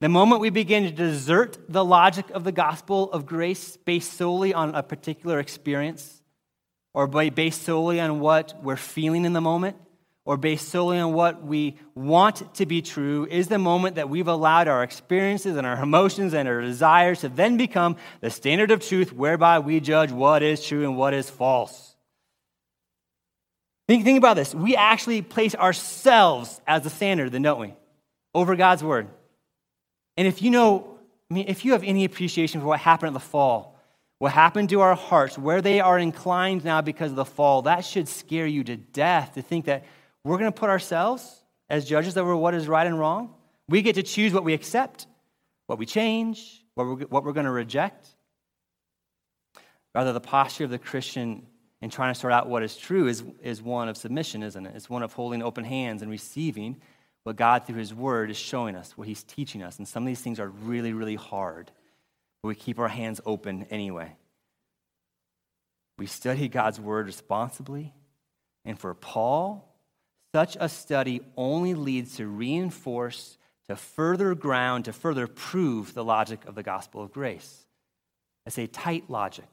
The 0.00 0.08
moment 0.08 0.40
we 0.40 0.50
begin 0.50 0.84
to 0.84 0.90
desert 0.92 1.58
the 1.68 1.84
logic 1.84 2.30
of 2.30 2.44
the 2.44 2.52
gospel 2.52 3.10
of 3.12 3.26
grace 3.26 3.76
based 3.76 4.14
solely 4.14 4.54
on 4.54 4.74
a 4.74 4.82
particular 4.84 5.40
experience, 5.40 6.21
or 6.94 7.06
based 7.06 7.62
solely 7.62 8.00
on 8.00 8.20
what 8.20 8.54
we're 8.62 8.76
feeling 8.76 9.24
in 9.24 9.32
the 9.32 9.40
moment, 9.40 9.76
or 10.24 10.36
based 10.36 10.68
solely 10.68 10.98
on 10.98 11.12
what 11.12 11.42
we 11.42 11.76
want 11.94 12.54
to 12.54 12.66
be 12.66 12.80
true 12.80 13.26
is 13.28 13.48
the 13.48 13.58
moment 13.58 13.96
that 13.96 14.08
we've 14.08 14.28
allowed 14.28 14.68
our 14.68 14.82
experiences 14.82 15.56
and 15.56 15.66
our 15.66 15.82
emotions 15.82 16.32
and 16.32 16.46
our 16.46 16.60
desires 16.60 17.20
to 17.20 17.28
then 17.28 17.56
become 17.56 17.96
the 18.20 18.30
standard 18.30 18.70
of 18.70 18.86
truth 18.86 19.12
whereby 19.12 19.58
we 19.58 19.80
judge 19.80 20.12
what 20.12 20.42
is 20.42 20.64
true 20.64 20.84
and 20.84 20.96
what 20.96 21.12
is 21.12 21.28
false. 21.28 21.96
Think, 23.88 24.04
think 24.04 24.18
about 24.18 24.36
this. 24.36 24.54
We 24.54 24.76
actually 24.76 25.22
place 25.22 25.54
ourselves 25.56 26.60
as 26.66 26.82
the 26.82 26.90
standard, 26.90 27.32
then, 27.32 27.42
don't 27.42 27.58
we? 27.58 27.74
Over 28.32 28.54
God's 28.54 28.84
word. 28.84 29.08
And 30.16 30.28
if 30.28 30.40
you 30.40 30.50
know, 30.50 30.98
I 31.30 31.34
mean, 31.34 31.46
if 31.48 31.64
you 31.64 31.72
have 31.72 31.82
any 31.82 32.04
appreciation 32.04 32.60
for 32.60 32.68
what 32.68 32.78
happened 32.78 33.08
at 33.08 33.14
the 33.14 33.20
fall, 33.20 33.71
what 34.22 34.30
happened 34.30 34.68
to 34.68 34.80
our 34.80 34.94
hearts, 34.94 35.36
where 35.36 35.60
they 35.60 35.80
are 35.80 35.98
inclined 35.98 36.64
now 36.64 36.80
because 36.80 37.10
of 37.10 37.16
the 37.16 37.24
fall, 37.24 37.62
that 37.62 37.84
should 37.84 38.06
scare 38.06 38.46
you 38.46 38.62
to 38.62 38.76
death 38.76 39.34
to 39.34 39.42
think 39.42 39.64
that 39.64 39.82
we're 40.22 40.38
going 40.38 40.52
to 40.52 40.56
put 40.56 40.70
ourselves 40.70 41.42
as 41.68 41.84
judges 41.84 42.16
over 42.16 42.36
what 42.36 42.54
is 42.54 42.68
right 42.68 42.86
and 42.86 42.96
wrong. 42.96 43.34
We 43.68 43.82
get 43.82 43.96
to 43.96 44.04
choose 44.04 44.32
what 44.32 44.44
we 44.44 44.54
accept, 44.54 45.08
what 45.66 45.80
we 45.80 45.86
change, 45.86 46.62
what 46.76 46.86
we're, 46.86 47.06
what 47.06 47.24
we're 47.24 47.32
going 47.32 47.46
to 47.46 47.50
reject. 47.50 48.10
Rather, 49.92 50.12
the 50.12 50.20
posture 50.20 50.62
of 50.62 50.70
the 50.70 50.78
Christian 50.78 51.44
in 51.80 51.90
trying 51.90 52.14
to 52.14 52.20
sort 52.20 52.32
out 52.32 52.48
what 52.48 52.62
is 52.62 52.76
true 52.76 53.08
is, 53.08 53.24
is 53.42 53.60
one 53.60 53.88
of 53.88 53.96
submission, 53.96 54.44
isn't 54.44 54.66
it? 54.66 54.76
It's 54.76 54.88
one 54.88 55.02
of 55.02 55.12
holding 55.12 55.42
open 55.42 55.64
hands 55.64 56.00
and 56.00 56.08
receiving 56.08 56.80
what 57.24 57.34
God, 57.34 57.66
through 57.66 57.78
His 57.78 57.92
Word, 57.92 58.30
is 58.30 58.36
showing 58.36 58.76
us, 58.76 58.96
what 58.96 59.08
He's 59.08 59.24
teaching 59.24 59.64
us. 59.64 59.78
And 59.78 59.88
some 59.88 60.04
of 60.04 60.06
these 60.06 60.20
things 60.20 60.38
are 60.38 60.48
really, 60.48 60.92
really 60.92 61.16
hard, 61.16 61.72
but 62.42 62.48
we 62.48 62.54
keep 62.54 62.78
our 62.78 62.88
hands 62.88 63.20
open 63.24 63.66
anyway. 63.70 64.16
We 65.98 66.06
study 66.06 66.48
God's 66.48 66.80
Word 66.80 67.06
responsibly. 67.06 67.94
And 68.64 68.78
for 68.78 68.94
Paul, 68.94 69.68
such 70.34 70.56
a 70.58 70.68
study 70.68 71.20
only 71.36 71.74
leads 71.74 72.16
to 72.16 72.26
reinforce, 72.26 73.36
to 73.68 73.76
further 73.76 74.34
ground, 74.34 74.86
to 74.86 74.92
further 74.92 75.26
prove 75.26 75.94
the 75.94 76.04
logic 76.04 76.44
of 76.46 76.54
the 76.54 76.62
gospel 76.62 77.02
of 77.02 77.12
grace. 77.12 77.66
It's 78.46 78.58
a 78.58 78.66
tight 78.66 79.08
logic 79.08 79.48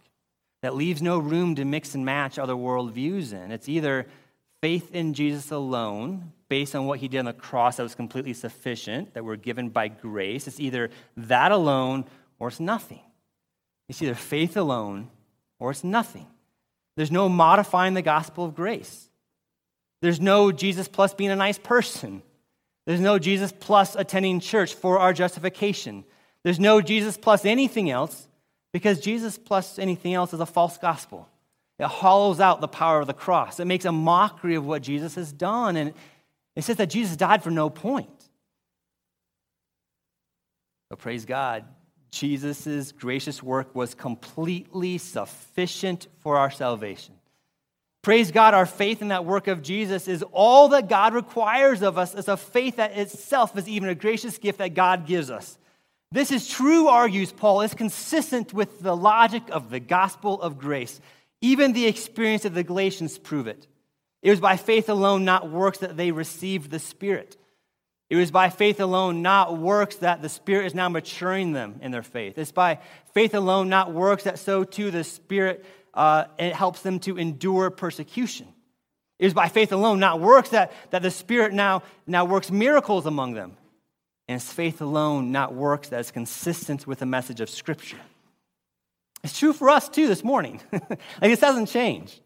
that 0.61 0.75
leaves 0.75 1.01
no 1.01 1.19
room 1.19 1.55
to 1.55 1.65
mix 1.65 1.95
and 1.95 2.05
match 2.05 2.39
other 2.39 2.53
worldviews 2.53 3.33
in. 3.33 3.51
It's 3.51 3.69
either 3.69 4.07
faith 4.61 4.93
in 4.93 5.13
Jesus 5.13 5.51
alone, 5.51 6.33
based 6.49 6.75
on 6.75 6.85
what 6.85 6.99
he 6.99 7.07
did 7.07 7.19
on 7.19 7.25
the 7.25 7.33
cross 7.33 7.77
that 7.77 7.83
was 7.83 7.95
completely 7.95 8.33
sufficient, 8.33 9.13
that 9.13 9.23
we're 9.23 9.35
given 9.35 9.69
by 9.69 9.87
grace. 9.87 10.47
It's 10.47 10.59
either 10.59 10.89
that 11.15 11.51
alone 11.51 12.05
or 12.39 12.47
it's 12.47 12.59
nothing. 12.59 13.01
It's 13.87 14.01
either 14.01 14.15
faith 14.15 14.57
alone 14.57 15.09
or 15.59 15.71
it's 15.71 15.83
nothing. 15.83 16.27
There's 16.95 17.11
no 17.11 17.29
modifying 17.29 17.93
the 17.93 18.01
gospel 18.01 18.45
of 18.45 18.55
grace. 18.55 19.09
There's 20.01 20.19
no 20.19 20.51
Jesus 20.51 20.87
plus 20.87 21.13
being 21.13 21.31
a 21.31 21.35
nice 21.35 21.57
person. 21.57 22.21
There's 22.85 23.01
no 23.01 23.19
Jesus 23.19 23.53
plus 23.57 23.95
attending 23.95 24.39
church 24.39 24.73
for 24.73 24.99
our 24.99 25.13
justification. 25.13 26.05
There's 26.43 26.59
no 26.59 26.81
Jesus 26.81 27.17
plus 27.17 27.45
anything 27.45 27.89
else 27.89 28.27
because 28.71 28.99
Jesus 28.99 29.37
plus 29.37 29.77
anything 29.77 30.13
else 30.13 30.33
is 30.33 30.39
a 30.39 30.45
false 30.45 30.77
gospel. 30.77 31.27
It 31.77 31.87
hollows 31.87 32.39
out 32.39 32.61
the 32.61 32.67
power 32.67 32.99
of 32.99 33.07
the 33.07 33.13
cross. 33.13 33.59
It 33.59 33.65
makes 33.65 33.85
a 33.85 33.91
mockery 33.91 34.55
of 34.55 34.65
what 34.65 34.81
Jesus 34.81 35.15
has 35.15 35.31
done. 35.31 35.75
And 35.75 35.93
it 36.55 36.63
says 36.63 36.77
that 36.77 36.89
Jesus 36.89 37.15
died 37.15 37.41
for 37.43 37.51
no 37.51 37.69
point. 37.69 38.09
But 40.89 40.99
praise 40.99 41.25
God, 41.25 41.65
Jesus' 42.11 42.91
gracious 42.91 43.41
work 43.43 43.75
was 43.75 43.93
completely 43.93 44.97
sufficient 44.97 46.07
for 46.19 46.37
our 46.37 46.51
salvation. 46.51 47.15
Praise 48.01 48.31
God, 48.31 48.53
our 48.53 48.65
faith 48.65 49.01
in 49.01 49.09
that 49.09 49.25
work 49.25 49.47
of 49.47 49.61
Jesus 49.61 50.07
is 50.07 50.23
all 50.31 50.69
that 50.69 50.87
God 50.87 51.13
requires 51.13 51.81
of 51.81 51.97
us. 51.97 52.15
It's 52.15 52.27
a 52.29 52.37
faith 52.37 52.77
that 52.77 52.97
itself 52.97 53.57
is 53.57 53.67
even 53.67 53.89
a 53.89 53.95
gracious 53.95 54.37
gift 54.37 54.59
that 54.59 54.73
God 54.73 55.05
gives 55.05 55.29
us. 55.29 55.57
This 56.11 56.31
is 56.31 56.47
true, 56.47 56.87
argues 56.87 57.31
Paul, 57.31 57.61
is 57.61 57.73
consistent 57.73 58.53
with 58.53 58.79
the 58.79 58.95
logic 58.95 59.43
of 59.51 59.69
the 59.69 59.79
gospel 59.79 60.41
of 60.41 60.57
grace. 60.57 60.99
Even 61.41 61.73
the 61.73 61.85
experience 61.85 62.45
of 62.45 62.53
the 62.53 62.63
Galatians 62.63 63.17
prove 63.17 63.47
it. 63.47 63.67
It 64.21 64.29
was 64.31 64.39
by 64.39 64.57
faith 64.57 64.89
alone, 64.89 65.23
not 65.23 65.51
works, 65.51 65.77
that 65.79 65.97
they 65.97 66.11
received 66.11 66.71
the 66.71 66.79
Spirit. 66.79 67.37
It 68.09 68.15
was 68.15 68.31
by 68.31 68.49
faith 68.49 68.79
alone, 68.79 69.21
not 69.21 69.57
works, 69.57 69.97
that 69.97 70.21
the 70.21 70.29
Spirit 70.29 70.65
is 70.65 70.73
now 70.73 70.89
maturing 70.89 71.53
them 71.53 71.79
in 71.81 71.91
their 71.91 72.03
faith. 72.03 72.37
It's 72.37 72.51
by 72.51 72.79
faith 73.13 73.35
alone, 73.35 73.69
not 73.69 73.91
works, 73.91 74.23
that 74.23 74.39
so 74.39 74.63
too 74.63 74.89
the 74.89 75.03
Spirit 75.03 75.63
uh, 75.93 76.25
it 76.37 76.53
helps 76.53 76.81
them 76.81 76.99
to 77.01 77.17
endure 77.17 77.69
persecution. 77.69 78.47
It 79.19 79.25
is 79.25 79.33
by 79.33 79.49
faith 79.49 79.71
alone, 79.71 79.99
not 79.99 80.19
works, 80.19 80.49
that, 80.49 80.71
that 80.91 81.01
the 81.01 81.11
Spirit 81.11 81.53
now, 81.53 81.83
now 82.07 82.25
works 82.25 82.49
miracles 82.49 83.05
among 83.05 83.33
them. 83.33 83.57
And 84.27 84.37
it's 84.37 84.51
faith 84.51 84.81
alone, 84.81 85.31
not 85.31 85.53
works, 85.53 85.89
that 85.89 85.99
is 85.99 86.11
consistent 86.11 86.87
with 86.87 86.99
the 86.99 87.05
message 87.05 87.41
of 87.41 87.49
Scripture. 87.49 87.99
It's 89.23 89.37
true 89.37 89.53
for 89.53 89.69
us 89.69 89.89
too 89.89 90.07
this 90.07 90.23
morning. 90.23 90.61
like 90.71 90.99
this 91.21 91.41
hasn't 91.41 91.67
changed. 91.67 92.19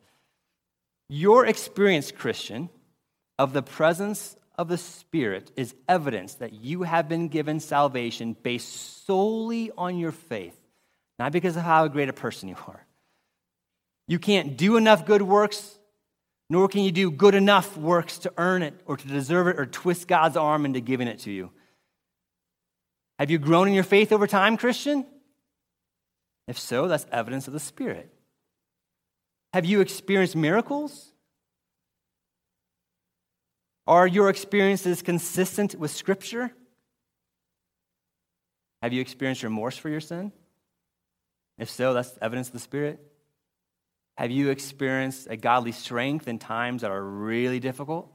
Your 1.10 1.46
experience, 1.46 2.12
Christian, 2.12 2.70
of 3.40 3.54
the 3.54 3.64
presence 3.64 4.36
of 4.56 4.68
the 4.68 4.78
Spirit 4.78 5.52
is 5.56 5.74
evidence 5.88 6.36
that 6.36 6.54
you 6.54 6.84
have 6.84 7.10
been 7.10 7.28
given 7.28 7.60
salvation 7.60 8.36
based 8.44 9.06
solely 9.06 9.72
on 9.78 9.98
your 9.98 10.12
faith, 10.12 10.58
not 11.18 11.32
because 11.32 11.58
of 11.58 11.64
how 11.64 11.88
great 11.88 12.10
a 12.10 12.14
person 12.14 12.50
you 12.50 12.56
are. 12.68 12.86
You 14.08 14.20
can't 14.20 14.58
do 14.58 14.78
enough 14.78 15.06
good 15.06 15.22
works, 15.22 15.80
nor 16.50 16.68
can 16.68 16.82
you 16.82 16.92
do 16.92 17.10
good 17.10 17.36
enough 17.36 17.78
works 17.78 18.20
to 18.20 18.34
earn 18.38 18.62
it 18.62 18.80
or 18.86 18.98
to 18.98 19.08
deserve 19.08 19.48
it 19.48 19.60
or 19.60 19.66
twist 19.66 20.08
God's 20.08 20.38
arm 20.38 20.66
into 20.66 20.82
giving 20.82 21.08
it 21.08 21.20
to 21.20 21.32
you. 21.32 21.52
Have 23.18 23.32
you 23.32 23.38
grown 23.38 23.68
in 23.68 23.74
your 23.74 23.84
faith 23.84 24.12
over 24.12 24.28
time, 24.28 24.58
Christian? 24.58 25.06
If 26.48 26.60
so, 26.60 26.88
that's 26.88 27.06
evidence 27.12 27.48
of 27.48 27.54
the 27.54 27.60
Spirit. 27.60 28.14
Have 29.54 29.66
you 29.66 29.82
experienced 29.82 30.36
miracles? 30.36 31.13
Are 33.86 34.08
your 34.08 34.30
experiences 34.30 35.02
consistent 35.02 35.76
with 35.76 35.92
Scripture? 35.92 36.52
Have 38.82 38.94
you 38.94 39.02
experienced 39.02 39.44
remorse 39.44 39.78
for 39.78 39.90
your 39.90 40.00
sin? 40.00 40.32
If 41.58 41.70
so, 41.70 41.94
that's 41.94 42.18
evidence 42.22 42.48
of 42.48 42.54
the 42.54 42.60
Spirit. 42.60 43.00
Have 44.18 44.32
you 44.32 44.50
experienced 44.50 45.28
a 45.30 45.38
godly 45.38 45.72
strength 45.72 46.28
in 46.28 46.40
times 46.40 46.82
that 46.82 46.92
are 46.92 47.04
really 47.04 47.60
difficult? 47.60 48.12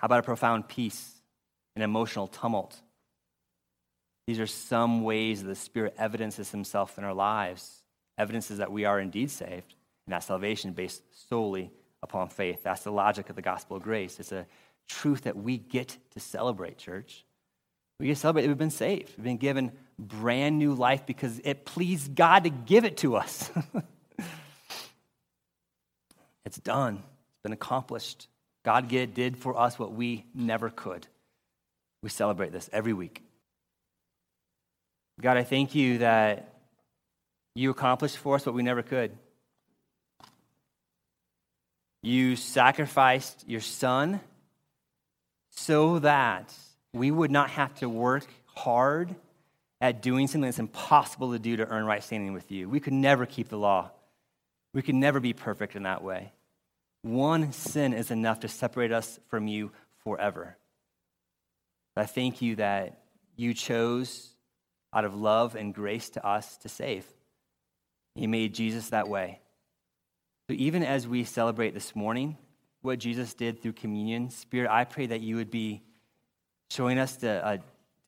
How 0.00 0.06
about 0.06 0.20
a 0.20 0.24
profound 0.24 0.68
peace 0.68 1.22
in 1.76 1.82
emotional 1.82 2.26
tumult? 2.26 2.78
These 4.26 4.40
are 4.40 4.46
some 4.46 5.02
ways 5.02 5.42
that 5.42 5.48
the 5.48 5.54
Spirit 5.54 5.94
evidences 5.96 6.50
Himself 6.50 6.98
in 6.98 7.04
our 7.04 7.14
lives, 7.14 7.82
evidences 8.18 8.58
that 8.58 8.72
we 8.72 8.84
are 8.84 9.00
indeed 9.00 9.30
saved, 9.30 9.74
and 10.06 10.12
that 10.12 10.24
salvation 10.24 10.72
based 10.72 11.02
solely 11.28 11.70
upon 12.02 12.28
faith. 12.28 12.62
That's 12.62 12.82
the 12.82 12.92
logic 12.92 13.30
of 13.30 13.36
the 13.36 13.42
gospel 13.42 13.76
of 13.76 13.82
grace. 13.82 14.20
It's 14.20 14.32
a 14.32 14.46
truth 14.88 15.22
that 15.22 15.36
we 15.36 15.58
get 15.58 15.96
to 16.12 16.20
celebrate, 16.20 16.78
church. 16.78 17.24
We 18.00 18.06
get 18.06 18.14
to 18.14 18.20
celebrate 18.20 18.42
that 18.42 18.48
we've 18.48 18.58
been 18.58 18.70
saved. 18.70 19.12
We've 19.16 19.24
been 19.24 19.36
given 19.36 19.72
brand 19.98 20.58
new 20.58 20.74
life 20.74 21.06
because 21.06 21.40
it 21.44 21.64
pleased 21.64 22.14
God 22.14 22.44
to 22.44 22.50
give 22.50 22.84
it 22.84 22.96
to 22.98 23.16
us. 23.16 23.50
it's 26.44 26.58
done, 26.58 26.96
it's 26.96 27.42
been 27.42 27.52
accomplished. 27.52 28.28
God 28.64 28.88
did 28.88 29.36
for 29.36 29.58
us 29.58 29.78
what 29.78 29.92
we 29.92 30.24
never 30.34 30.70
could. 30.70 31.06
We 32.02 32.10
celebrate 32.10 32.52
this 32.52 32.68
every 32.72 32.92
week. 32.92 33.22
God, 35.20 35.36
I 35.36 35.44
thank 35.44 35.74
you 35.74 35.98
that 35.98 36.54
you 37.54 37.70
accomplished 37.70 38.18
for 38.18 38.36
us 38.36 38.46
what 38.46 38.54
we 38.54 38.62
never 38.62 38.82
could. 38.82 39.16
You 42.02 42.36
sacrificed 42.36 43.44
your 43.46 43.60
son 43.60 44.20
so 45.50 46.00
that 46.00 46.52
we 46.92 47.10
would 47.10 47.30
not 47.30 47.50
have 47.50 47.74
to 47.76 47.88
work 47.88 48.26
hard 48.54 49.14
at 49.80 50.02
doing 50.02 50.26
something 50.26 50.48
that's 50.48 50.58
impossible 50.58 51.32
to 51.32 51.38
do 51.38 51.56
to 51.56 51.66
earn 51.66 51.84
right 51.84 52.02
standing 52.02 52.32
with 52.32 52.50
you. 52.50 52.68
We 52.68 52.80
could 52.80 52.92
never 52.92 53.26
keep 53.26 53.48
the 53.48 53.58
law. 53.58 53.90
We 54.74 54.82
could 54.82 54.94
never 54.94 55.20
be 55.20 55.32
perfect 55.32 55.76
in 55.76 55.84
that 55.84 56.02
way. 56.02 56.32
One 57.02 57.52
sin 57.52 57.92
is 57.92 58.10
enough 58.10 58.40
to 58.40 58.48
separate 58.48 58.92
us 58.92 59.18
from 59.28 59.48
you 59.48 59.72
forever. 60.04 60.56
I 61.96 62.06
thank 62.06 62.40
you 62.40 62.56
that 62.56 63.02
you 63.36 63.54
chose 63.54 64.30
out 64.94 65.04
of 65.04 65.14
love 65.14 65.54
and 65.54 65.74
grace 65.74 66.10
to 66.10 66.26
us 66.26 66.56
to 66.58 66.68
save. 66.68 67.04
You 68.14 68.28
made 68.28 68.54
Jesus 68.54 68.90
that 68.90 69.08
way. 69.08 69.40
So 70.48 70.56
even 70.56 70.82
as 70.82 71.06
we 71.06 71.24
celebrate 71.24 71.72
this 71.74 71.94
morning 71.94 72.36
what 72.82 72.98
Jesus 72.98 73.34
did 73.34 73.62
through 73.62 73.74
communion, 73.74 74.30
Spirit, 74.30 74.70
I 74.70 74.84
pray 74.84 75.06
that 75.06 75.20
you 75.20 75.36
would 75.36 75.50
be 75.50 75.82
showing 76.70 76.98
us 76.98 77.16
the, 77.16 77.44
uh, 77.44 77.58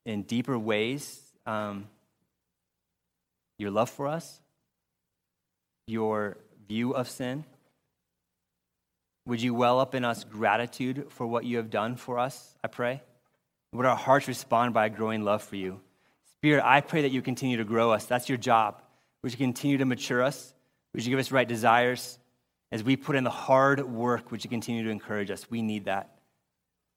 in 0.05 0.23
deeper 0.23 0.59
ways 0.59 1.21
um, 1.47 1.87
your 3.59 3.71
love 3.71 3.91
for 3.91 4.09
us, 4.09 4.41
your 5.87 6.37
view 6.67 6.93
of 6.93 7.09
sin. 7.09 7.45
Would 9.27 9.41
you 9.41 9.55
well 9.55 9.81
up 9.81 9.95
in 9.95 10.05
us 10.05 10.25
gratitude 10.25 11.07
for 11.11 11.27
what 11.27 11.45
you 11.45 11.59
have 11.59 11.71
done 11.71 11.97
for 11.97 12.19
us, 12.19 12.55
I 12.63 12.69
pray? 12.69 13.03
Would 13.73 13.87
our 13.87 13.97
hearts 13.97 14.29
respond 14.29 14.75
by 14.75 14.87
a 14.87 14.91
growing 14.91 15.25
love 15.25 15.43
for 15.43 15.57
you? 15.57 15.81
Spirit, 16.37 16.65
I 16.65 16.81
pray 16.81 17.03
that 17.03 17.11
you 17.11 17.23
continue 17.23 17.57
to 17.57 17.65
grow 17.65 17.93
us. 17.93 18.07
That's 18.07 18.29
your 18.29 18.39
job. 18.39 18.83
Would 19.23 19.33
you 19.33 19.39
continue 19.39 19.79
to 19.79 19.85
mature 19.85 20.23
us? 20.23 20.53
Would 20.93 21.05
you 21.05 21.11
give 21.11 21.19
us 21.19 21.33
right 21.33 21.49
desires? 21.49 22.19
As 22.75 22.83
we 22.83 22.97
put 22.97 23.15
in 23.15 23.23
the 23.23 23.31
hard 23.31 23.81
work, 23.89 24.33
would 24.33 24.43
you 24.43 24.51
continue 24.51 24.83
to 24.83 24.91
encourage 24.91 25.31
us? 25.31 25.49
We 25.49 25.63
need 25.63 25.85
that. 25.85 26.11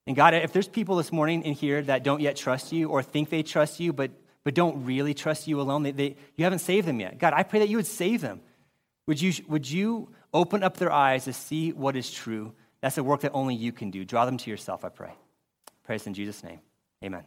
And 0.07 0.15
God, 0.15 0.33
if 0.33 0.51
there's 0.51 0.67
people 0.67 0.95
this 0.95 1.11
morning 1.11 1.43
in 1.43 1.53
here 1.53 1.83
that 1.83 2.01
don't 2.01 2.19
yet 2.19 2.35
trust 2.35 2.71
you 2.71 2.89
or 2.89 3.03
think 3.03 3.29
they 3.29 3.43
trust 3.43 3.79
you, 3.79 3.93
but, 3.93 4.09
but 4.43 4.55
don't 4.55 4.85
really 4.85 5.13
trust 5.13 5.47
you 5.47 5.61
alone, 5.61 5.83
they, 5.83 5.91
they, 5.91 6.15
you 6.35 6.45
haven't 6.45 6.59
saved 6.59 6.87
them 6.87 6.99
yet. 6.99 7.19
God, 7.19 7.33
I 7.35 7.43
pray 7.43 7.59
that 7.59 7.69
you 7.69 7.77
would 7.77 7.85
save 7.85 8.21
them. 8.21 8.41
Would 9.05 9.21
you, 9.21 9.31
would 9.47 9.69
you 9.69 10.09
open 10.33 10.63
up 10.63 10.77
their 10.77 10.91
eyes 10.91 11.25
to 11.25 11.33
see 11.33 11.73
what 11.73 11.95
is 11.95 12.11
true? 12.11 12.53
That's 12.81 12.97
a 12.97 13.03
work 13.03 13.21
that 13.21 13.33
only 13.35 13.53
you 13.53 13.71
can 13.71 13.91
do. 13.91 14.03
Draw 14.03 14.25
them 14.25 14.37
to 14.37 14.49
yourself, 14.49 14.83
I 14.83 14.89
pray. 14.89 15.11
Praise 15.83 16.07
in 16.07 16.15
Jesus' 16.15 16.43
name. 16.43 16.59
Amen. 17.03 17.23